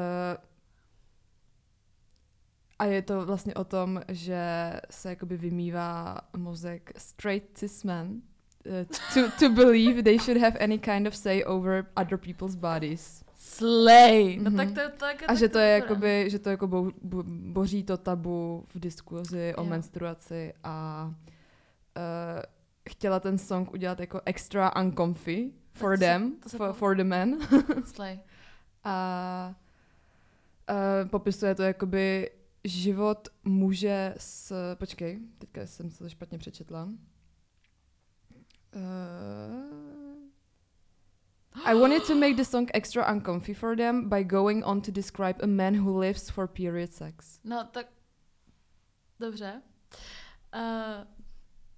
a 2.83 2.85
je 2.85 3.01
to 3.01 3.25
vlastně 3.25 3.53
o 3.53 3.63
tom, 3.63 4.01
že 4.07 4.43
se 4.91 5.09
jakoby 5.09 5.37
vymývá 5.37 6.17
mozek 6.37 6.91
straight 6.97 7.43
cis 7.57 7.83
men 7.83 8.21
uh, 8.65 8.73
to, 9.13 9.31
to 9.39 9.49
believe 9.49 10.03
they 10.03 10.19
should 10.19 10.41
have 10.41 10.59
any 10.59 10.79
kind 10.79 11.07
of 11.07 11.15
say 11.15 11.43
over 11.45 11.85
other 12.01 12.17
people's 12.17 12.55
bodies. 12.55 13.23
Slay. 13.35 14.37
No 14.41 14.49
Mhm. 14.51 14.57
tak 14.57 14.71
to 14.71 14.79
je 14.79 14.89
tak. 14.89 15.23
A 15.27 15.33
že 15.35 15.49
to 15.49 15.59
je 15.59 15.79
dobré. 15.79 15.85
jakoby, 15.89 16.29
že 16.29 16.39
to 16.39 16.49
jako 16.49 16.67
bo, 16.67 16.91
bo, 17.01 17.23
boří 17.27 17.83
to 17.83 17.97
tabu 17.97 18.65
v 18.75 18.79
diskuzi 18.79 19.53
o 19.55 19.63
Jo. 19.63 19.69
menstruaci 19.69 20.53
a 20.63 21.05
uh, 21.97 22.41
chtěla 22.89 23.19
ten 23.19 23.37
song 23.37 23.73
udělat 23.73 23.99
jako 23.99 24.21
extra 24.25 24.75
uncomfy, 24.75 25.51
For 25.73 25.97
to 25.97 25.99
them, 25.99 26.35
to 26.43 26.49
se 26.49 26.57
for, 26.57 26.73
for 26.73 26.95
the 26.97 27.03
men. 27.03 27.37
Slay. 27.85 28.19
A 28.83 29.55
uh, 30.69 31.09
popisuje 31.09 31.55
to 31.55 31.63
jakoby 31.63 32.29
život 32.63 33.29
muže 33.43 34.13
s... 34.17 34.75
Počkej, 34.75 35.19
teďka 35.37 35.61
jsem 35.61 35.91
se 35.91 36.03
to 36.03 36.09
špatně 36.09 36.37
přečetla. 36.37 36.89
Uh, 38.75 39.83
I 41.65 41.75
wanted 41.75 42.07
to 42.07 42.15
make 42.15 42.35
the 42.35 42.43
song 42.43 42.71
extra 42.73 43.11
uncomfy 43.13 43.53
for 43.53 43.75
them 43.75 44.09
by 44.09 44.23
going 44.23 44.63
on 44.65 44.81
to 44.81 44.91
describe 44.91 45.41
a 45.43 45.47
man 45.47 45.75
who 45.75 45.99
lives 45.99 46.29
for 46.29 46.47
period 46.47 46.93
sex. 46.93 47.39
No, 47.43 47.63
tak... 47.71 47.87
Dobře. 49.19 49.61
Uh, 50.55 51.07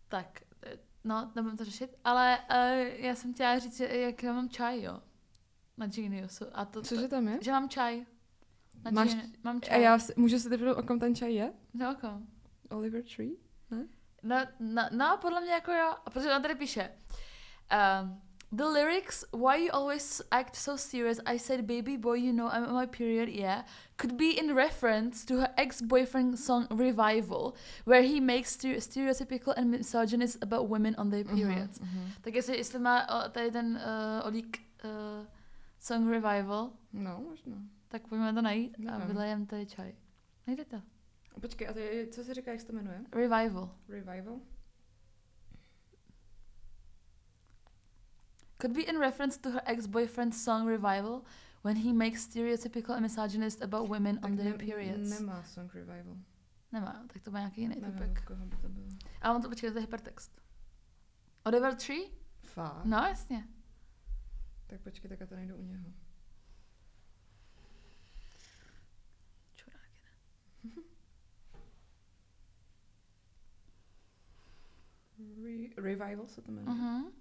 tak, 0.08 0.42
eh, 0.66 0.78
no, 1.04 1.32
nebudem 1.36 1.58
to 1.58 1.66
řešit, 1.66 1.96
ale 2.04 2.40
uh, 2.40 3.06
já 3.06 3.16
jsem 3.16 3.34
chtěla 3.34 3.60
říct, 3.60 3.78
že 3.78 3.86
jak 3.86 4.24
já 4.24 4.34
mám 4.34 4.50
čaj, 4.50 4.82
jo. 4.82 5.02
Na 5.78 5.88
Geniusu. 5.88 6.46
A 6.54 6.66
to, 6.66 6.82
Cože 6.82 7.08
tam 7.08 7.28
je? 7.28 7.40
že 7.42 7.52
mám 7.52 7.70
čaj. 7.70 8.06
Na 8.84 8.92
Máš- 8.92 9.14
Geni- 9.16 9.34
mám 9.44 9.58
A 9.58 9.60
čaj. 9.60 9.82
já 9.82 10.00
si, 10.00 10.14
můžu 10.18 10.40
se 10.40 10.50
teprve 10.50 10.76
o 10.76 10.84
kom 10.84 11.00
ten 11.00 11.16
čaj 11.16 11.34
je? 11.34 11.54
No, 11.74 11.92
o 11.92 11.96
kom? 11.96 12.28
Oliver 12.70 13.04
Tree? 13.16 13.32
No, 14.24 14.38
no, 14.60 14.84
no, 14.92 15.18
podle 15.22 15.42
mě 15.42 15.52
jako 15.52 15.72
jo, 15.72 15.94
protože 16.14 16.36
on 16.36 16.42
tady 16.42 16.56
píše. 16.56 16.92
Um, 18.02 18.22
the 18.58 18.64
lyrics, 18.64 19.26
why 19.34 19.66
you 19.66 19.70
always 19.74 20.22
act 20.32 20.56
so 20.56 20.78
serious, 20.82 21.20
I 21.26 21.40
said 21.40 21.62
baby 21.62 21.98
boy 21.98 22.20
you 22.20 22.34
know 22.34 22.48
I'm 22.54 22.64
on 22.68 22.80
my 22.82 22.88
period, 22.88 23.30
yeah, 23.30 23.66
could 24.02 24.14
be 24.18 24.26
in 24.26 24.56
reference 24.56 25.26
to 25.26 25.34
her 25.38 25.48
ex-boyfriend 25.58 26.40
song 26.40 26.68
Revival, 26.72 27.54
where 27.86 28.08
he 28.08 28.22
makes 28.22 28.58
stere- 28.58 28.82
stereotypical 28.82 29.54
and 29.58 29.68
misogynist 29.70 30.44
about 30.44 30.70
women 30.70 30.96
on 30.98 31.10
their 31.12 31.26
periods. 31.26 31.80
Mhm. 31.80 32.12
Tak 32.22 32.36
jestli, 32.36 32.58
jestli 32.58 32.80
má 32.80 33.08
tady 33.32 33.52
ten 33.52 33.82
uh, 34.22 34.28
Olík 34.28 34.58
uh, 34.84 34.90
song 35.80 36.10
Revival, 36.10 36.72
No, 36.94 37.24
možná. 37.30 37.56
Tak 38.00 38.08
pojďme 38.08 38.34
to 38.34 38.42
najít 38.42 38.78
a 38.92 38.98
vylejem 39.06 39.46
tady 39.46 39.66
čaj. 39.66 39.94
Najde 40.48 40.66
to. 40.66 40.82
Počkej, 41.42 41.68
a 41.68 41.74
to 41.74 41.80
je, 41.80 42.08
co 42.08 42.24
se 42.24 42.34
říká, 42.34 42.52
jak 42.52 42.62
se 42.62 42.68
to 42.68 42.74
jmenuje? 42.74 43.02
Revival. 43.12 43.76
Revival? 43.88 44.40
Could 48.62 48.76
be 48.76 48.82
in 48.82 49.00
reference 49.00 49.40
to 49.40 49.50
her 49.50 49.62
ex-boyfriend's 49.66 50.44
song 50.44 50.68
Revival 50.68 51.22
when 51.64 51.78
he 51.78 51.94
makes 51.94 52.22
stereotypical 52.22 52.96
and 52.96 53.02
misogynist 53.02 53.62
about 53.62 53.90
women 53.90 54.20
on 54.24 54.38
their 54.38 54.58
ne- 54.58 54.66
periods. 54.66 55.20
Nemá 55.20 55.44
song 55.44 55.74
Revival. 55.74 56.18
Nemá, 56.72 57.06
tak 57.14 57.22
to 57.24 57.32
má 57.32 57.40
nějaký 57.40 57.62
jiný 57.62 57.76
typek. 57.76 58.32
A 59.22 59.34
on 59.34 59.42
to 59.42 59.50
počkej, 59.50 59.72
to 59.72 59.78
je 59.78 59.82
hypertext. 59.82 60.42
Oliver 61.46 61.76
Tree? 61.76 62.12
Fakt? 62.44 62.86
No, 62.86 62.98
jasně. 62.98 63.48
Tak 64.68 64.82
počkej, 64.82 65.10
tak 65.10 65.20
já 65.20 65.28
to 65.28 65.36
najdu 65.36 65.56
u 65.56 65.62
něho. 65.62 65.86
Re- 75.20 75.82
Revival 75.84 76.28
se 76.28 76.42
to 76.42 76.52
jmenuje. 76.52 76.76
Mhm. 76.78 77.12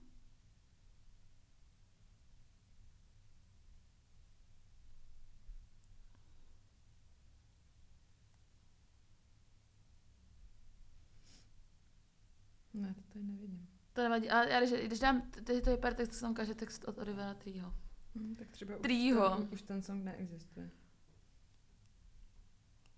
Ne, 12.75 12.95
to 12.95 13.01
tady 13.12 13.25
nevidím. 13.25 13.69
To 13.93 14.03
nevadí, 14.03 14.31
ale 14.31 14.51
já, 14.51 14.61
když, 14.61 14.73
když 14.87 14.99
dám 14.99 15.21
t- 15.31 15.41
tyto 15.43 15.71
hypertext, 15.71 16.11
tak 16.11 16.15
se 16.15 16.21
tam 16.21 16.31
ukáže 16.31 16.55
text 16.55 16.85
od 16.85 16.99
Olivera 16.99 17.35
Treeho. 17.35 17.75
Hm, 18.15 18.35
tak 18.39 18.49
třeba 18.49 18.77
už 18.77 18.83
Trýho. 18.83 19.37
ten, 19.37 19.49
už 19.53 19.62
ten 19.62 19.83
song 19.83 20.05
neexistuje. 20.05 20.71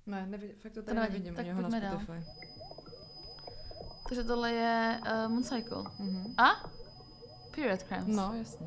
Ne, 0.06 0.27
nevidím, 0.27 0.56
fakt 0.56 0.73
to 0.73 0.81
To 0.81 0.86
tady 0.86 0.94
nevadí, 0.94 1.12
nevidím 1.12 1.32
u 1.32 1.36
tak 1.36 1.47
něho 1.47 1.62
na 1.62 1.68
pojďme 1.68 1.81
dál. 1.81 2.05
Takže 4.09 4.24
tohle 4.24 4.53
je 4.53 5.01
uh, 5.03 5.33
Mooncycle. 5.33 5.85
Mhm. 5.99 6.35
A? 6.39 6.70
Period 7.55 7.83
Crimes. 7.83 8.16
No, 8.16 8.33
jasně. 8.39 8.66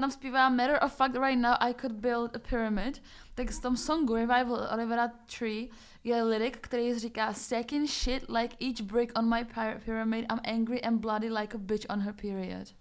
Tam 0.00 0.10
zpívá 0.10 0.48
Matter 0.48 0.78
of 0.82 0.92
fact 0.92 1.16
right 1.16 1.38
now 1.38 1.54
I 1.60 1.74
could 1.74 1.92
build 1.92 2.36
a 2.36 2.38
pyramid, 2.38 3.02
tak 3.34 3.50
v 3.50 3.62
tom 3.62 3.76
songu 3.76 4.14
Revival 4.14 4.68
Olivera 4.72 5.08
Tree 5.38 5.68
je 6.04 6.22
lyric, 6.22 6.54
který 6.60 6.98
říká 6.98 7.32
Stacking 7.32 7.90
shit 7.90 8.28
like 8.28 8.56
each 8.60 8.80
brick 8.80 9.18
on 9.18 9.28
my 9.28 9.44
py- 9.44 9.78
pyramid, 9.84 10.26
I'm 10.32 10.40
angry 10.44 10.82
and 10.82 11.00
bloody 11.00 11.30
like 11.30 11.54
a 11.54 11.58
bitch 11.58 11.86
on 11.88 12.00
her 12.00 12.12
period. 12.12 12.72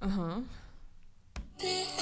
Aha. 0.00 0.42
bit 1.58 1.93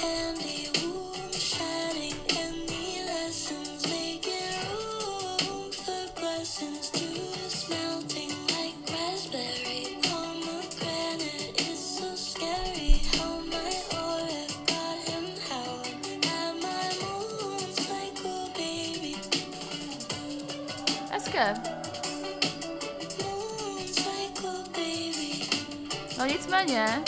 nicméně, 26.63 27.03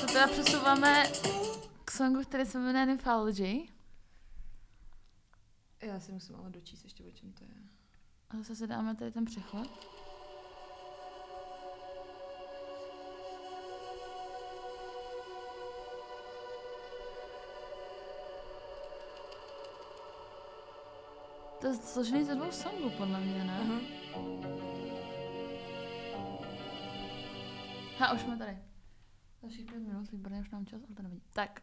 to 0.00 0.06
teda 0.06 0.26
přesouváme 0.26 1.06
k 1.84 1.90
songu, 1.90 2.22
který 2.22 2.46
se 2.46 2.58
jmenuje 2.58 2.86
Nymphology. 2.86 3.68
Já 5.80 6.00
si 6.00 6.12
musím 6.12 6.36
ale 6.36 6.50
dočíst 6.50 6.84
ještě, 6.84 7.04
o 7.04 7.10
čem 7.10 7.32
to 7.32 7.44
je. 7.44 7.50
A 8.30 8.36
zase 8.36 8.56
si 8.56 8.66
dáme 8.66 8.94
tady 8.94 9.12
ten 9.12 9.24
přechod. 9.24 9.88
To 21.60 21.66
je 21.66 21.74
složený 21.74 22.24
ze 22.24 22.34
dvou 22.34 22.52
songů, 22.52 22.90
podle 22.90 23.20
mě, 23.20 23.44
ne? 23.44 23.58
Aha. 23.60 23.80
Ha, 27.98 28.12
už 28.12 28.20
jsme 28.20 28.36
tady. 28.36 28.58
Dalších 29.42 29.66
pět 29.66 29.78
minut, 29.78 30.10
výborně, 30.12 30.40
už 30.40 30.50
nám 30.50 30.66
čas, 30.66 30.80
ale 30.86 30.96
to 30.96 31.02
nevadí. 31.02 31.22
Tak. 31.32 31.60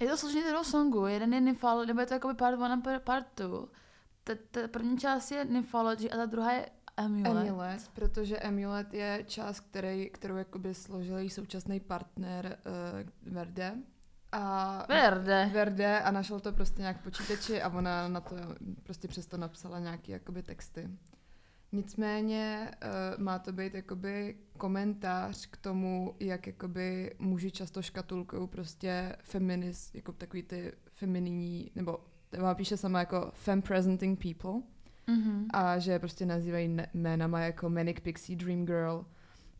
Je 0.00 0.08
to 0.08 0.16
složení 0.16 0.44
toho 0.44 0.64
songu. 0.64 1.06
Jeden 1.06 1.34
je 1.34 1.40
Nymphology, 1.40 1.86
nebo 1.86 2.00
je 2.00 2.06
to 2.06 2.14
jakoby 2.14 2.34
part 2.34 2.58
one 2.58 2.74
a 2.74 2.76
par- 2.76 3.00
part 3.00 3.26
two. 3.34 3.68
Ta, 4.24 4.32
ta 4.50 4.68
první 4.68 4.98
část 4.98 5.30
je 5.30 5.44
Nymphology 5.44 6.10
a 6.10 6.16
ta 6.16 6.26
druhá 6.26 6.52
je 6.52 6.70
Amulet. 6.96 7.48
Amulet, 7.48 7.90
protože 7.94 8.38
Amulet 8.38 8.94
je 8.94 9.24
část, 9.26 9.60
který, 9.60 10.10
kterou 10.10 10.36
jakoby 10.36 10.74
složil 10.74 11.18
její 11.18 11.30
současný 11.30 11.80
partner 11.80 12.58
uh, 13.26 13.32
Verde. 13.32 13.74
A 14.32 14.86
Verde. 14.88 15.50
Verde 15.52 16.00
a 16.00 16.10
našel 16.10 16.40
to 16.40 16.52
prostě 16.52 16.80
nějak 16.80 17.00
v 17.00 17.04
počítači 17.04 17.62
a 17.62 17.68
ona 17.68 18.08
na 18.08 18.20
to 18.20 18.36
prostě 18.82 19.08
přesto 19.08 19.36
napsala 19.36 19.78
nějaký 19.78 20.12
jakoby 20.12 20.42
texty. 20.42 20.90
Nicméně 21.74 22.70
uh, 23.16 23.22
má 23.24 23.38
to 23.38 23.52
být 23.52 23.74
jakoby 23.74 24.36
komentář 24.58 25.46
k 25.46 25.56
tomu, 25.56 26.16
jak 26.20 26.46
jakoby 26.46 27.14
muži 27.18 27.50
často 27.50 27.82
škatulkují 27.82 28.48
prostě 28.48 29.16
feminis, 29.22 29.94
jako 29.94 30.12
takový 30.12 30.42
ty 30.42 30.72
femininní, 30.92 31.70
nebo 31.74 31.98
ona 32.40 32.54
píše 32.54 32.76
sama 32.76 32.98
jako 32.98 33.30
femme 33.34 33.62
presenting 33.62 34.22
people 34.22 34.60
Mhm. 35.06 35.46
a 35.52 35.78
že 35.78 35.98
prostě 35.98 36.26
nazývají 36.26 36.68
ne- 36.68 36.86
jménama 36.94 37.40
jako 37.40 37.70
Manic 37.70 38.00
Pixie 38.00 38.36
Dream 38.36 38.64
Girl 38.66 39.04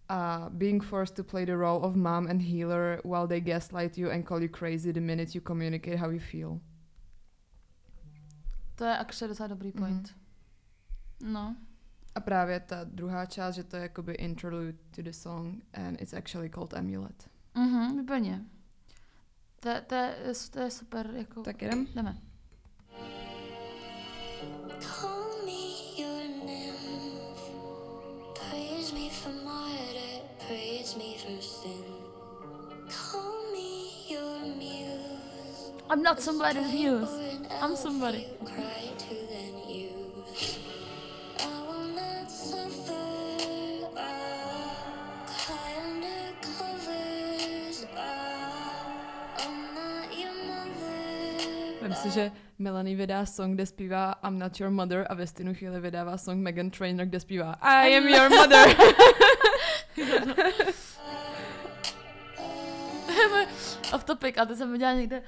a 0.09 0.47
being 0.53 0.83
forced 0.85 1.17
to 1.17 1.25
play 1.25 1.47
the 1.47 1.55
role 1.55 1.81
of 1.81 1.95
mom 1.97 2.27
and 2.27 2.43
healer 2.43 3.01
while 3.05 3.27
they 3.29 3.41
gaslight 3.41 3.99
you 3.99 4.11
and 4.11 4.29
call 4.29 4.43
you 4.43 4.49
crazy 4.49 4.93
the 4.93 5.01
minute 5.01 5.39
you 5.39 5.43
communicate 5.47 5.97
how 5.97 6.11
you 6.11 6.19
feel. 6.21 6.61
To 8.75 8.85
je 8.85 8.99
actually 8.99 9.29
docela 9.29 9.47
dobrý 9.49 9.73
point. 9.73 10.15
No. 11.23 11.57
A 12.15 12.21
právě 12.21 12.61
ta 12.61 12.85
druhá 12.85 13.27
část, 13.27 13.55
že 13.55 13.65
to 13.65 13.77
je 13.77 13.83
jakoby 13.83 14.13
interlude 14.13 14.79
to 14.97 15.03
the 15.03 15.11
song 15.11 15.63
and 15.73 16.01
it's 16.01 16.15
actually 16.15 16.51
called 16.51 16.75
Amulet. 16.75 17.31
Mhm, 17.55 17.97
výborně. 17.97 18.45
To, 19.61 19.71
to, 19.87 19.95
je, 19.95 20.17
to 20.51 20.61
je 20.61 20.71
super, 20.71 21.11
jako... 21.15 21.43
Tak 21.43 21.63
jdem? 21.63 21.87
Jdeme. 21.95 22.19
Call 24.81 25.47
me 25.47 26.03
your 26.03 26.45
nymph. 26.47 27.41
Praise 28.35 28.95
me 28.95 29.05
že 52.15 52.33
Melanie 52.59 52.97
vydá 52.97 53.27
song, 53.27 53.55
kde 53.55 53.67
zpívá 53.67 54.15
I'm 54.25 54.39
not 54.39 54.61
your 54.61 54.71
mother 54.71 55.07
a 55.11 55.15
ve 55.15 55.27
stejnou 55.27 55.55
chvíli 55.55 55.81
vydává 55.81 56.17
song 56.19 56.43
Megan 56.43 56.71
Trainor, 56.71 57.07
kde 57.07 57.21
zpívá 57.21 57.53
I 57.61 57.97
am 57.97 58.09
your 58.09 58.31
mother. 58.31 58.77
Off 63.95 64.05
topic, 64.05 64.35
a 64.39 64.45
ty 64.45 64.57
jsem 64.57 64.73
viděla 64.73 64.93
někde, 64.93 65.23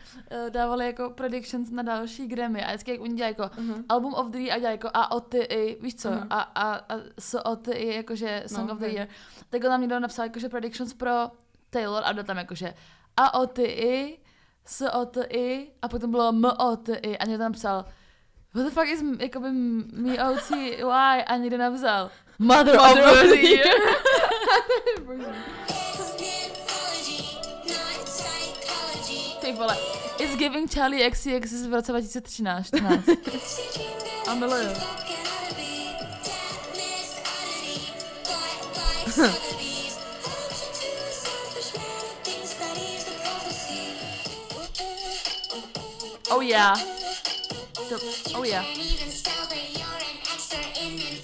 uh, 0.45 0.51
dávali 0.51 0.87
jako 0.87 1.11
predictions 1.11 1.71
na 1.71 1.83
další 1.83 2.27
Grammy 2.27 2.65
a 2.65 2.69
vždycky 2.69 2.91
jak 2.91 3.01
oni 3.01 3.15
dělají 3.15 3.35
jako 3.39 3.61
Mhm. 3.61 3.85
album 3.89 4.15
of 4.15 4.27
the 4.31 4.39
year 4.39 4.53
a 4.57 4.59
dělají 4.59 4.75
jako 4.75 4.91
a 4.95 5.11
o 5.13 5.21
ty 5.21 5.39
i, 5.39 5.79
víš 5.83 5.95
co, 5.95 6.11
Mhm. 6.11 6.27
a, 6.31 6.41
a, 6.41 6.75
a 6.75 6.95
s 7.19 7.39
o 7.45 7.57
ty 7.57 7.71
i, 7.71 7.97
jakože 7.97 8.43
song 8.47 8.69
No, 8.69 8.75
of 8.75 8.81
the 8.81 8.87
year. 8.87 9.09
Tak 9.51 9.65
on 9.65 9.71
tam 9.71 9.81
někdo 9.81 10.01
napsal 10.01 10.25
jakože 10.25 10.49
predictions 10.49 10.95
pro 10.95 11.31
Taylor 11.71 12.03
a 12.07 12.13
byl 12.13 12.25
tam 12.25 12.37
jakože 12.37 12.75
a 13.17 13.35
o 13.35 13.47
ty 13.47 13.63
i, 13.63 14.19
s 14.67 14.91
o 14.91 15.07
ty 15.07 15.21
i 15.31 15.71
a 15.83 15.89
potom 15.89 16.11
bylo 16.11 16.29
m 16.33 16.45
o 16.45 16.77
ty 16.77 16.93
i 16.93 17.19
a 17.19 17.25
někdo 17.27 17.45
tam 17.45 17.53
psal 17.53 17.85
what 18.55 18.65
the 18.67 18.71
fuck 18.81 18.89
is 18.89 19.01
m- 19.01 19.17
jakoby 19.21 19.51
me 19.93 20.31
o 20.31 20.37
t 20.49 20.57
y 20.85 21.23
a 21.27 21.37
někdo 21.37 21.59
napsal 21.59 22.11
Mother, 22.39 22.77
Mother 22.77 23.05
of 23.05 23.13
of 23.13 23.23
the 23.23 23.37
year. 23.37 23.67
Ty 29.41 29.53
vole, 29.53 29.77
It's 30.19 30.37
Giving 30.37 30.69
Charlie 30.69 31.11
XCX 31.11 31.67
v 31.69 31.73
roce 31.75 31.93
2013. 31.93 32.67
14. 32.69 33.05
A 34.29 34.35
miluju. 34.35 34.69
Oh 46.37 46.41
yeah. 46.43 46.75
So- 47.89 48.37
oh 48.37 48.45
yeah. 48.45 48.63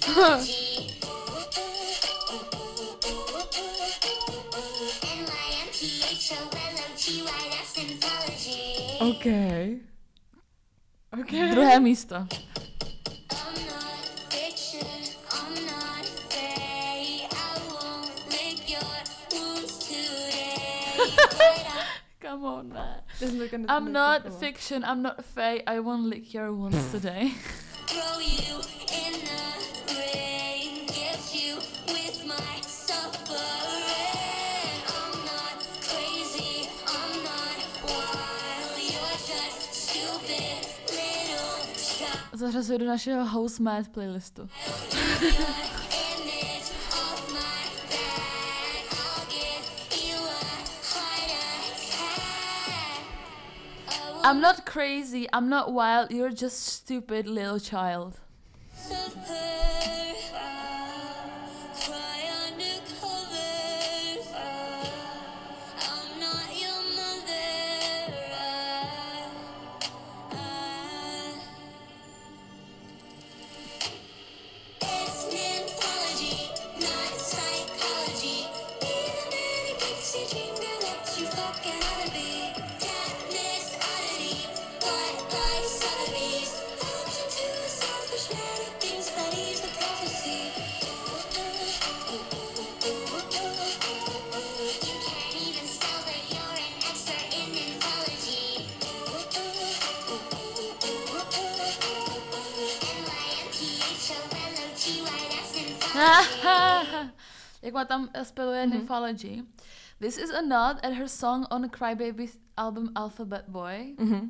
OK. 9.01 9.79
OK. 11.19 11.49
Druhé 11.51 11.79
místo. 11.79 12.15
I'm 12.15 12.27
not 13.65 14.05
fiction, 14.29 14.87
I'm 15.31 15.53
not 15.65 16.05
fake. 16.29 17.27
I 17.31 17.59
won't 17.69 18.13
lick 18.29 18.69
your 18.69 18.81
wounds 19.31 19.77
today. 19.87 20.95
But 20.97 21.67
I 21.67 21.85
Come 22.21 22.45
on, 22.45 22.69
ne. 22.69 22.92
Ty 23.23 23.29
jsi 23.29 23.49
to 23.49 23.57
I'm 23.69 23.91
not 23.91 24.21
fiction, 24.39 24.83
I'm 24.83 25.01
not 25.01 25.25
fake, 25.35 25.63
I 25.67 25.79
won't 25.79 26.09
lick 26.09 26.33
your 26.33 26.51
wounds 26.51 26.91
today. 26.91 27.31
throw 27.87 28.19
you 28.19 28.55
in 29.05 29.13
the 29.13 29.43
ring, 29.95 30.85
get 30.87 31.19
you 31.33 31.55
with 31.87 32.25
my 32.27 32.61
suffering. 32.61 33.39
I'm 34.99 35.17
not 35.25 35.57
crazy, 35.87 36.67
I'm 36.87 37.23
not 37.23 37.59
wild. 37.83 38.77
You're 38.91 39.19
just 39.31 39.73
stupid 39.73 40.67
little 40.89 41.55
child. 41.75 42.39
Zařazuji 42.39 42.79
do 42.79 42.85
našeho 42.85 43.25
House 43.25 43.59
Mad 43.63 43.87
playlistu. 43.87 44.49
I'm 54.25 54.39
not 54.39 54.65
crazy, 54.65 55.27
I'm 55.33 55.49
not 55.49 55.73
wild, 55.73 56.11
you're 56.11 56.31
just 56.31 56.65
stupid 56.65 57.27
little 57.27 57.59
child. 57.59 58.19
Má 107.83 107.87
tam 107.87 108.09
speluje 108.23 108.65
Mhm. 108.65 108.73
Nymphology. 108.73 109.43
This 109.99 110.17
is 110.17 110.31
a 110.31 110.41
nod 110.41 110.79
at 110.83 110.93
her 110.93 111.07
song 111.07 111.45
on 111.51 111.69
Crybaby's 111.69 112.39
album 112.57 112.89
Alphabet 112.95 113.45
Boy. 113.47 113.95
Mhm. 113.99 114.29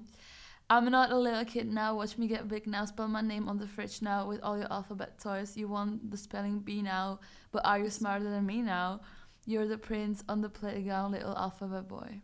I'm 0.69 0.89
not 0.89 1.11
a 1.11 1.17
little 1.17 1.45
kid 1.45 1.67
now, 1.73 1.95
watch 1.97 2.17
me 2.17 2.27
get 2.27 2.47
big 2.47 2.65
now, 2.67 2.85
spell 2.85 3.07
my 3.07 3.21
name 3.21 3.47
on 3.49 3.57
the 3.59 3.67
fridge 3.67 4.01
now 4.01 4.25
with 4.29 4.41
all 4.43 4.57
your 4.57 4.71
alphabet 4.73 5.19
toys. 5.23 5.57
You 5.57 5.67
want 5.69 6.09
the 6.11 6.17
spelling 6.17 6.59
bee 6.63 6.81
now, 6.81 7.19
but 7.51 7.61
are 7.65 7.79
you 7.79 7.89
smarter 7.89 8.29
than 8.29 8.45
me 8.45 8.61
now? 8.61 8.99
You're 9.45 9.67
the 9.67 9.77
prince 9.77 10.23
on 10.27 10.41
the 10.41 10.49
playground, 10.49 11.11
little 11.11 11.35
alphabet 11.37 11.87
boy. 11.87 12.21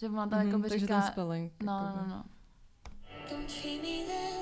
Že 0.00 0.08
ona 0.08 0.26
tam 0.26 0.38
Mhm, 0.40 0.46
jako 0.48 0.58
Takže 0.68 0.78
říká... 0.86 1.00
ten 1.00 1.12
spelling. 1.12 1.52
No, 1.62 1.72
jakoby. 1.72 2.08
no, 2.08 2.16
no. 2.16 2.24
Don't 3.30 3.46
treat 3.60 3.82
me 3.82 4.06
that 4.06 4.37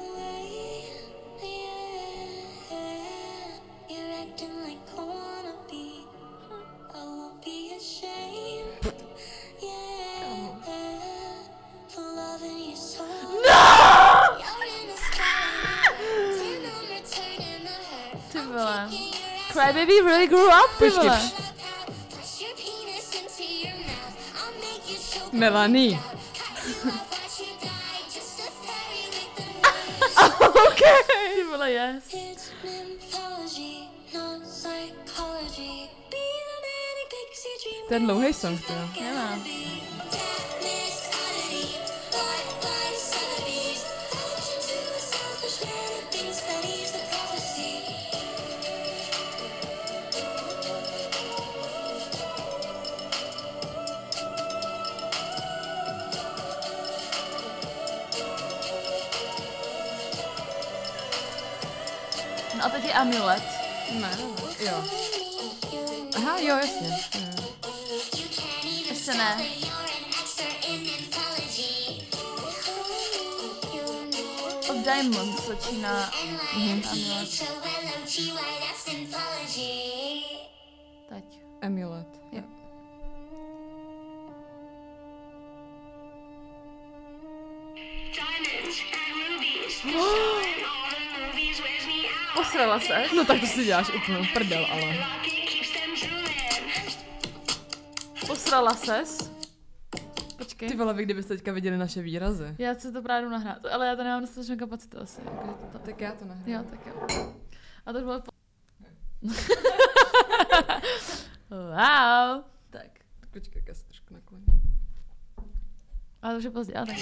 Crybaby 19.57 20.05
really 20.05 20.27
grew 20.27 20.49
up, 20.51 20.69
ty 20.79 20.85
Počkej, 20.91 21.09
vole. 21.09 21.17
pš- 21.17 21.33
Push 22.13 22.41
your 22.45 22.53
penis 22.61 23.09
into 23.17 23.43
your 23.43 23.73
mouth. 23.89 24.17
I'll 24.37 24.53
make 24.61 24.85
you 24.85 24.99
choke. 25.01 25.33
Melanie. 25.33 25.97
Cut 25.97 27.41
you 27.41 27.57
amulet. 62.97 63.43
Ne, 63.91 64.11
jo. 64.61 64.85
Aha, 66.17 66.39
jo, 66.39 66.57
jasně. 66.57 66.89
Jo. 67.15 67.21
You 68.17 68.29
can't 68.29 68.65
even 68.65 68.87
Ještě 68.89 69.15
ne. 69.15 69.37
You're 69.61 69.75
an 69.75 70.05
expert 70.23 70.65
in 70.69 70.83
nymphology. 70.83 72.07
Od 74.71 74.77
Diamond 74.77 75.47
začíná 75.47 76.11
And 76.55 76.73
like 76.73 76.87
amulet. 76.93 78.56
No 93.15 93.25
tak 93.25 93.41
to 93.41 93.47
si 93.47 93.65
děláš 93.65 93.93
úplnou 93.95 94.23
prdel, 94.35 94.67
ale. 94.71 94.83
Posrala 98.27 98.75
ses. 98.75 99.31
Počkej. 100.39 100.69
Ty 100.69 100.77
vole, 100.77 100.95
vy 100.95 101.05
kdybyste 101.05 101.35
teďka 101.35 101.53
viděli 101.53 101.77
naše 101.79 102.03
výrazy. 102.03 102.55
Já 102.59 102.75
se 102.75 102.93
to 102.93 103.03
právě 103.03 103.25
jdu 103.25 103.33
nahrát, 103.33 103.67
ale 103.67 103.87
já 103.87 103.97
to 103.97 104.03
nemám 104.05 104.21
dostatečnou 104.21 104.57
kapacitu 104.57 105.01
asi. 105.01 105.21
Jako, 105.25 105.47
to, 105.47 105.79
to. 105.79 105.79
Tak 105.79 106.01
já 106.01 106.13
to 106.13 106.25
nahraju. 106.25 106.57
Jo, 106.57 106.65
tak 106.71 106.87
jo. 106.87 107.07
A 107.87 107.93
to 107.93 107.99
už 107.99 108.05
bylo 108.05 108.21
po... 108.21 108.31
wow. 111.51 112.45
Tak. 112.71 112.91
Počkej, 113.33 113.63
já 113.69 113.75
se 113.75 113.85
trošku 113.85 114.15
nakloním. 114.15 114.47
Ale 116.23 116.33
to 116.35 116.39
už 116.39 116.45
je 116.45 116.51
pozdě, 116.51 116.75
ale 116.75 116.87
tak. 116.87 116.97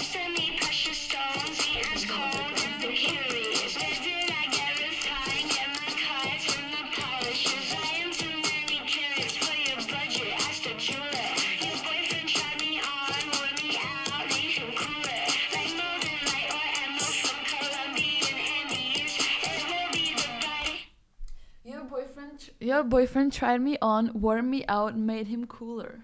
Your 22.65 22.83
boyfriend 22.83 23.31
tried 23.31 23.61
me 23.61 23.77
on, 23.79 24.09
wore 24.19 24.41
me 24.41 24.65
out, 24.67 24.97
made 24.97 25.27
him 25.27 25.45
cooler. 25.45 26.03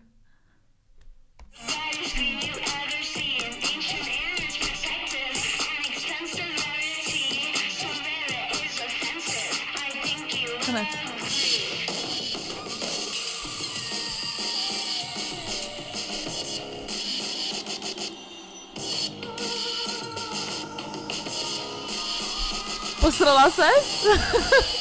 You 24.04 24.18
ever 24.18 24.81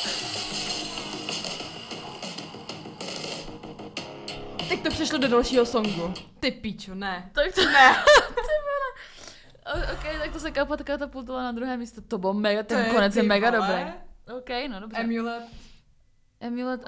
Teď 4.83 4.93
to 4.93 4.95
přešlo 4.95 5.19
do 5.19 5.29
dalšího 5.29 5.67
songu. 5.67 6.15
Ty 6.41 6.51
píčo, 6.51 6.95
ne. 6.95 7.31
Tak 7.33 7.55
to 7.55 7.65
ne. 7.65 7.91
OK, 9.93 10.03
tak 10.23 10.33
to 10.33 10.41
se 10.41 10.51
kapat 10.51 10.83
katapultovala 10.83 11.45
na 11.45 11.53
druhé 11.53 11.77
místo. 11.77 12.01
To 12.01 12.19
bylo 12.19 12.35
mega, 12.35 12.63
ten 12.63 12.91
konec 12.95 13.17
je 13.17 13.23
mega 13.23 13.51
dobrý. 13.51 13.83
OK, 14.39 14.49
no 14.71 14.81
dobře. 14.81 14.97
Amulet. 14.97 15.43
Amulet. 16.41 16.81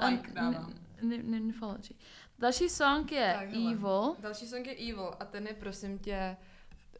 Ny- 1.01 1.23
Nymphology. 1.23 1.93
Další 2.39 2.69
song 2.69 3.11
je 3.11 3.35
Tak, 3.39 3.49
hele. 3.49 3.73
Evil. 3.73 4.15
Další 4.19 4.47
song 4.47 4.67
je 4.67 4.73
Evil 4.73 5.13
a 5.19 5.25
ten 5.25 5.47
je 5.47 5.53
prosím 5.53 5.99
tě... 5.99 6.37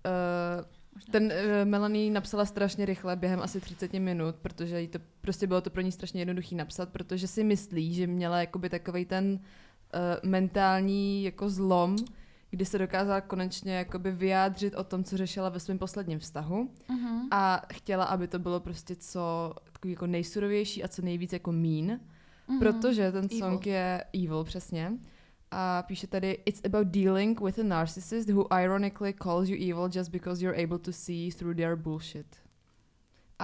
Uh, 0.06 0.65
ten 1.11 1.24
uh, 1.24 1.32
Melanie 1.70 2.11
napsala 2.11 2.45
strašně 2.45 2.86
rychle, 2.86 3.15
během 3.15 3.41
asi 3.41 3.61
30 3.61 3.94
minut, 3.94 4.36
protože 4.36 4.82
jí 4.82 4.88
to, 4.88 4.99
prostě 5.22 5.48
bylo 5.48 5.61
to 5.61 5.70
pro 5.70 5.82
ní 5.82 5.91
strašně 5.91 6.22
jednoduchý 6.22 6.56
napsat, 6.56 6.90
protože 6.90 7.28
si 7.28 7.44
myslí, 7.44 7.94
že 7.94 8.07
měla 8.07 8.40
jakoby 8.40 8.70
takovej 8.70 9.06
ten 9.06 9.40
uh, 9.94 10.30
mentální 10.30 11.24
jako 11.24 11.49
zlom, 11.49 11.95
kdy 12.49 12.65
se 12.65 12.78
dokázala 12.78 13.22
konečně 13.22 13.74
jakoby 13.76 14.11
vyjádřit 14.11 14.76
o 14.76 14.84
tom, 14.84 15.03
co 15.03 15.18
řešila 15.18 15.49
ve 15.49 15.60
svém 15.60 15.78
posledním 15.80 16.20
vztahu 16.20 16.70
Mhm. 16.90 17.28
a 17.32 17.61
chtěla, 17.74 18.03
aby 18.06 18.28
to 18.28 18.40
bylo 18.40 18.60
prostě 18.60 18.95
co 18.95 19.53
takový 19.72 19.94
jako 19.94 20.07
nejsurovější 20.07 20.84
a 20.84 20.88
co 20.88 21.02
nejvíc 21.02 21.34
jako 21.34 21.52
mean, 21.52 21.99
Mhm. 22.48 22.60
protože 22.60 23.11
ten 23.11 23.26
Evil. 23.26 23.40
song 23.40 23.65
je 23.68 24.03
evil 24.14 24.44
přesně. 24.44 24.91
A 25.52 25.84
píše 25.84 26.07
tady, 26.07 26.38
it's 26.45 26.61
about 26.65 26.88
dealing 26.88 27.41
with 27.41 27.60
a 27.60 27.64
narcissist 27.64 28.30
who 28.30 28.48
ironically 28.61 29.14
calls 29.14 29.49
you 29.49 29.72
evil 29.72 29.90
just 29.95 30.11
because 30.11 30.45
you're 30.45 30.64
able 30.64 30.80
to 30.80 30.91
see 30.94 31.32
through 31.32 31.56
their 31.57 31.76
bullshit. 31.76 32.26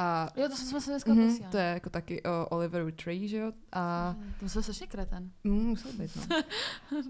A 0.02 0.30
Jo, 0.36 0.50
to 0.50 0.56
jsme 0.56 0.82
se 0.82 0.92
dneska 0.92 1.14
mhm, 1.14 1.28
posílali. 1.28 1.52
to 1.52 1.58
je 1.58 1.64
jako 1.66 1.90
taky 1.90 2.24
o 2.24 2.46
Oliveru 2.50 2.92
Tree, 2.92 3.28
že 3.28 3.38
jo? 3.38 3.52
A 3.74 4.16
To 4.40 4.50
se 4.50 4.64
strašně 4.64 4.88
kreten. 4.88 5.30
mm, 5.44 5.66
musel 5.68 5.92
být, 5.92 6.12
no. 6.30 6.36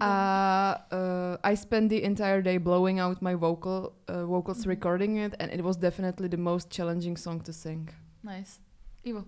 A 0.00 0.86
uh, 0.92 1.50
I 1.50 1.56
spent 1.56 1.88
the 1.90 2.06
entire 2.06 2.42
day 2.42 2.58
blowing 2.58 3.00
out 3.00 3.20
my 3.22 3.34
vocal, 3.34 3.92
uh, 4.22 4.28
vocals 4.30 4.58
Mhm. 4.58 4.68
recording 4.68 5.18
it 5.18 5.34
and 5.38 5.52
it 5.52 5.60
was 5.60 5.76
definitely 5.76 6.28
the 6.28 6.36
most 6.36 6.74
challenging 6.76 7.18
song 7.18 7.42
to 7.42 7.52
sing. 7.52 7.90
Nice. 8.24 8.60
Evil. 9.04 9.24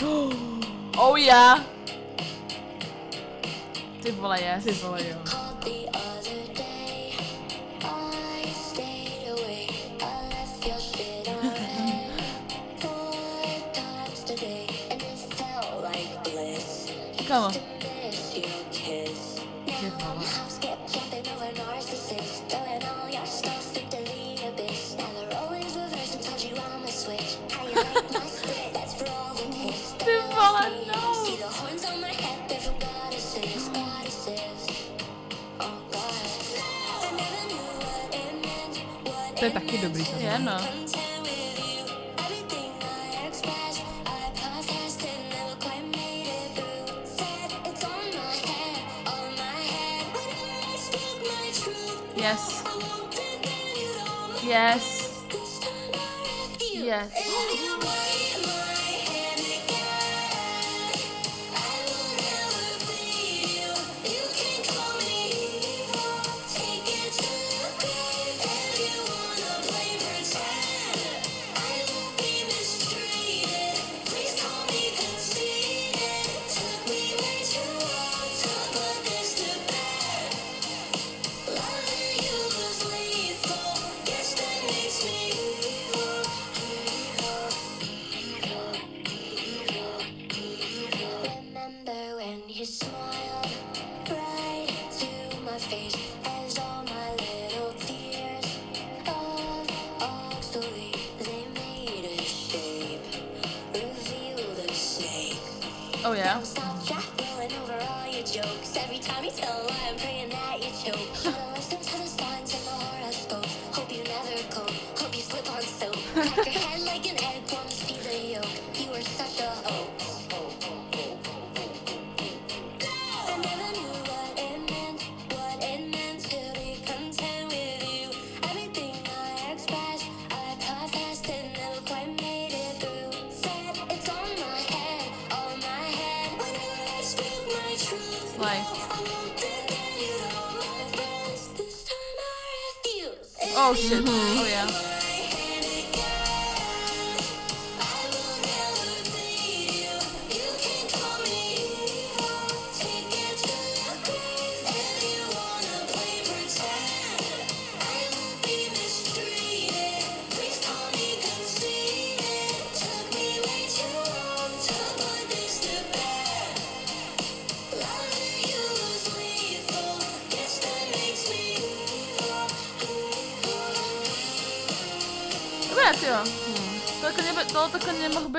Oh 0.98 1.16
yeah! 1.16 1.60
Ty 4.02 4.10
vole, 4.12 4.40
yes. 4.40 4.64
Ty 4.64 4.72
vole, 4.72 5.00
jo. 5.08 5.16
What 17.40 17.74
To 39.44 39.44
je 39.44 39.50
taky 39.50 39.78
dobrý. 39.78 40.06
Je, 40.18 40.38
no. 40.38 40.58
Yes. 52.24 52.64
Yes. 54.42 55.24
Yes. 56.72 58.03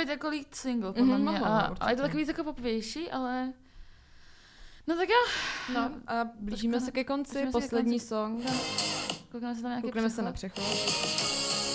Být 0.06 0.11
jako 0.11 0.30
lead 0.30 0.56
single, 0.56 0.94
podle 0.94 1.06
Mhm, 1.18 1.22
mě. 1.22 1.32
mohlo, 1.32 1.45
a, 1.48 1.69
určitě. 1.69 1.86
a 1.86 1.90
je 1.90 1.95
to 1.95 2.02
takový 2.02 2.19
víc 2.19 2.27
jako 2.27 2.44
popovější, 2.44 3.11
ale... 3.11 3.53
No 4.88 4.95
tak 4.95 5.10
jo. 5.10 5.15
No 5.73 5.91
a 6.07 6.26
blížíme 6.40 6.80
se 6.82 6.91
ke 6.91 7.03
konci, 7.03 7.32
se 7.34 7.41
ke 7.45 7.52
poslední 7.52 7.91
konci. 7.99 8.06
song. 8.07 8.44
Koukneme 9.32 9.56
se 9.56 9.61
tam 9.61 9.72
nějaký 9.72 9.88
Koukneme 9.88 10.10
se 10.10 10.14
přechod. 10.14 10.26
na 10.26 10.32
přechod. 10.32 11.65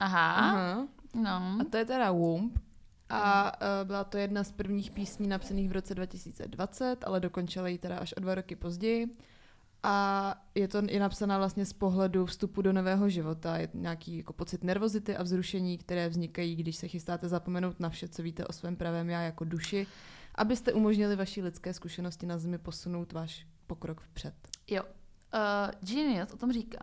Aha. 0.00 0.32
Aha. 0.34 0.86
No. 1.14 1.58
A 1.60 1.64
to 1.70 1.76
je 1.76 1.84
teda 1.84 2.10
Womb. 2.12 2.58
A 3.08 3.52
uh, 3.60 3.86
byla 3.86 4.04
to 4.04 4.18
jedna 4.18 4.44
z 4.44 4.52
prvních 4.52 4.90
písní 4.90 5.28
napsaných 5.28 5.68
v 5.68 5.72
roce 5.72 5.94
2020, 5.94 7.04
ale 7.04 7.20
dokončila 7.20 7.68
ji 7.68 7.78
teda 7.78 7.98
až 7.98 8.12
o 8.16 8.20
dva 8.20 8.34
roky 8.34 8.56
později. 8.56 9.08
A 9.82 10.34
je 10.54 10.68
to 10.68 10.82
je 10.88 11.00
napsaná 11.00 11.38
vlastně 11.38 11.66
z 11.66 11.72
pohledu 11.72 12.26
vstupu 12.26 12.62
do 12.62 12.72
nového 12.72 13.08
života. 13.08 13.56
Je 13.56 13.68
nějaký 13.74 14.16
jako 14.16 14.32
pocit 14.32 14.64
nervozity 14.64 15.16
a 15.16 15.22
vzrušení, 15.22 15.78
které 15.78 16.08
vznikají, 16.08 16.56
když 16.56 16.76
se 16.76 16.88
chystáte 16.88 17.28
zapomenout 17.28 17.80
na 17.80 17.90
vše, 17.90 18.08
co 18.08 18.22
víte 18.22 18.46
o 18.46 18.52
svém 18.52 18.76
pravém 18.76 19.10
já 19.10 19.20
jako 19.20 19.44
duši, 19.44 19.86
abyste 20.34 20.72
umožnili 20.72 21.16
vaší 21.16 21.42
lidské 21.42 21.74
zkušenosti 21.74 22.26
na 22.26 22.38
zemi 22.38 22.58
posunout 22.58 23.12
váš 23.12 23.46
pokrok 23.66 24.00
vpřed. 24.00 24.34
Jo. 24.70 24.82
Uh, 24.82 25.88
Genius 25.88 26.32
o 26.32 26.36
tom 26.36 26.52
říká. 26.52 26.80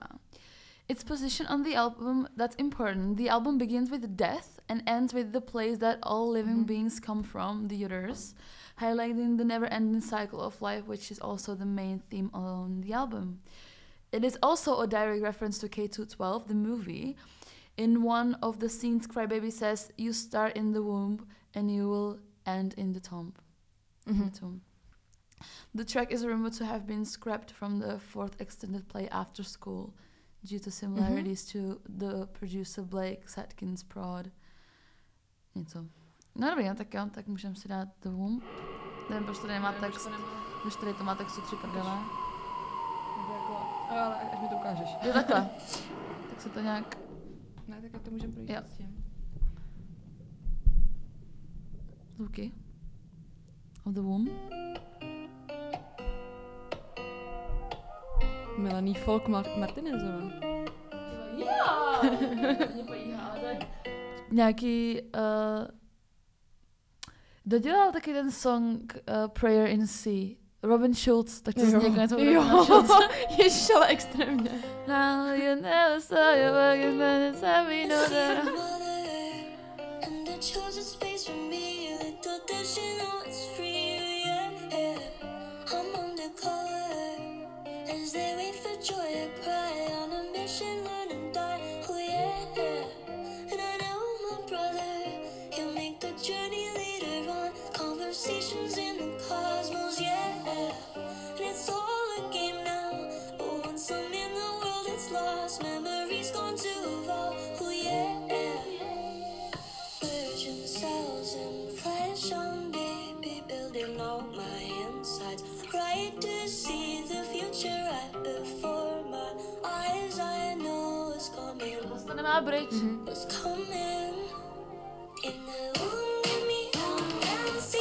Its 0.94 1.04
position 1.04 1.48
on 1.48 1.64
the 1.64 1.74
album, 1.74 2.28
that's 2.36 2.56
important. 2.58 3.18
The 3.18 3.28
album 3.28 3.58
begins 3.58 3.90
with 3.90 4.16
death 4.16 4.60
and 4.70 4.84
ends 4.86 5.12
with 5.12 5.34
the 5.34 5.42
place 5.42 5.80
that 5.80 5.98
all 6.04 6.30
living 6.30 6.60
Mhm. 6.60 6.68
beings 6.68 7.00
come 7.00 7.24
from, 7.24 7.68
the 7.68 7.76
uterus, 7.76 8.36
highlighting 8.78 9.40
the 9.40 9.44
never-ending 9.54 10.02
cycle 10.02 10.40
of 10.40 10.62
life, 10.62 10.86
which 10.86 11.10
is 11.10 11.20
also 11.20 11.56
the 11.56 11.66
main 11.66 11.98
theme 12.10 12.30
on 12.32 12.82
the 12.82 12.94
album. 12.94 13.42
It 14.12 14.24
is 14.24 14.38
also 14.44 14.82
a 14.82 14.88
direct 14.88 15.24
reference 15.24 15.58
to 15.62 15.68
K212, 15.68 16.46
the 16.46 16.54
movie. 16.70 17.18
In 17.76 18.04
one 18.04 18.36
of 18.36 18.60
the 18.60 18.70
scenes, 18.70 19.08
Crybaby 19.08 19.52
says, 19.52 19.92
"You 19.98 20.14
start 20.14 20.56
in 20.56 20.74
the 20.74 20.84
womb 20.84 21.26
and 21.56 21.72
you 21.72 21.90
will 21.90 22.20
end 22.46 22.76
in 22.78 22.94
the 22.94 23.00
tomb." 23.00 23.34
in 24.06 24.20
the 24.20 24.40
tomb. 24.40 24.62
The 25.74 25.86
track 25.86 26.12
is 26.12 26.24
rumored 26.24 26.54
to 26.60 26.66
have 26.66 26.86
been 26.86 27.06
scrapped 27.06 27.52
from 27.60 27.80
the 27.80 27.94
fourth 28.12 28.36
extended 28.40 28.84
play 28.90 29.10
After 29.10 29.44
School 29.44 29.96
due 30.44 30.60
to 30.60 30.72
similarities 30.72 31.46
to 31.54 31.60
the 31.90 32.26
producer 32.40 32.84
Blake 32.84 33.30
Satkins 33.30 33.84
prod. 33.84 34.28
Něco. 35.56 35.86
No 36.36 36.50
dobrý, 36.50 36.70
no, 36.70 36.76
tak 36.76 36.94
jo, 36.94 37.06
tak 37.12 37.28
můžeme 37.28 37.56
si 37.56 37.68
dát 37.68 37.88
The 38.02 38.10
Womb. 38.10 38.44
Nevím, 39.10 39.26
proč 39.26 39.40
tady 39.40 39.54
nemá 39.54 39.74
text, 39.74 40.10
když 40.64 40.76
tady 40.76 40.94
to 40.94 41.04
má 41.04 41.16
textu 41.16 41.42
tři 41.42 41.56
prdele. 41.56 42.00
Ale 43.90 44.16
až 44.16 44.42
mi 44.42 44.48
to 44.48 44.56
ukážeš. 44.56 44.90
Jo, 45.04 45.14
takhle. 45.14 45.50
tak 46.30 46.42
se 46.42 46.50
to 46.50 46.60
nějak... 46.60 46.98
Ne, 47.68 47.82
tak 47.92 48.02
to 48.02 48.12
můžeme 48.12 48.34
projít 48.34 48.50
Jo. 48.50 48.62
s 48.66 48.78
tím. 48.78 49.06
Zvuky. 52.16 52.52
Of 53.84 53.94
the 53.94 54.02
Womb. 54.02 54.30
Milaný 58.58 58.94
Folk 58.94 59.28
Mar- 59.28 59.60
Martinezová. 59.60 60.22
Nějaký... 64.32 65.02
Uh, 65.02 65.68
dodělal 67.46 67.92
taky 67.92 68.14
ten 68.14 68.32
song 68.32 68.94
uh, 68.94 69.28
Prayer 69.28 69.68
in 69.68 69.88
Sea. 69.88 70.44
Robin 70.64 70.94
Schulz, 70.94 71.42
tak 71.42 71.56
to 71.56 71.62
zní 71.62 71.74
jako 71.74 71.88
něco 71.88 72.18
Schulze. 72.64 72.94
Ježiš, 73.44 73.70
ale 73.76 73.88
extrémně. 73.88 74.52
Now 74.88 75.34
you 75.34 75.56
never 75.56 76.02
saw 76.02 76.36
your 76.36 76.52
work 76.52 76.80
and 76.86 76.98
then 76.98 77.34
it's 77.34 77.42
me 77.42 77.88
know 77.88 78.73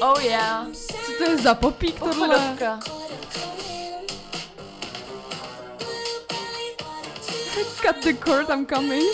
Oh 0.05 0.19
yeah. 0.21 0.67
Co 1.07 1.13
to 1.19 1.31
je 1.31 1.37
za 1.37 1.55
popík 1.55 1.99
tohle? 1.99 2.29
Pochodovka. 2.29 2.81
Cut 7.83 8.05
the 8.05 8.13
cord, 8.13 8.49
I'm 8.51 8.67
coming. 8.67 9.05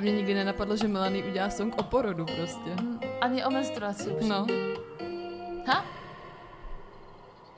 By 0.00 0.06
mě 0.06 0.12
nikdy 0.16 0.34
nenapadlo, 0.34 0.76
že 0.76 0.88
Melanie 0.88 1.24
udělá 1.24 1.50
song 1.50 1.74
o 1.78 1.82
porodu 1.82 2.24
prostě. 2.24 2.70
Mm, 2.82 3.00
Ani 3.20 3.44
o 3.44 3.50
menstruaci 3.50 4.10
už. 4.10 4.24
No. 4.26 4.46
Ha? 5.66 5.84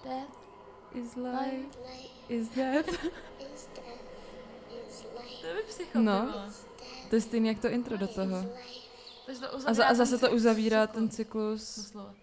Death. 0.04 0.40
Is 0.94 1.14
life, 1.16 1.78
is 2.28 2.48
death. 2.48 2.88
Is 3.54 3.68
death, 3.74 4.02
is 4.88 5.04
life, 5.16 5.40
To 5.40 5.46
je 5.46 5.62
psycho, 5.68 5.98
No. 6.00 6.20
ty 6.26 6.32
vole. 6.32 6.48
To 7.10 7.14
je 7.16 7.20
stejný 7.20 7.48
jak 7.48 7.58
to 7.58 7.68
intro 7.70 7.96
do 7.96 8.08
toho. 8.08 8.44
Takže 9.26 9.40
to 9.40 9.56
A, 9.68 9.74
za, 9.74 9.86
a 9.86 9.94
zase 9.94 10.18
to 10.18 10.30
uzavírá 10.30 10.86
cyklus. 10.86 10.94
ten 11.00 11.10
cyklus 11.10 11.76
Doslova. 11.76 12.14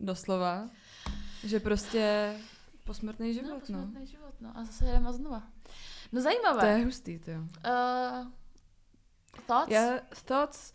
doslova, 0.00 0.70
že 1.44 1.60
prostě 1.60 2.34
posmrtný 2.84 3.26
No, 3.28 3.32
život, 3.34 3.68
no. 3.68 3.78
posmrtný 3.78 4.06
život, 4.06 4.34
no. 4.40 4.52
A 4.54 4.64
zase 4.64 4.84
jedeme 4.84 5.12
znova. 5.12 5.42
No 6.12 6.20
zajímavé. 6.20 6.60
To 6.60 6.66
je 6.66 6.84
hustý, 6.84 7.18
to 7.18 7.30
jo. 7.30 7.38
Uh, 7.40 8.26
thoughts? 9.46 9.70
Já 9.70 10.00
thoughts, 10.24 10.72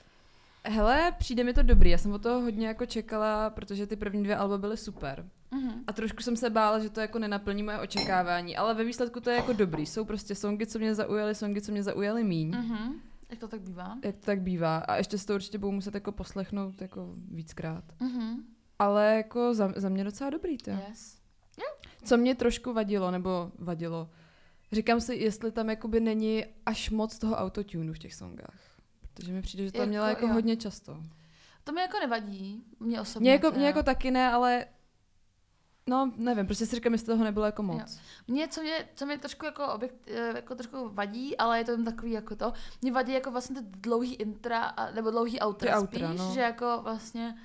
hele, 0.63 1.13
přijde 1.19 1.43
mi 1.43 1.53
to 1.53 1.63
dobrý, 1.63 1.89
já 1.89 1.97
jsem 1.97 2.13
od 2.13 2.21
toho 2.23 2.41
hodně 2.41 2.67
jako 2.67 2.85
čekala, 2.85 3.49
protože 3.49 3.87
ty 3.87 3.95
první 3.95 4.23
dvě 4.23 4.35
alba 4.35 4.57
byly 4.57 4.77
super. 4.77 5.25
Mhm. 5.51 5.83
A 5.87 5.93
trošku 5.93 6.23
jsem 6.23 6.35
se 6.35 6.49
bála, 6.49 6.79
že 6.79 6.89
to 6.89 6.99
jako 6.99 7.19
nenaplní 7.19 7.63
moje 7.63 7.79
očekávání, 7.79 8.57
ale 8.57 8.73
ve 8.73 8.83
výsledku 8.83 9.19
to 9.19 9.29
je 9.29 9.35
jako 9.35 9.53
dobrý. 9.53 9.85
Jsou 9.85 10.05
prostě 10.05 10.35
songy, 10.35 10.65
co 10.65 10.79
mě 10.79 10.95
zaujaly, 10.95 11.35
songy, 11.35 11.61
co 11.61 11.71
mě 11.71 11.83
zaujaly 11.83 12.23
míň. 12.23 12.49
Mhm. 12.49 12.93
Jak 13.29 13.39
to 13.39 13.47
tak 13.47 13.61
bývá? 13.61 13.97
Jak 14.03 14.15
to 14.15 14.25
tak 14.25 14.41
bývá. 14.41 14.77
A 14.77 14.95
ještě 14.95 15.17
si 15.17 15.25
to 15.25 15.35
určitě 15.35 15.57
budu 15.57 15.71
muset 15.71 15.93
jako 15.93 16.11
poslechnout 16.11 16.81
jako 16.81 17.13
víckrát. 17.31 17.83
Mhm. 17.99 18.43
Ale 18.79 19.15
jako 19.15 19.53
za, 19.53 19.73
za 19.75 19.89
mě 19.89 20.03
docela 20.03 20.29
dobrý, 20.29 20.57
to. 20.57 20.71
Yes. 20.71 21.17
Co 22.03 22.17
mě 22.17 22.35
trošku 22.35 22.73
vadilo, 22.73 23.11
nebo 23.11 23.51
vadilo, 23.59 24.09
říkám 24.73 25.01
si, 25.01 25.15
jestli 25.15 25.51
tam 25.51 25.69
jakoby 25.69 25.99
není 25.99 26.45
až 26.65 26.89
moc 26.89 27.19
toho 27.19 27.35
autotunu 27.35 27.93
v 27.93 27.99
těch 27.99 28.13
songách. 28.13 28.59
Protože 29.13 29.33
mi 29.33 29.41
přijde, 29.41 29.63
že 29.65 29.71
to 29.71 29.77
tam 29.77 29.81
Jako 29.81 29.89
měla 29.89 30.09
jako 30.09 30.27
jo. 30.27 30.33
hodně 30.33 30.57
často. 30.57 31.03
To 31.63 31.71
mi 31.71 31.81
jako 31.81 31.99
nevadí, 31.99 32.63
mě 32.79 33.01
osobně. 33.01 33.25
Mně 33.25 33.31
jako, 33.31 33.51
mě 33.51 33.65
jako 33.67 33.83
taky 33.83 34.11
ne, 34.11 34.31
ale 34.31 34.65
no 35.87 36.11
nevím, 36.17 36.45
prostě 36.45 36.65
si 36.65 36.75
říkám, 36.75 36.93
jestli 36.93 37.05
toho 37.07 37.23
nebylo 37.23 37.45
jako 37.45 37.63
moc. 37.63 37.99
Mě, 38.27 38.47
co 38.47 38.61
mě, 38.61 38.87
co 38.95 39.05
mě 39.05 39.17
trošku 39.17 39.45
jako, 39.45 39.67
objekt, 39.73 39.95
eh, 40.07 40.31
jako 40.35 40.55
trošku 40.55 40.89
vadí, 40.89 41.37
ale 41.37 41.57
je 41.57 41.63
to 41.65 41.71
jen 41.71 41.85
takový 41.85 42.11
jako 42.11 42.35
to, 42.35 42.53
mě 42.81 42.91
vadí 42.91 43.13
jako 43.13 43.31
vlastně 43.31 43.61
ty 43.61 43.67
dlouhý 43.79 44.13
intra, 44.15 44.59
a- 44.63 44.91
nebo 44.91 45.11
dlouhý 45.11 45.39
outra, 45.45 45.71
Ty 45.71 45.81
outra, 45.83 46.07
spíš, 46.07 46.19
no. 46.19 46.33
že 46.33 46.39
jako 46.41 46.79
vlastně, 46.83 47.37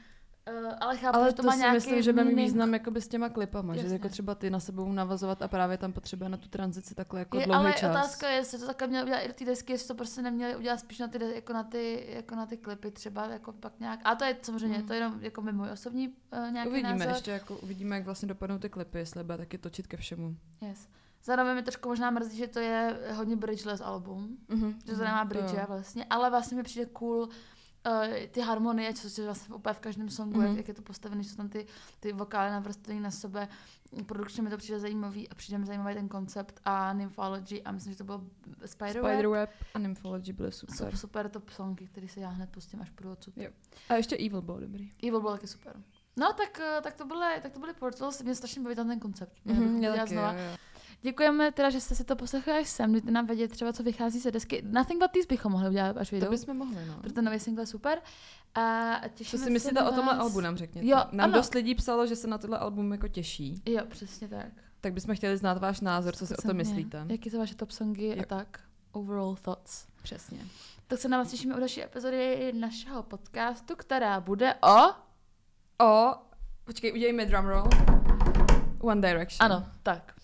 uh, 0.49 0.73
ale 0.81 0.97
chápu, 0.97 1.17
Ale 1.19 1.29
že 1.31 1.35
to, 1.37 1.43
to, 1.43 1.47
má 1.47 1.53
si 1.53 1.59
nějaký 1.59 1.75
myslím, 1.75 2.03
že 2.03 2.13
má 2.13 2.17
meaning. 2.17 2.39
význam 2.39 2.73
jakoby 2.75 3.01
s 3.01 3.09
těma 3.09 3.29
klipama, 3.29 3.75
že 3.75 3.81
Jasně. 3.81 3.93
jako 3.95 4.09
třeba 4.09 4.35
ty 4.35 4.51
na 4.51 4.61
sebou 4.61 4.93
navazovat 4.93 5.43
a 5.43 5.49
právě 5.49 5.79
tam 5.79 5.93
potřebuje 5.93 6.29
na 6.29 6.37
tu 6.37 6.49
tranzici 6.49 6.95
takhle 6.95 7.21
jako 7.21 7.39
je, 7.39 7.47
dlouhý 7.47 7.61
ale 7.61 7.73
čas. 7.73 7.91
otázka 7.91 8.29
je, 8.29 8.37
jestli 8.37 8.59
to 8.59 8.67
takhle 8.67 8.89
měli 8.89 9.05
udělat 9.05 9.21
i 9.21 9.29
do 9.29 9.35
té 9.35 9.45
desky, 9.45 9.73
jestli 9.73 9.89
to 9.89 9.95
prostě 9.95 10.23
neměli 10.23 10.57
udělat 10.57 10.81
spíš 10.81 10.99
na 10.99 11.09
ty, 11.09 11.19
jako 11.35 11.53
na 11.53 11.63
ty, 11.63 12.07
jako 12.09 12.35
na 12.35 12.47
ty 12.47 12.57
klipy 12.57 12.91
třeba, 12.91 13.27
jako 13.27 13.53
pak 13.53 13.81
nějak, 13.81 14.01
a 14.05 14.15
to 14.15 14.25
je 14.25 14.37
samozřejmě, 14.43 14.79
Mm. 14.79 14.87
to 14.87 14.93
je 14.93 14.99
jenom 14.99 15.19
jako 15.21 15.43
můj 15.43 15.71
osobní 15.71 16.09
uh, 16.09 16.53
nějaký 16.53 16.71
Uvidíme, 16.71 16.93
názor. 16.95 17.09
ještě 17.15 17.31
jako 17.31 17.57
uvidíme, 17.57 17.97
jak 17.97 18.05
vlastně 18.05 18.29
dopadnou 18.29 18.59
ty 18.59 18.69
klipy, 18.69 18.99
jestli 18.99 19.25
bude 19.25 19.39
taky 19.39 19.59
točit 19.59 19.87
ke 19.87 19.97
všemu. 19.97 20.37
Yes. 20.61 20.89
Zároveň 21.25 21.55
mi 21.55 21.63
trošku 21.63 21.89
možná 21.89 22.11
mrzí, 22.11 22.37
že 22.39 22.47
to 22.47 22.59
je 22.61 22.99
hodně 23.15 23.37
bridgeless 23.37 23.81
album, 23.81 24.37
Mhm, 24.49 24.75
že 24.87 24.93
to 24.93 24.99
nemá 25.05 25.25
mhm, 25.25 25.29
bridge 25.29 25.55
vlastně, 25.69 26.07
ale 26.11 26.31
vlastně 26.31 26.57
mi 26.57 26.63
přijde 26.63 26.87
cool 26.87 27.29
uh, 27.87 28.15
ty 28.31 28.41
harmonie, 28.41 28.95
co 28.95 29.21
je 29.21 29.25
vlastně 29.27 29.55
úplně 29.55 29.73
v 29.75 29.79
každém 29.81 30.09
songu, 30.09 30.41
Mhm. 30.41 30.57
jak, 30.57 30.69
je 30.69 30.75
to 30.75 30.83
postavené, 30.83 31.23
že 31.23 31.31
jsou 31.31 31.37
tam 31.37 31.49
ty, 31.49 31.67
ty 32.01 32.13
vokály 32.13 32.51
navrstvené 32.51 33.01
na 33.01 33.11
sebe. 33.11 33.49
Produkčně 34.07 34.43
mi 34.43 34.51
to 34.51 34.57
přijde 34.57 34.81
zajímavý 34.81 35.29
a 35.29 35.35
přijde 35.35 35.59
mi 35.59 35.67
zajímavý 35.67 35.95
ten 35.95 36.09
koncept 36.09 36.61
a 36.65 36.93
Nymphology 36.93 37.63
a 37.63 37.73
myslím, 37.73 37.93
že 37.93 37.99
to 37.99 38.05
bylo 38.05 38.21
Spiderweb. 38.67 39.13
Spiderweb 39.13 39.51
a 39.75 39.79
Nymphology 39.79 40.33
byly 40.33 40.53
super. 40.53 40.77
Super, 40.77 40.97
super 40.97 41.29
top 41.29 41.51
songy, 41.51 41.87
který 41.87 42.09
se 42.09 42.21
já 42.21 42.29
hned 42.29 42.51
pustím, 42.51 42.83
až 42.83 42.91
půjdu 42.91 43.13
odsud. 43.13 43.37
Jo. 43.37 43.51
A 43.89 43.95
ještě 43.95 44.17
Evil 44.17 44.43
bylo 44.43 44.61
dobrý. 44.61 44.93
Evil 45.03 45.21
byl 45.21 45.31
taky 45.33 45.47
super. 45.47 45.77
No, 46.17 46.33
tak, 46.33 46.61
eh, 46.61 46.81
tak, 46.83 46.95
to 46.95 47.05
byly, 47.07 47.27
tak 47.43 47.53
to 47.53 47.61
byly 47.61 47.75
Portals, 47.75 48.23
mě 48.23 48.35
strašně 48.35 48.63
baví 48.63 48.75
tam 48.77 48.89
ten 48.89 49.01
koncept. 49.01 49.33
Mhm, 49.45 49.79
to 49.81 49.85
já 49.87 49.97
taky, 49.97 50.09
znova. 50.11 50.33
jo, 50.33 50.39
jo. 50.39 50.57
Děkujeme 51.03 51.53
teda, 51.53 51.71
že 51.71 51.81
jste 51.81 51.95
si 51.95 52.05
to 52.05 52.17
poslechli 52.17 52.53
až 52.53 52.69
sem. 52.69 52.93
Dejte 52.93 53.11
nám 53.11 53.27
vědět 53.27 53.51
třeba, 53.51 53.73
co 53.73 53.83
vychází 53.83 54.19
ze 54.19 54.31
desky. 54.31 54.63
Nothing 54.67 55.01
but 55.03 55.11
these 55.11 55.27
bychom 55.29 55.53
mohli 55.53 55.69
udělat, 55.69 55.97
až 55.97 56.11
To 56.11 56.17
vyjdou. 56.17 56.31
bychom 56.31 56.57
mohli, 56.59 56.87
no. 56.87 56.95
Protože 57.01 57.15
ten 57.15 57.25
nový 57.25 57.39
single 57.41 57.63
je 57.63 57.67
super. 57.67 57.99
A 58.55 58.95
Co 59.03 59.09
těšíme 59.09 59.39
si 59.39 59.45
se 59.45 59.51
myslíte 59.51 59.75
na 59.81 59.91
o 59.91 59.95
tomhle 59.95 60.15
vás. 60.15 60.23
albu, 60.23 60.41
nám 60.41 60.57
řekněte. 60.57 60.87
Jo, 60.89 60.97
nám 61.13 61.25
ano. 61.31 61.33
dost 61.33 61.55
lidí 61.55 61.75
psalo, 61.75 62.07
že 62.07 62.17
se 62.17 62.27
na 62.27 62.39
tohle 62.39 62.59
album 62.59 62.93
jako 62.93 63.09
těší. 63.09 63.63
Jo, 63.67 63.83
přesně 63.89 64.29
tak. 64.29 64.49
Tak 64.81 64.93
bychom 64.93 65.15
chtěli 65.17 65.37
znát 65.37 65.59
váš 65.59 65.81
názor, 65.81 66.17
co 66.17 66.27
si 66.27 66.37
o 66.37 66.43
tom 66.43 66.57
myslíte. 66.57 67.05
Jaký 67.09 67.31
jsou 67.31 67.39
vaše 67.39 67.55
top 67.55 67.71
songy 67.71 68.07
Jo. 68.17 68.23
a 68.23 68.25
tak. 68.27 68.61
Overall 68.93 69.37
thoughts. 69.37 69.87
Přesně. 70.03 70.39
Tak 70.87 70.99
se 70.99 71.09
na 71.09 71.19
vás 71.19 71.31
těšíme 71.31 71.57
u 71.57 71.59
další 71.59 71.83
epizody 71.83 72.53
našeho 72.53 73.03
podcastu, 73.03 73.77
která 73.77 74.21
bude 74.21 74.55
o... 74.55 74.77
O, 75.87 76.15
počkej, 76.65 76.93
udělejme 76.93 77.27
drum 77.27 77.45
roll. 77.47 77.69
One 78.81 79.01
Direction. 79.09 79.53
Ano, 79.53 79.67
tak. 79.83 80.15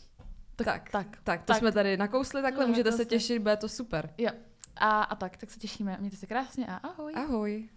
Tak, 0.56 0.66
tak, 0.66 0.90
Tak. 0.90 1.06
tak 1.24 1.40
to 1.40 1.46
tak. 1.46 1.56
jsme 1.56 1.72
tady 1.72 1.96
nakousli, 1.96 2.42
takhle 2.42 2.64
No, 2.64 2.68
můžete 2.68 2.92
se 2.92 3.04
těšit, 3.04 3.42
bude 3.42 3.56
to 3.56 3.68
super. 3.68 4.14
Jo. 4.18 4.30
A, 4.76 5.02
a 5.02 5.14
tak, 5.16 5.36
tak 5.36 5.50
se 5.50 5.58
těšíme. 5.58 5.96
Mějte 6.00 6.16
se 6.16 6.26
krásně 6.26 6.66
a 6.66 6.76
ahoj. 6.76 7.12
Ahoj. 7.16 7.68